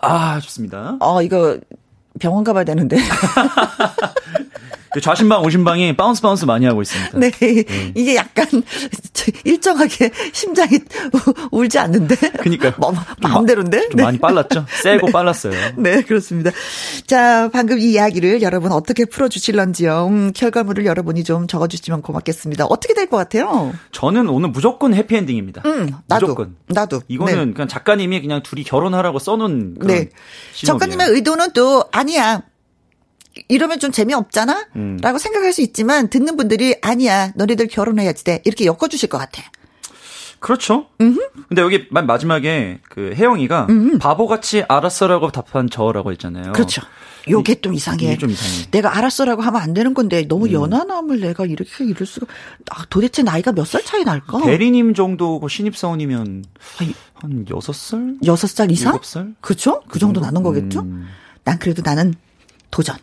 아, 0.00 0.38
좋습니다. 0.40 0.96
어, 1.00 1.22
이거 1.22 1.58
병원 2.20 2.44
가봐야 2.44 2.64
되는데. 2.64 2.96
그 4.92 5.00
좌심방, 5.00 5.42
우심방이 5.44 5.96
bounce 5.96 6.22
bounce 6.22 6.44
많이 6.44 6.64
하고 6.66 6.82
있습니다. 6.82 7.18
네. 7.18 7.30
네. 7.30 7.64
이게 7.94 8.16
약간 8.16 8.46
일정하게 9.44 10.10
심장이 10.32 10.78
울지 11.50 11.78
않는데. 11.78 12.16
뭐, 12.78 12.94
마음대로인데? 13.20 13.88
네. 13.94 14.02
많이 14.02 14.18
빨랐죠? 14.18 14.64
세고 14.82 15.08
빨랐어요. 15.12 15.52
네, 15.76 16.02
그렇습니다. 16.02 16.50
자, 17.06 17.50
방금 17.52 17.78
이 17.78 17.92
이야기를 17.92 18.42
여러분 18.42 18.72
어떻게 18.72 19.04
풀어주실런지요. 19.04 20.06
음, 20.06 20.32
결과물을 20.34 20.86
여러분이 20.86 21.24
좀 21.24 21.46
적어주시면 21.46 22.02
고맙겠습니다. 22.02 22.66
어떻게 22.66 22.94
될 22.94 23.08
것 23.08 23.16
같아요? 23.16 23.72
저는 23.92 24.28
오늘 24.28 24.50
무조건 24.50 24.92
해피엔딩입니다. 24.94 25.62
음, 25.64 25.90
나도. 26.06 26.26
무조건. 26.26 26.56
나도. 26.66 27.00
이거는 27.08 27.46
네. 27.48 27.52
그냥 27.54 27.68
작가님이 27.68 28.20
그냥 28.20 28.42
둘이 28.42 28.64
결혼하라고 28.64 29.18
써놓은 29.18 29.76
그런 29.80 29.96
네. 29.96 30.08
작가님의 30.62 31.08
의도는 31.08 31.52
또 31.54 31.84
아니야. 31.90 32.42
이러면 33.48 33.78
좀 33.80 33.92
재미없잖아? 33.92 34.66
음. 34.76 34.98
라고 35.00 35.18
생각할 35.18 35.52
수 35.52 35.62
있지만 35.62 36.08
듣는 36.08 36.36
분들이 36.36 36.76
아니야. 36.82 37.32
너네들 37.36 37.68
결혼해야지 37.68 38.24
돼. 38.24 38.42
이렇게 38.44 38.64
엮어주실 38.66 39.08
것 39.08 39.18
같아. 39.18 39.42
그렇죠. 40.40 40.86
음흠. 41.00 41.18
근데 41.48 41.62
여기 41.62 41.86
마지막에 41.90 42.78
그 42.88 43.12
혜영이가 43.16 43.66
음흠. 43.68 43.98
바보같이 43.98 44.64
알았어라고 44.68 45.32
답한 45.32 45.68
저라고 45.68 46.12
했잖아요. 46.12 46.52
그렇죠. 46.52 46.82
요게 47.28 47.60
좀 47.60 47.74
이상해. 47.74 48.16
좀 48.16 48.30
이상해. 48.30 48.70
내가 48.70 48.96
알았어라고 48.96 49.42
하면 49.42 49.60
안 49.60 49.74
되는 49.74 49.92
건데 49.94 50.26
너무 50.28 50.46
음. 50.46 50.52
연하남을 50.52 51.20
내가 51.20 51.44
이렇게 51.44 51.84
이럴 51.84 52.06
수가. 52.06 52.26
아, 52.70 52.84
도대체 52.88 53.22
나이가 53.22 53.52
몇 53.52 53.66
살 53.66 53.84
차이 53.84 54.04
날까? 54.04 54.42
대리님 54.42 54.94
정도 54.94 55.46
신입사원이면 55.46 56.44
한 57.14 57.44
6살? 57.44 58.22
6살 58.22 58.70
이상? 58.70 58.94
7살? 58.98 59.34
그쵸? 59.40 59.82
그 59.88 59.98
정도 59.98 60.20
나는 60.20 60.42
거겠죠? 60.44 60.80
음. 60.80 61.08
난 61.44 61.58
그래도 61.58 61.82
나는 61.84 62.14
도전. 62.70 62.96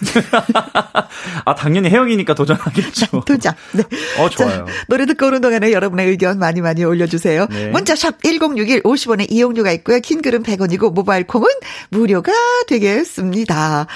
아, 1.44 1.54
당연히 1.54 1.88
혜영이니까 1.90 2.34
도전하겠죠. 2.34 3.20
도전. 3.26 3.54
네. 3.72 3.82
어, 4.18 4.28
좋아요. 4.28 4.64
자, 4.66 4.72
노래 4.88 5.06
듣고 5.06 5.26
오는 5.26 5.40
동안에 5.40 5.72
여러분의 5.72 6.08
의견 6.08 6.38
많이 6.38 6.60
많이 6.60 6.84
올려주세요. 6.84 7.46
네. 7.50 7.68
문자샵 7.70 8.22
1061 8.22 8.82
50원의 8.82 9.30
이용료가 9.30 9.72
있고요. 9.72 10.00
긴 10.00 10.22
글은 10.22 10.42
100원이고 10.42 10.92
모바일 10.92 11.26
콩은 11.26 11.48
무료가 11.90 12.32
되겠습니다. 12.66 13.86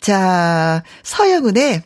자, 0.00 0.82
서영은의 1.02 1.82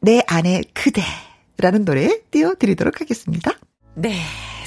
내 0.00 0.22
안에 0.26 0.62
그대라는 0.74 1.84
노래 1.84 2.20
띄워드리도록 2.30 3.00
하겠습니다. 3.00 3.52
네. 3.94 4.14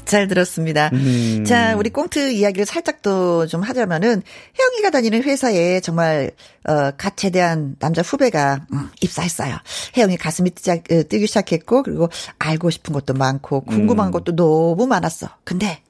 잘 0.06 0.28
들었습니다. 0.28 0.90
음. 0.94 1.44
자, 1.46 1.76
우리 1.76 1.90
꽁트 1.90 2.32
이야기를 2.32 2.66
살짝 2.66 3.02
더좀 3.02 3.62
하자면은 3.62 4.22
혜영이가 4.60 4.90
다니는 4.92 5.24
회사에 5.24 5.80
정말 5.80 6.32
어갓 6.66 7.18
제대한 7.18 7.76
남자 7.80 8.02
후배가 8.02 8.66
음, 8.74 8.90
입사했어요. 9.02 9.58
혜영이 9.98 10.18
가슴이 10.18 10.52
뜨자, 10.52 10.74
어, 10.74 11.04
뜨기 11.10 11.28
시작했고 11.28 11.84
그리고 11.84 12.10
알고 12.40 12.70
싶은 12.70 12.94
것도 12.94 13.14
많고 13.14 13.62
궁금한 13.62 14.08
음. 14.08 14.12
것도 14.12 14.36
너무 14.36 14.88
많았어. 14.88 15.30
근데 15.44 15.82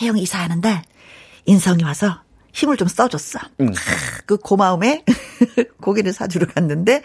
혜영이 0.00 0.22
이사하는데 0.22 0.82
인성이 1.46 1.84
와서 1.84 2.20
힘을 2.52 2.76
좀 2.76 2.88
써줬어. 2.88 3.40
음. 3.60 3.72
그 4.26 4.36
고마움에 4.36 5.04
고기를 5.80 6.12
사주러 6.12 6.46
갔는데 6.46 7.02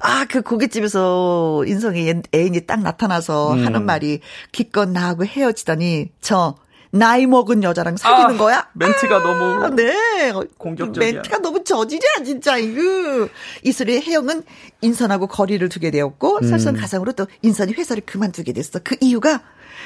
아, 0.00 0.24
그 0.28 0.42
고깃집에서 0.42 1.64
인성의 1.66 2.22
애인이 2.34 2.66
딱 2.66 2.82
나타나서 2.82 3.54
음. 3.54 3.66
하는 3.66 3.84
말이 3.84 4.20
기껏 4.52 4.88
나하고 4.88 5.24
헤어지더니 5.24 6.10
저 6.20 6.56
나이 6.92 7.26
먹은 7.26 7.62
여자랑 7.62 7.96
사귀는 7.96 8.34
아, 8.34 8.38
거야? 8.38 8.68
멘트가 8.74 9.16
아, 9.16 9.22
너무 9.22 9.76
네. 9.76 10.32
공격적이야. 10.58 11.12
멘트가 11.12 11.38
너무 11.38 11.62
저질이야 11.62 12.24
진짜 12.24 12.56
이거. 12.56 13.28
이슬의 13.62 14.02
혜영은 14.02 14.42
인선하고 14.80 15.28
거리를 15.28 15.68
두게 15.68 15.90
되었고 15.92 16.38
음. 16.42 16.48
설선가상으로 16.48 17.12
또 17.12 17.26
인선이 17.42 17.74
회사를 17.74 18.02
그만두게 18.04 18.52
됐어. 18.52 18.80
그 18.82 18.96
이유가 19.00 19.42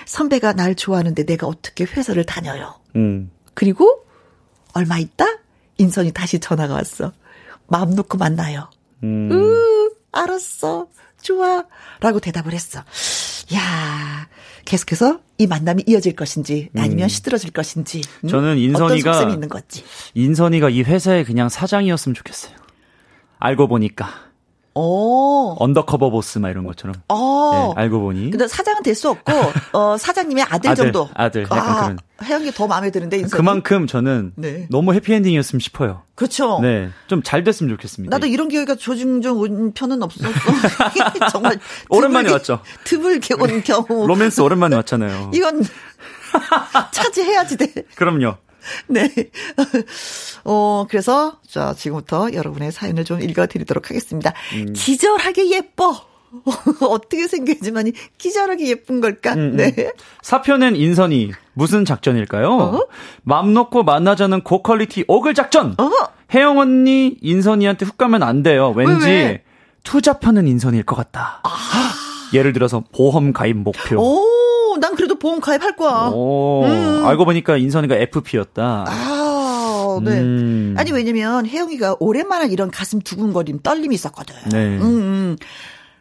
선배가 0.07 0.55
날 0.55 0.75
좋아하는데 0.75 1.25
내가 1.27 1.47
어떻게 1.47 1.85
회사를 1.85 2.25
다녀요. 2.25 2.75
음. 2.97 3.31
그리고 3.53 4.05
얼마 4.73 4.99
있다 4.99 5.27
인선이 5.77 6.13
다시 6.13 6.39
전화가 6.39 6.73
왔어. 6.75 7.13
마음 7.67 7.91
놓고 7.95 8.17
만나요. 8.17 8.71
음. 9.03 9.31
으, 9.31 9.91
알았어. 10.15 10.89
좋아. 11.21 11.65
라고 12.01 12.21
대답을 12.21 12.53
했어. 12.53 12.81
야 13.55 14.29
계속해서 14.65 15.21
이 15.39 15.47
만남이 15.47 15.85
이어질 15.87 16.15
것인지 16.17 16.71
아니면 16.77 17.05
음. 17.05 17.09
시들어질 17.09 17.51
것인지. 17.51 18.03
음? 18.25 18.29
저는 18.29 18.59
인선이가 18.59 19.31
있는 19.31 19.49
건지. 19.49 19.85
인선이가 20.15 20.71
이 20.71 20.83
회사의 20.83 21.25
그냥 21.25 21.49
사장이었으면 21.49 22.15
좋겠어요. 22.15 22.55
알고 23.39 23.69
보니까. 23.69 24.24
오. 24.75 25.55
Undercover 25.59 26.11
boss 26.11 26.39
막 26.39 26.51
이런 26.51 26.65
것처럼. 26.65 26.95
어. 27.09 27.73
네, 27.77 27.81
알고 27.83 28.01
보니. 28.01 28.31
근데 28.31 28.49
사장은 28.49 28.83
될 28.83 28.95
수 28.95 29.09
없고 29.11 29.33
어 29.73 29.97
사장님의 29.97 30.45
아들, 30.49 30.71
아들 30.71 30.85
정도. 30.85 31.09
아들. 31.15 31.43
약간 31.43 31.59
아, 31.61 31.83
그런. 31.83 31.99
혜영이 32.23 32.53
더 32.53 32.67
마음에 32.67 32.91
드는데 32.91 33.19
인선이. 33.19 33.37
그만큼 33.39 33.87
저는 33.87 34.33
네. 34.37 34.67
너무 34.71 34.95
해피엔딩이었으면 34.95 35.61
싶어요. 35.61 36.03
그렇죠. 36.15 36.61
네. 36.63 36.91
좀 37.09 37.23
잘 37.25 37.43
됐으면 37.45 37.71
좋겠습니다. 37.75 38.15
나도 38.15 38.27
이런 38.27 38.49
기회가 38.49 38.75
종종 38.77 39.39
온 39.41 39.73
편은 39.73 40.03
없었어. 40.03 40.29
정말 41.33 41.59
오랜만에 41.89 42.31
왔죠. 42.31 42.61
드물게 42.85 43.35
온 43.35 43.63
경우. 43.63 44.07
로맨스 44.07 44.41
오랜만에 44.41 44.77
왔잖아요. 44.77 45.31
이건 45.35 45.65
차지해야지 46.93 47.57
돼. 47.57 47.73
그럼요. 47.95 48.37
네. 48.89 49.09
어, 50.45 50.87
그래서, 50.89 51.39
자, 51.49 51.75
지금부터 51.75 52.33
여러분의 52.33 52.73
사연을 52.73 53.05
좀 53.05 53.21
읽어드리도록 53.21 53.91
하겠습니다. 53.91 54.33
음. 54.55 54.73
기절하게 54.75 55.51
예뻐! 55.51 55.95
어떻게 56.83 57.29
생겼지만 57.29 57.93
기절하게 58.19 58.69
예쁜 58.69 59.01
걸까? 59.01 59.35
음, 59.35 59.39
음. 59.39 59.57
네. 59.57 59.93
사표는 60.23 60.75
인선이 60.75 61.33
무슨 61.53 61.85
작전일까요? 61.85 62.51
어? 62.51 62.87
맘 63.23 63.55
놓고 63.55 63.85
만나자는 63.85 64.43
고퀄리티 64.43 65.05
오글 65.07 65.35
작전. 65.35 65.77
어? 65.79 65.91
혜영 66.35 66.59
언니 66.59 67.17
인선이한테 67.21 67.87
훅 67.87 67.97
가면 67.97 68.25
안 68.25 68.43
돼요. 68.43 68.73
왠지 68.75 69.07
왜, 69.07 69.13
왜? 69.13 69.43
투잡하는 69.85 70.49
인선일 70.49 70.83
것 70.83 70.97
같다. 70.97 71.41
아. 71.45 71.51
예를 72.33 72.53
들어서 72.53 72.83
보험 72.93 73.33
가입 73.33 73.57
목표. 73.57 74.01
오, 74.01 74.25
보험 75.25 75.41
가입할 75.41 75.75
거야. 75.75 76.11
오, 76.13 76.67
음. 76.67 77.07
알고 77.07 77.25
보니까 77.25 77.57
인선이가 77.57 77.97
FP였다. 77.97 78.85
아, 78.87 79.99
네. 80.05 80.21
음. 80.21 80.75
아니 80.77 80.93
왜냐면 80.93 81.47
혜영이가 81.47 81.97
오랜만에 81.99 82.49
이런 82.53 82.71
가슴 82.71 83.01
두근거림, 83.01 83.61
떨림이 83.63 83.95
있었거든. 83.95 84.35
네. 84.51 84.77
음, 84.77 84.83
음. 84.83 85.37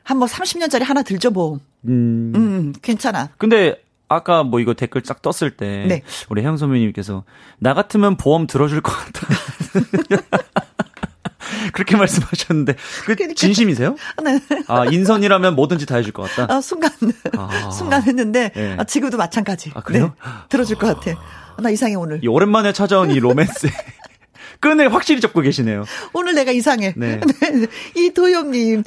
한뭐 0.04 0.28
30년짜리 0.28 0.84
하나 0.84 1.04
들죠, 1.04 1.32
뭐. 1.32 1.60
음. 1.88 2.34
음, 2.36 2.74
괜찮아. 2.82 3.30
근데 3.38 3.82
아까 4.10 4.44
뭐 4.44 4.60
이거 4.60 4.74
댓글 4.74 5.02
쫙 5.04 5.22
떴을 5.22 5.52
때 5.52 5.86
네. 5.88 6.02
우리 6.30 6.42
혜영 6.42 6.58
선배님께서 6.58 7.24
나 7.60 7.74
같으면 7.74 8.18
보험 8.18 8.46
들어줄 8.46 8.82
것 8.82 8.92
같다. 8.92 9.28
그렇게 11.72 11.96
말씀하셨는데 11.98 12.74
그 13.06 13.16
그러니까. 13.16 13.34
진심이세요? 13.36 13.96
네. 14.24 14.40
아 14.68 14.86
인선이라면 14.86 15.56
뭐든지 15.56 15.86
다 15.86 15.96
해줄 15.96 16.12
것 16.14 16.24
같다. 16.30 16.54
아 16.54 16.62
순간 16.62 16.92
아. 17.38 17.70
순간 17.72 18.04
했는데 18.04 18.52
네. 18.54 18.76
아, 18.78 18.84
지금도 18.84 19.18
마찬가지. 19.18 19.72
아 19.74 19.82
그래요? 19.82 20.14
네. 20.24 20.30
들어줄 20.50 20.78
것 20.78 20.88
같아. 21.00 21.20
나 21.60 21.70
이상해 21.70 21.96
오늘. 21.96 22.20
이 22.24 22.28
오랜만에 22.28 22.74
찾아온 22.74 23.12
이 23.12 23.20
로맨스. 23.20 23.68
끈을 24.64 24.94
확실히 24.94 25.20
잡고 25.20 25.42
계시네요. 25.42 25.84
오늘 26.14 26.36
내가 26.36 26.54
이상해. 26.54 26.94
네. 26.96 27.20
네. 27.20 27.68
이도엽님, 27.98 28.84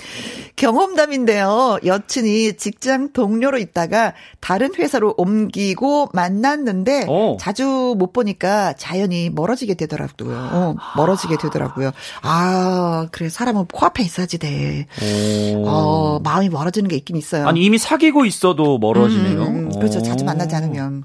경험담인데요. 0.56 1.80
여친이 1.84 2.56
직장 2.56 3.12
동료로 3.12 3.58
있다가 3.58 4.14
다른 4.40 4.74
회사로 4.74 5.12
옮기고 5.18 6.08
만났는데 6.14 7.04
오. 7.08 7.34
어. 7.34 7.36
자주 7.38 7.94
못 7.98 8.14
보니까 8.14 8.72
자연히 8.72 9.28
멀어지게 9.28 9.74
되더라고요. 9.74 10.48
어, 10.50 10.76
멀어지게 10.96 11.36
되더라고요. 11.36 11.90
아, 12.22 13.08
그래. 13.12 13.28
사람은 13.28 13.66
코앞에 13.66 14.02
있어야지 14.02 14.38
돼. 14.38 14.86
어, 15.56 16.20
마음이 16.24 16.48
멀어지는 16.48 16.88
게 16.88 16.96
있긴 16.96 17.16
있어요. 17.16 17.46
아니, 17.46 17.62
이미 17.62 17.76
사귀고 17.76 18.24
있어도 18.24 18.78
멀어지네요. 18.78 19.42
음, 19.42 19.46
음, 19.46 19.56
음. 19.66 19.78
그렇죠. 19.78 20.00
자주 20.00 20.24
만나지 20.24 20.54
않으면. 20.56 21.04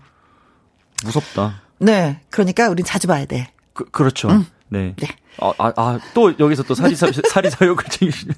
무섭다. 1.03 1.61
네. 1.79 2.21
그러니까 2.29 2.69
우린 2.69 2.85
자주 2.85 3.07
봐야 3.07 3.25
돼. 3.25 3.49
그, 3.73 3.83
그렇죠. 3.85 4.29
음. 4.29 4.45
네. 4.71 4.95
네. 4.95 5.07
아, 5.39 5.51
아, 5.57 5.73
아, 5.75 5.99
또 6.13 6.33
여기서 6.39 6.63
또 6.63 6.73
사리사, 6.73 7.07
사리사욕을 7.29 7.83
챙기시네. 7.89 8.33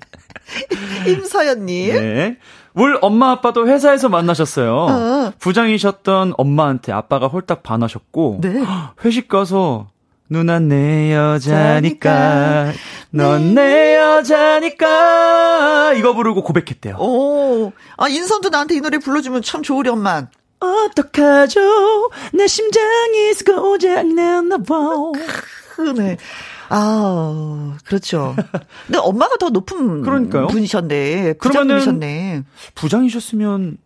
임서연님. 1.07 1.93
네. 1.93 2.37
울 2.73 2.97
엄마 3.01 3.31
아빠도 3.31 3.67
회사에서 3.67 4.09
만나셨어요. 4.09 4.75
어. 4.75 5.33
부장이셨던 5.37 6.33
엄마한테 6.37 6.91
아빠가 6.91 7.27
홀딱 7.27 7.61
반하셨고 7.61 8.39
네. 8.41 8.63
회식 9.05 9.27
가서 9.27 9.89
누나 10.27 10.57
내 10.57 11.13
여자니까 11.13 12.71
넌내 13.11 13.53
네. 13.53 13.95
여자니까 13.95 15.93
이거 15.93 16.13
부르고 16.13 16.41
고백했대요. 16.43 16.95
오, 16.97 17.71
아 17.97 18.07
인선도 18.07 18.49
나한테 18.49 18.75
이 18.75 18.81
노래 18.81 18.97
불러주면 18.97 19.43
참 19.43 19.61
좋으련만. 19.61 20.29
어떡하죠? 20.59 22.09
내 22.33 22.47
심장이 22.47 23.33
고장났나 23.45 24.57
봐. 24.59 25.11
네. 25.97 26.17
아, 26.69 27.77
그렇죠. 27.85 28.35
근데 28.85 28.99
엄마가 28.99 29.37
더 29.37 29.49
높은 29.49 30.01
그러니까요. 30.01 30.47
분이셨네. 30.47 31.33
부장님이셨네. 31.33 32.43
부장이셨으면 32.75 33.77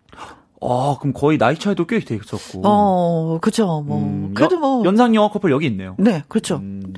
아, 0.61 0.97
그럼 0.99 1.13
거의 1.13 1.37
나이 1.37 1.57
차이도 1.57 1.85
꽤 1.85 1.99
됐었고. 1.99 2.61
어, 2.65 3.37
그죠. 3.41 3.83
뭐. 3.85 3.99
음, 3.99 4.33
그래도 4.33 4.57
뭐. 4.57 4.83
연상 4.85 5.13
영화 5.13 5.29
커플 5.29 5.51
여기 5.51 5.67
있네요. 5.67 5.95
네, 5.99 6.23
그렇죠. 6.27 6.55
음. 6.57 6.93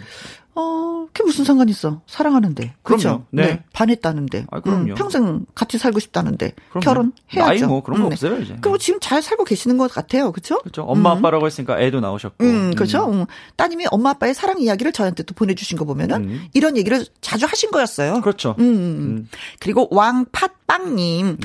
어, 0.59 1.07
그게 1.13 1.23
무슨 1.23 1.45
상관 1.45 1.69
있어? 1.69 2.01
사랑하는데. 2.05 2.75
그렇죠. 2.83 3.25
네. 3.31 3.43
네. 3.45 3.63
반했다는데. 3.71 4.47
아, 4.51 4.59
그럼요. 4.59 4.91
음, 4.91 4.95
평생 4.95 5.45
같이 5.55 5.77
살고 5.77 5.99
싶다는데. 5.99 6.53
그럼요. 6.71 6.83
결혼해야죠. 6.83 7.13
나이 7.39 7.63
뭐 7.63 7.81
그런 7.81 8.01
거 8.01 8.07
음, 8.07 8.09
네. 8.09 8.13
없어요, 8.15 8.37
이제. 8.41 8.57
그리고 8.59 8.77
지금 8.77 8.99
잘 8.99 9.21
살고 9.21 9.45
계시는 9.45 9.77
것 9.77 9.89
같아요. 9.89 10.31
그렇죠? 10.33 10.59
그렇죠. 10.59 10.83
엄마 10.83 11.13
음. 11.13 11.19
아빠라고 11.19 11.45
했으니까 11.45 11.79
애도 11.79 12.01
나오셨고. 12.01 12.43
음, 12.43 12.75
그렇죠. 12.75 13.09
음. 13.09 13.25
따님이 13.55 13.85
엄마 13.91 14.11
아빠의 14.11 14.33
사랑 14.33 14.59
이야기를 14.59 14.91
저한테 14.91 15.23
또 15.23 15.33
보내 15.33 15.55
주신 15.55 15.77
거 15.77 15.85
보면은 15.85 16.23
음. 16.23 16.47
이런 16.53 16.75
얘기를 16.75 17.05
자주 17.21 17.45
하신 17.45 17.71
거였어요. 17.71 18.19
그렇죠. 18.21 18.55
음. 18.59 19.29
그리고 19.59 19.87
왕팥 19.91 20.58
빵 20.69 20.95
님. 20.95 21.37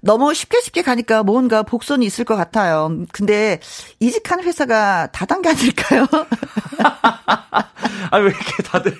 너무 0.00 0.34
쉽게 0.34 0.60
쉽게 0.60 0.82
가니까 0.82 1.22
뭔가 1.22 1.62
복선이 1.62 2.04
있을 2.04 2.24
것 2.24 2.34
같아요. 2.34 2.90
근데 3.12 3.60
이직한 4.00 4.42
회사가 4.42 5.06
다단계 5.12 5.50
아닐까요? 5.50 6.06
아니 8.10 8.24
왜 8.24 8.30
이렇게 8.30 8.62
다들 8.64 8.92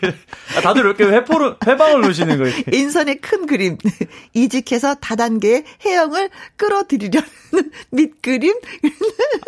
아, 0.56 0.60
다들 0.60 0.84
이렇게 0.84 1.04
회포를 1.04 1.56
회방을 1.66 2.00
놓으시는 2.02 2.38
거예요? 2.38 2.54
인선의 2.72 3.20
큰 3.20 3.46
그림 3.46 3.76
이직해서 4.34 4.94
다단계 4.94 5.64
해영을 5.84 6.30
끌어들이려는 6.56 7.28
밑그림. 7.90 8.54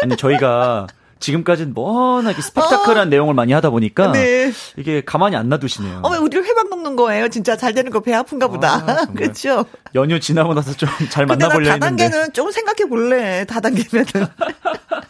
아니 0.03 0.16
저희가 0.16 0.89
지금까지는 1.25 1.72
워낙 1.75 2.41
스펙타클한 2.41 2.99
어. 2.99 3.05
내용을 3.07 3.33
많이 3.35 3.53
하다 3.55 3.70
보니까 3.70 4.12
네. 4.12 4.53
이게 4.77 5.03
가만히 5.05 5.37
안 5.37 5.49
놔두시네요. 5.49 6.01
어머 6.03 6.18
우리를 6.20 6.45
회방 6.45 6.68
먹는 6.68 6.97
거예요. 6.97 7.29
진짜 7.29 7.57
잘 7.57 7.72
되는 7.72 7.91
거 7.91 8.01
배 8.01 8.12
아픈가 8.12 8.49
보다. 8.49 8.75
아, 8.87 9.07
그렇죠. 9.16 9.64
연휴 9.95 10.20
지나고 10.20 10.53
나서 10.53 10.72
좀 10.77 10.89
잘 11.11 11.25
만나보려 11.27 11.70
했는데. 11.72 11.81
다단계는 11.81 12.33
좀 12.35 12.51
생각해 12.51 12.89
볼래. 12.89 13.45
다단계면은. 13.47 14.27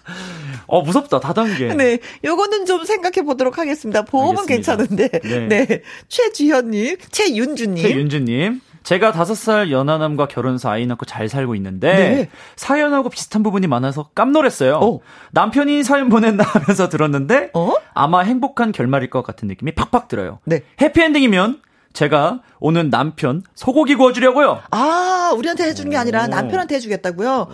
어 0.67 0.83
무섭다 0.83 1.21
다단계. 1.21 1.75
네, 1.75 1.99
요거는 2.25 2.67
좀 2.67 2.85
생각해 2.85 3.25
보도록 3.25 3.59
하겠습니다. 3.59 4.03
보험은 4.03 4.47
괜찮은데. 4.47 5.09
네. 5.23 5.47
네. 5.49 5.83
최주현님, 6.09 6.97
최윤주님. 7.11 7.83
최윤주님. 7.83 8.61
제가 8.85 9.13
다섯 9.13 9.35
살 9.35 9.73
연하남과 9.73 10.29
결혼해서 10.29 10.71
아이 10.71 10.87
낳고 10.87 11.07
잘 11.07 11.29
살고 11.29 11.55
있는데 11.57 11.93
네. 11.93 12.29
사연하고 12.55 13.09
비슷한 13.09 13.43
부분이 13.43 13.67
많아서 13.67 14.11
깜놀했어요. 14.15 14.77
어. 14.77 15.01
남편이 15.33 15.83
사연 15.83 16.11
보냈나 16.11 16.45
하면서 16.45 16.89
들었는데 16.89 17.51
어? 17.55 17.73
아마 17.95 18.21
행복한 18.21 18.73
결말일 18.73 19.11
것 19.11 19.23
같은 19.23 19.49
느낌이 19.49 19.73
팍팍 19.73 20.09
들어요. 20.09 20.39
네. 20.45 20.63
해피엔딩이면 20.81 21.63
제가 21.95 22.41
오늘 22.59 22.91
남편 22.91 23.43
소고기 23.55 23.95
구워주려고요. 23.95 24.61
아, 24.71 25.33
우리한테 25.37 25.65
해주는 25.65 25.91
게 25.91 25.97
아니라 25.97 26.27
남편한테 26.27 26.75
해주겠다고요? 26.75 27.49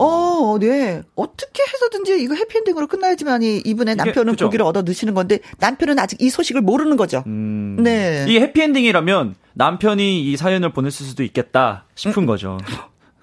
어, 0.00 0.56
네. 0.60 1.02
어떻게 1.14 1.62
해서든지 1.62 2.20
이거 2.22 2.34
해피엔딩으로 2.34 2.88
끝나야지만 2.88 3.42
이 3.42 3.58
이분의 3.64 3.96
남편은 3.96 4.32
그죠? 4.32 4.46
고기를 4.46 4.66
얻어 4.66 4.84
드시는 4.84 5.14
건데 5.14 5.38
남편은 5.58 5.98
아직 5.98 6.20
이 6.20 6.28
소식을 6.28 6.60
모르는 6.60 6.96
거죠. 6.96 7.22
음, 7.26 7.78
네. 7.80 8.26
이 8.28 8.38
해피엔딩이라면 8.38 9.34
남편이 9.58 10.22
이 10.22 10.36
사연을 10.36 10.72
보냈을 10.72 11.04
수도 11.04 11.24
있겠다 11.24 11.84
싶은 11.96 12.22
음. 12.22 12.26
거죠. 12.26 12.58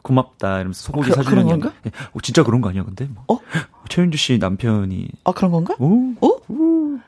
고맙다 0.02 0.56
이러면서 0.58 0.84
소고기 0.84 1.10
그, 1.10 1.16
사주는 1.16 1.46
건가? 1.46 1.72
어, 2.14 2.20
진짜 2.22 2.44
그런 2.44 2.60
거 2.62 2.70
아니야 2.70 2.84
근데? 2.84 3.06
뭐. 3.06 3.24
어? 3.30 3.40
최윤주 3.90 4.18
씨 4.18 4.38
남편이 4.38 5.08
아 5.24 5.32
그런 5.32 5.52
건가? 5.52 5.74
오? 5.80 6.14
어? 6.22 6.28
오. 6.50 7.00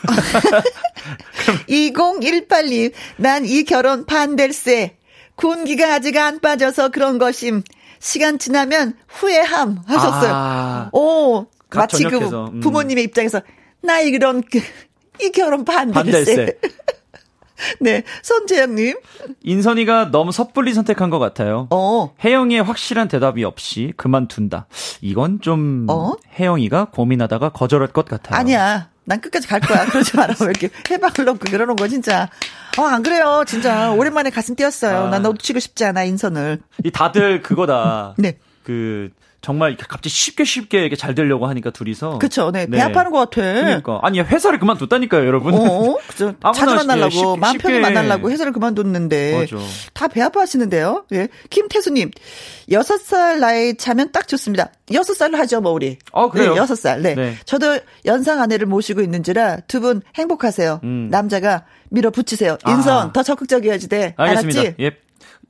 2018님, 1.68 2.92
난 3.16 3.44
이 3.44 3.64
결혼 3.64 4.06
반댈세. 4.06 4.96
군기가 5.34 5.94
아직 5.94 6.16
안 6.16 6.38
빠져서 6.40 6.90
그런 6.90 7.18
것임. 7.18 7.62
시간 7.98 8.38
지나면 8.38 8.94
후회함 9.08 9.82
하셨어요. 9.86 10.32
아, 10.32 10.90
오, 10.92 11.46
마치 11.74 12.04
그 12.04 12.16
음. 12.18 12.60
부모님의 12.60 13.04
입장에서 13.04 13.42
나 13.82 14.00
이런 14.00 14.42
그, 14.42 14.60
이 15.20 15.30
결혼 15.32 15.64
반댈세. 15.64 16.02
반댈세. 16.36 16.58
네, 17.80 18.02
손재영님. 18.22 18.96
인선이가 19.42 20.10
너무 20.10 20.32
섣불리 20.32 20.74
선택한 20.74 21.10
것 21.10 21.18
같아요. 21.18 21.68
어. 21.70 22.14
혜영이의 22.22 22.62
확실한 22.62 23.08
대답이 23.08 23.44
없이 23.44 23.92
그만둔다. 23.96 24.66
이건 25.00 25.40
좀 25.40 25.86
어? 25.88 26.12
혜영이가 26.38 26.86
고민하다가 26.86 27.50
거절할 27.50 27.88
것 27.88 28.06
같아요. 28.06 28.38
아니야. 28.38 28.90
난 29.04 29.20
끝까지 29.20 29.48
갈 29.48 29.60
거야. 29.60 29.86
그러지 29.86 30.16
마라. 30.16 30.34
왜 30.40 30.46
이렇게 30.46 30.70
해방을 30.90 31.24
놓고 31.24 31.50
그러는 31.50 31.74
거 31.74 31.88
진짜. 31.88 32.28
어, 32.78 32.82
안 32.82 33.02
그래요. 33.02 33.42
진짜. 33.46 33.90
오랜만에 33.90 34.30
가슴 34.30 34.54
뛰었어요. 34.54 35.06
아. 35.06 35.10
난 35.10 35.22
놓치고 35.22 35.58
싶지 35.58 35.84
않아, 35.84 36.04
인선을. 36.04 36.60
이 36.84 36.90
다들 36.92 37.42
그거다. 37.42 38.14
네. 38.18 38.38
그, 38.62 39.10
정말 39.42 39.74
갑자기 39.76 40.10
쉽게 40.10 40.44
쉽게 40.44 40.80
이렇게 40.80 40.96
잘 40.96 41.14
되려고 41.14 41.46
하니까 41.46 41.70
둘이서. 41.70 42.18
그쵸. 42.18 42.50
네. 42.50 42.66
네. 42.66 42.76
배 42.76 42.82
아파하는 42.82 43.10
것 43.10 43.18
같아. 43.30 43.40
그러니까. 43.40 43.98
아니, 44.02 44.20
회사를 44.20 44.58
그만뒀다니까요, 44.58 45.26
여러분. 45.26 45.54
어, 45.54 45.96
그죠. 46.08 46.34
자주 46.54 46.74
만나려고, 46.74 47.36
마음 47.36 47.56
편히 47.56 47.78
만나려고 47.78 48.30
회사를 48.30 48.52
그만뒀는데. 48.52 49.48
맞아. 49.50 49.64
다배 49.94 50.20
아파하시는데요. 50.20 51.06
예. 51.12 51.28
김태수님, 51.48 52.10
여섯 52.70 52.98
살 53.00 53.40
나이 53.40 53.76
차면 53.78 54.12
딱 54.12 54.28
좋습니다. 54.28 54.72
여섯 54.92 55.14
살로 55.14 55.38
하죠, 55.38 55.62
뭐, 55.62 55.72
우리. 55.72 55.96
어, 56.12 56.28
그래요? 56.28 56.52
네, 56.52 56.56
여섯 56.58 56.74
살. 56.74 57.00
네. 57.00 57.14
네. 57.14 57.34
저도 57.46 57.78
연상 58.04 58.42
아내를 58.42 58.66
모시고 58.66 59.00
있는지라 59.00 59.60
두 59.68 59.80
분 59.80 60.02
행복하세요. 60.16 60.80
음. 60.84 61.08
남자가 61.10 61.64
밀어붙이세요. 61.88 62.58
인선, 62.68 63.08
아. 63.08 63.12
더 63.14 63.22
적극적이어야지 63.22 63.88
돼. 63.88 64.12
알겠습니다. 64.18 64.60
알았지? 64.60 64.74
예. 64.80 64.90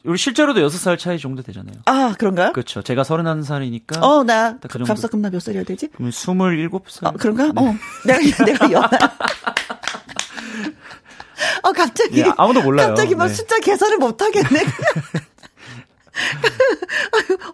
우리 0.04 0.16
실제로도 0.16 0.60
6살 0.66 0.98
차이 0.98 1.18
정도 1.18 1.42
되잖아요. 1.42 1.74
아, 1.84 2.14
그런가요? 2.18 2.52
그렇죠. 2.52 2.80
제가 2.82 3.02
31살이니까. 3.02 4.02
어, 4.02 4.24
나 4.24 4.56
그 4.68 4.78
갑사금 4.84 5.20
나몇 5.20 5.42
살이어야 5.42 5.64
되지? 5.64 5.88
그러면 5.88 6.10
27살. 6.12 7.06
아, 7.06 7.10
그런가? 7.12 7.46
네. 7.48 7.52
어. 7.68 7.74
내가 8.06 8.44
내가 8.44 8.72
연 8.72 8.82
어, 11.62 11.72
갑자기 11.72 12.20
예, 12.20 12.24
아무도 12.36 12.62
몰라요. 12.62 12.88
갑자기 12.88 13.14
막 13.14 13.26
네. 13.28 13.34
숫자 13.34 13.58
계산을 13.58 13.98
못 13.98 14.20
하겠네. 14.22 14.60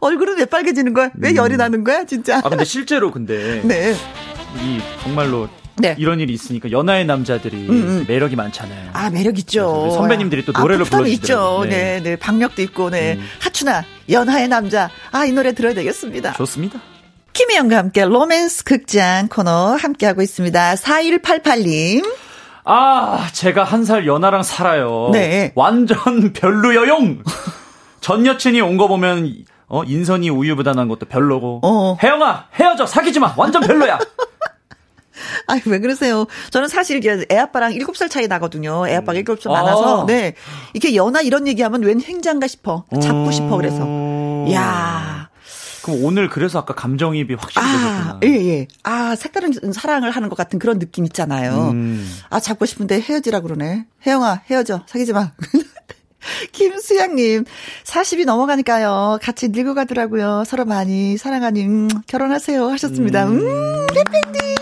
얼굴은 0.00 0.38
왜 0.38 0.44
빨개지는 0.44 0.92
거야? 0.94 1.10
왜 1.14 1.30
음. 1.30 1.36
열이 1.36 1.56
나는 1.56 1.82
거야, 1.84 2.04
진짜? 2.04 2.38
아, 2.38 2.42
근데 2.42 2.64
실제로 2.64 3.10
근데 3.10 3.60
네. 3.64 3.94
이 4.62 4.80
정말로 5.02 5.48
네. 5.78 5.94
이런 5.98 6.20
일이 6.20 6.32
있으니까 6.32 6.70
연하의 6.70 7.04
남자들이 7.04 7.56
음, 7.56 7.70
음. 7.70 8.04
매력이 8.08 8.34
많잖아요. 8.36 8.90
아 8.92 9.10
매력 9.10 9.38
있죠. 9.40 9.90
선배님들이 9.90 10.44
또 10.44 10.52
노래를 10.52 10.84
불러주죠. 10.84 11.12
있죠. 11.12 11.60
네. 11.64 11.68
네, 11.68 12.00
네, 12.02 12.16
박력도 12.16 12.62
있고, 12.62 12.90
네, 12.90 13.14
음. 13.14 13.24
하춘아 13.40 13.84
연하의 14.10 14.48
남자. 14.48 14.88
아 15.12 15.24
이 15.26 15.32
노래 15.32 15.52
들어야 15.52 15.74
되겠습니다. 15.74 16.32
좋습니다. 16.34 16.80
김혜영과 17.34 17.76
함께 17.76 18.04
로맨스 18.06 18.64
극장 18.64 19.28
코너 19.28 19.74
함께하고 19.76 20.22
있습니다. 20.22 20.74
4188님. 20.76 22.04
아, 22.64 23.28
제가 23.32 23.62
한 23.64 23.84
살 23.84 24.06
연하랑 24.06 24.42
살아요. 24.42 25.10
네. 25.12 25.52
완전 25.54 26.32
별로여용. 26.32 27.22
전 28.00 28.26
여친이 28.26 28.60
온 28.60 28.76
거 28.78 28.88
보면 28.88 29.34
어 29.68 29.82
인선이 29.84 30.30
우유부단한 30.30 30.88
것도 30.88 31.06
별로고. 31.06 31.60
어. 31.62 31.96
혜영아 32.02 32.46
헤어져 32.54 32.86
사귀지 32.86 33.20
마 33.20 33.34
완전 33.36 33.62
별로야. 33.62 33.98
아니, 35.46 35.62
왜 35.66 35.78
그러세요? 35.78 36.26
저는 36.50 36.68
사실 36.68 37.00
애 37.30 37.36
아빠랑 37.36 37.72
7살 37.72 38.10
차이 38.10 38.26
나거든요. 38.26 38.88
애 38.88 38.96
아빠가 38.96 39.18
7살 39.18 39.50
많아서. 39.50 40.02
아. 40.02 40.06
네. 40.06 40.34
이렇게 40.74 40.94
연하 40.94 41.20
이런 41.20 41.46
얘기하면 41.48 41.82
웬 41.82 42.00
행장가 42.00 42.46
싶어. 42.46 42.84
잡고 43.00 43.30
싶어 43.30 43.56
그래서. 43.56 43.82
음. 43.84 44.46
야 44.52 45.28
그럼 45.86 46.04
오늘 46.04 46.28
그래서 46.28 46.58
아까 46.58 46.74
감정입이 46.74 47.34
확실히 47.34 47.64
아, 47.64 47.70
되셨구나. 47.70 48.20
예, 48.24 48.28
예. 48.48 48.68
아, 48.82 49.14
색다른 49.14 49.52
사랑을 49.72 50.10
하는 50.10 50.28
것 50.28 50.34
같은 50.34 50.58
그런 50.58 50.80
느낌 50.80 51.04
있잖아요. 51.04 51.70
음. 51.70 52.12
아, 52.28 52.40
잡고 52.40 52.66
싶은데 52.66 53.00
헤어지라 53.00 53.40
그러네. 53.40 53.86
혜영아, 54.04 54.42
헤어져. 54.50 54.82
사귀지 54.86 55.12
마. 55.12 55.30
김수양님, 56.50 57.44
40이 57.84 58.24
넘어가니까요. 58.24 59.20
같이 59.22 59.50
늙어 59.50 59.74
가더라고요. 59.74 60.42
서로 60.44 60.64
많이 60.64 61.16
사랑하니, 61.16 61.64
음, 61.64 61.88
결혼하세요. 62.08 62.66
하셨습니다. 62.68 63.26
음, 63.26 63.46
음 63.46 63.86
팬디. 63.94 64.56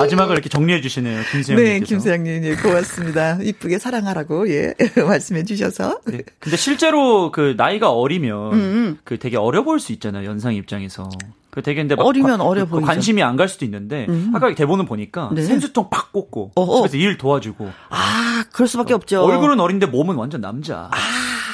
마지막을 0.00 0.34
이렇게 0.34 0.48
정리해 0.48 0.80
주시네요. 0.80 1.22
김수영 1.32 1.58
네, 1.62 1.80
김수영님. 1.80 2.44
예, 2.44 2.54
고맙습니다. 2.56 3.38
이쁘게 3.42 3.78
사랑하라고, 3.78 4.48
예, 4.50 4.74
말씀해 4.96 5.44
주셔서. 5.44 6.00
네. 6.06 6.22
근데 6.38 6.56
실제로 6.56 7.32
그 7.32 7.54
나이가 7.56 7.90
어리면 7.92 8.52
음, 8.52 8.58
음. 8.58 8.98
그 9.04 9.18
되게 9.18 9.36
어려 9.36 9.62
보일 9.64 9.80
수 9.80 9.92
있잖아요. 9.92 10.28
연상 10.28 10.54
입장에서. 10.54 11.08
그 11.50 11.62
되게 11.62 11.80
근데 11.80 11.94
어리면 11.98 12.42
어려 12.42 12.64
그 12.66 12.72
보이죠. 12.72 12.86
관심이 12.86 13.22
안 13.22 13.36
갈 13.36 13.48
수도 13.48 13.64
있는데 13.64 14.04
음. 14.10 14.30
아까 14.34 14.54
대본을 14.54 14.84
보니까 14.84 15.30
네. 15.34 15.42
생수통 15.42 15.88
팍 15.90 16.12
꽂고 16.12 16.52
어어. 16.54 16.86
집에서 16.88 16.96
일 16.98 17.16
도와주고 17.16 17.70
아 17.88 18.44
그럴 18.52 18.68
수밖에 18.68 18.92
어, 18.92 18.96
없죠. 18.96 19.22
얼굴은 19.24 19.58
어린데 19.58 19.86
몸은 19.86 20.16
완전 20.16 20.42
남자. 20.42 20.90
아. 20.92 20.96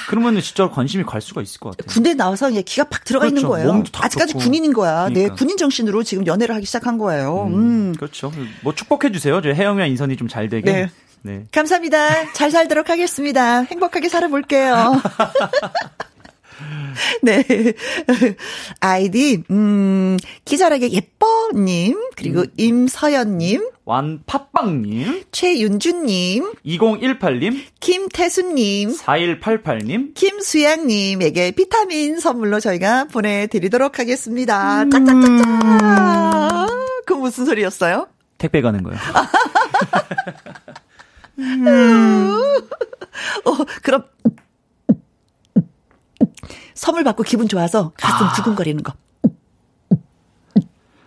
그러면은 0.09 0.41
진짜 0.41 0.69
관심이 0.69 1.05
갈 1.05 1.21
수가 1.21 1.43
있을 1.43 1.61
것 1.61 1.77
같아요. 1.77 1.93
군대 1.93 2.15
나와서 2.15 2.51
이제 2.51 2.63
기가 2.63 2.85
팍 2.85 3.05
들어가 3.05 3.27
그렇죠. 3.27 3.37
있는 3.39 3.49
거예요. 3.49 3.85
아직까지 4.01 4.33
좋고. 4.33 4.45
군인인 4.45 4.73
거야. 4.73 5.09
네, 5.09 5.15
그러니까. 5.15 5.35
네, 5.35 5.39
군인 5.39 5.57
정신으로 5.57 6.03
지금 6.03 6.27
연애를 6.27 6.55
하기 6.57 6.67
시작한 6.67 6.99
거예요. 6.99 7.45
음, 7.49 7.55
음. 7.55 7.95
그렇죠. 7.97 8.33
뭐 8.63 8.75
축복해 8.75 9.13
주세요. 9.13 9.41
저 9.43 9.51
혜영이와 9.51 9.87
인선이 9.87 10.17
좀 10.17 10.29
잘 10.29 10.49
되게. 10.49 10.73
네. 10.73 10.91
네. 11.25 11.45
감사합니다. 11.53 12.33
잘 12.33 12.51
살도록 12.51 12.89
하겠습니다. 12.91 13.61
행복하게 13.63 14.09
살아볼게요. 14.09 15.01
네. 17.23 17.45
아이디, 18.81 19.43
음, 19.51 20.17
기자라게 20.45 20.91
예뻐님, 20.93 21.99
그리고 22.17 22.41
음. 22.41 22.47
임서연님, 22.57 23.69
완팟빵님, 23.85 25.25
최윤주님, 25.33 26.53
2018님, 26.65 27.61
김태수님, 27.81 28.95
4188님, 28.97 30.15
김수양님에게 30.15 31.53
비타민 31.53 32.21
선물로 32.21 32.61
저희가 32.61 33.05
보내드리도록 33.05 33.99
하겠습니다. 33.99 34.83
음. 34.83 34.91
짝짝짝짝! 34.91 36.69
그 37.07 37.15
무슨 37.15 37.47
소리였어요? 37.47 38.09
택배 38.39 38.61
가는 38.61 38.83
거요. 38.83 38.97
음. 41.39 42.29
어, 43.45 43.57
그럼 43.83 44.05
선물 46.75 47.05
받고 47.05 47.23
기분 47.23 47.49
좋아서 47.49 47.93
가슴 47.97 48.27
아. 48.27 48.33
두근거리는 48.35 48.83
거. 48.83 48.93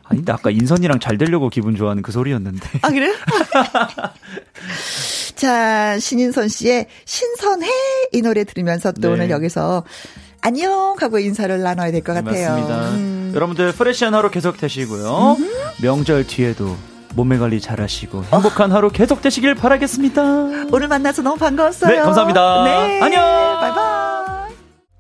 아니, 0.08 0.20
근데 0.20 0.32
아까 0.32 0.52
인선이랑 0.52 1.00
잘 1.00 1.18
되려고 1.18 1.50
기분 1.50 1.76
좋아하는 1.76 2.04
그 2.04 2.12
소리였는데. 2.12 2.70
아, 2.84 2.90
그래? 2.90 3.12
자, 5.36 5.98
신인선 6.00 6.48
씨의 6.48 6.88
신선해 7.06 7.68
이 8.14 8.22
노래 8.22 8.44
들으면서 8.44 8.92
또 8.92 9.02
네. 9.02 9.08
오늘 9.10 9.30
여기서 9.32 9.84
안녕 10.42 10.96
하고 11.00 11.18
인사를 11.20 11.60
나눠야 11.62 11.92
될 11.92 12.04
것 12.04 12.14
같아요. 12.14 12.50
맞습니다. 12.50 12.90
음. 12.92 13.32
여러분들 13.36 13.72
프레시한 13.74 14.14
하루 14.14 14.30
계속 14.30 14.58
되시고요. 14.58 15.38
음. 15.40 15.52
명절 15.82 16.28
뒤에도 16.28 16.76
몸매 17.16 17.38
관리 17.40 17.60
잘 17.60 17.82
하시고 17.82 18.24
행복한 18.32 18.72
어. 18.72 18.76
하루 18.76 18.90
계속 18.92 19.22
되시길 19.22 19.56
바라겠습니다. 19.56 20.22
오늘 20.72 20.88
만나서 20.88 21.24
너무 21.24 21.38
반가웠어요. 21.38 21.90
네, 21.92 21.98
감사합니다. 22.02 22.64
네. 22.64 23.02
안녕. 23.02 23.22
바이바이. 23.60 24.15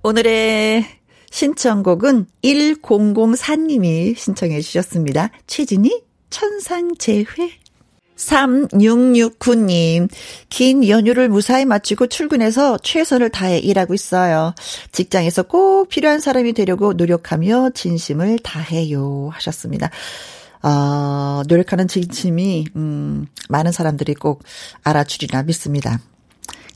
오늘의 0.05 0.85
신청곡은 1.31 2.27
1004님이 2.43 4.15
신청해 4.15 4.61
주셨습니다. 4.61 5.31
최진희 5.47 6.03
천상재회 6.29 7.25
3669님, 8.15 10.07
긴 10.49 10.87
연휴를 10.87 11.27
무사히 11.27 11.65
마치고 11.65 12.05
출근해서 12.05 12.77
최선을 12.77 13.31
다해 13.31 13.57
일하고 13.57 13.95
있어요. 13.95 14.53
직장에서 14.91 15.41
꼭 15.41 15.89
필요한 15.89 16.19
사람이 16.19 16.53
되려고 16.53 16.93
노력하며 16.93 17.71
진심을 17.71 18.37
다해요. 18.43 19.29
하셨습니다. 19.33 19.89
어, 20.61 21.41
노력하는 21.47 21.87
진심이, 21.87 22.67
음, 22.75 23.25
많은 23.49 23.71
사람들이 23.71 24.13
꼭 24.13 24.43
알아주리라 24.83 25.41
믿습니다. 25.41 25.99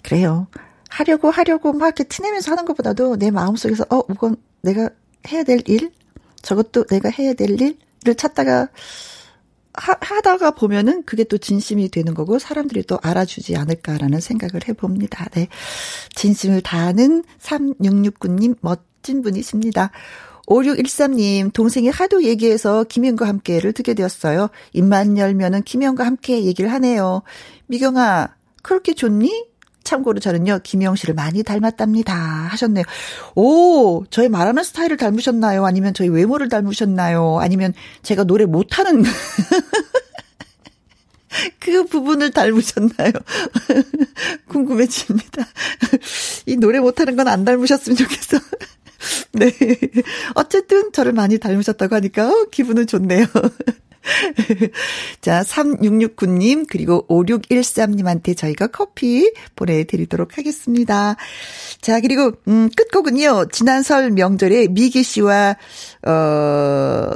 그래요. 0.02 0.48
하려고 0.90 1.30
하려고 1.30 1.72
막 1.74 1.88
이렇게 1.88 2.04
티내면서 2.04 2.52
하는 2.52 2.66
것보다도 2.66 3.18
내 3.18 3.32
마음속에서 3.32 3.86
어 3.90 4.04
이건 4.12 4.36
내가 4.62 4.90
해야 5.28 5.44
될 5.44 5.62
일, 5.68 5.92
저것도 6.42 6.86
내가 6.86 7.10
해야 7.10 7.34
될 7.34 7.52
일을 7.52 7.76
찾다가 8.18 8.70
하, 9.74 9.96
하다가 10.02 10.52
보면은 10.52 11.04
그게 11.04 11.24
또 11.24 11.38
진심이 11.38 11.90
되는 11.90 12.14
거고 12.14 12.40
사람들이 12.40 12.84
또 12.84 13.00
알아주지 13.02 13.56
않을까라는 13.56 14.20
생각을 14.20 14.68
해봅니다. 14.68 15.30
네. 15.32 15.48
진심을 16.16 16.62
다하는 16.62 17.24
3669님 17.40 18.58
멋진 18.62 19.22
분이십니다. 19.22 19.92
5613님, 20.48 21.54
동생이 21.54 21.90
하도 21.90 22.24
얘기해서 22.24 22.84
김현과 22.84 23.28
함께를 23.28 23.72
듣게 23.72 23.94
되었어요. 23.94 24.50
입만 24.74 25.18
열면은 25.18 25.62
김현과 25.62 26.04
함께 26.04 26.44
얘기를 26.44 26.74
하네요. 26.74 27.22
미경아, 27.68 28.36
그렇게 28.64 28.94
좋니? 28.94 29.46
참고로 29.90 30.20
저는요, 30.20 30.60
김영 30.64 30.96
씨를 30.96 31.16
많이 31.16 31.42
닮았답니다. 31.42 32.14
하셨네요. 32.14 32.84
오, 33.36 34.06
저희 34.12 34.30
말하는 34.30 34.64
스타일을 34.64 34.98
닮으셨나요? 34.98 35.66
아니면 35.66 35.96
저희 35.96 36.10
외모를 36.10 36.48
닮으셨나요? 36.48 37.40
아니면 37.42 37.74
제가 38.04 38.24
노래 38.24 38.46
못하는 38.46 39.04
그 41.60 41.86
부분을 41.86 42.30
닮으셨나요? 42.32 43.12
궁금해집니다. 44.48 45.46
이 46.46 46.56
노래 46.58 46.80
못하는 46.80 47.16
건 47.16 47.28
안 47.28 47.46
닮으셨으면 47.46 47.96
좋겠어. 47.98 48.38
네. 49.34 49.52
어쨌든 50.36 50.92
저를 50.92 51.14
많이 51.14 51.38
닮으셨다고 51.40 51.96
하니까 51.96 52.30
어, 52.30 52.46
기분은 52.52 52.86
좋네요. 52.88 53.26
자, 55.22 55.44
3669님, 55.44 56.66
그리고 56.70 57.06
5613님한테 57.08 58.36
저희가 58.36 58.68
커피 58.68 59.32
보내드리도록 59.56 60.38
하겠습니다. 60.38 61.16
자, 61.82 62.00
그리고, 62.00 62.32
음, 62.48 62.70
끝곡은요, 62.76 63.48
지난 63.52 63.84
설 63.84 64.12
명절에 64.12 64.68
미기 64.70 65.04
씨와, 65.04 65.58
어, 66.08 67.12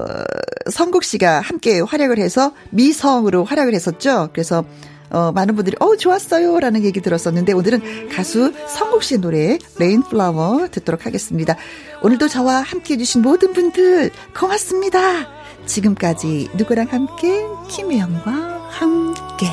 성국 0.71 1.03
씨가 1.03 1.41
함께 1.41 1.79
활약을 1.79 2.19
해서 2.19 2.53
미성으로 2.71 3.43
활약을 3.43 3.73
했었죠. 3.73 4.29
그래서, 4.33 4.65
어, 5.09 5.31
많은 5.31 5.55
분들이, 5.55 5.75
어, 5.79 5.95
좋았어요. 5.95 6.59
라는 6.59 6.83
얘기 6.83 6.99
들었었는데, 6.99 7.53
오늘은 7.53 8.09
가수 8.09 8.51
성국 8.67 9.03
씨의 9.03 9.21
노래, 9.21 9.57
레인플라워 9.79 10.69
듣도록 10.71 11.05
하겠습니다. 11.05 11.55
오늘도 12.01 12.27
저와 12.27 12.61
함께 12.61 12.95
해주신 12.95 13.21
모든 13.21 13.53
분들, 13.53 14.11
고맙습니다. 14.37 15.42
지금까지 15.65 16.49
누구랑 16.55 16.87
함께? 16.91 17.47
김혜영과 17.69 18.31
함께. 18.69 19.47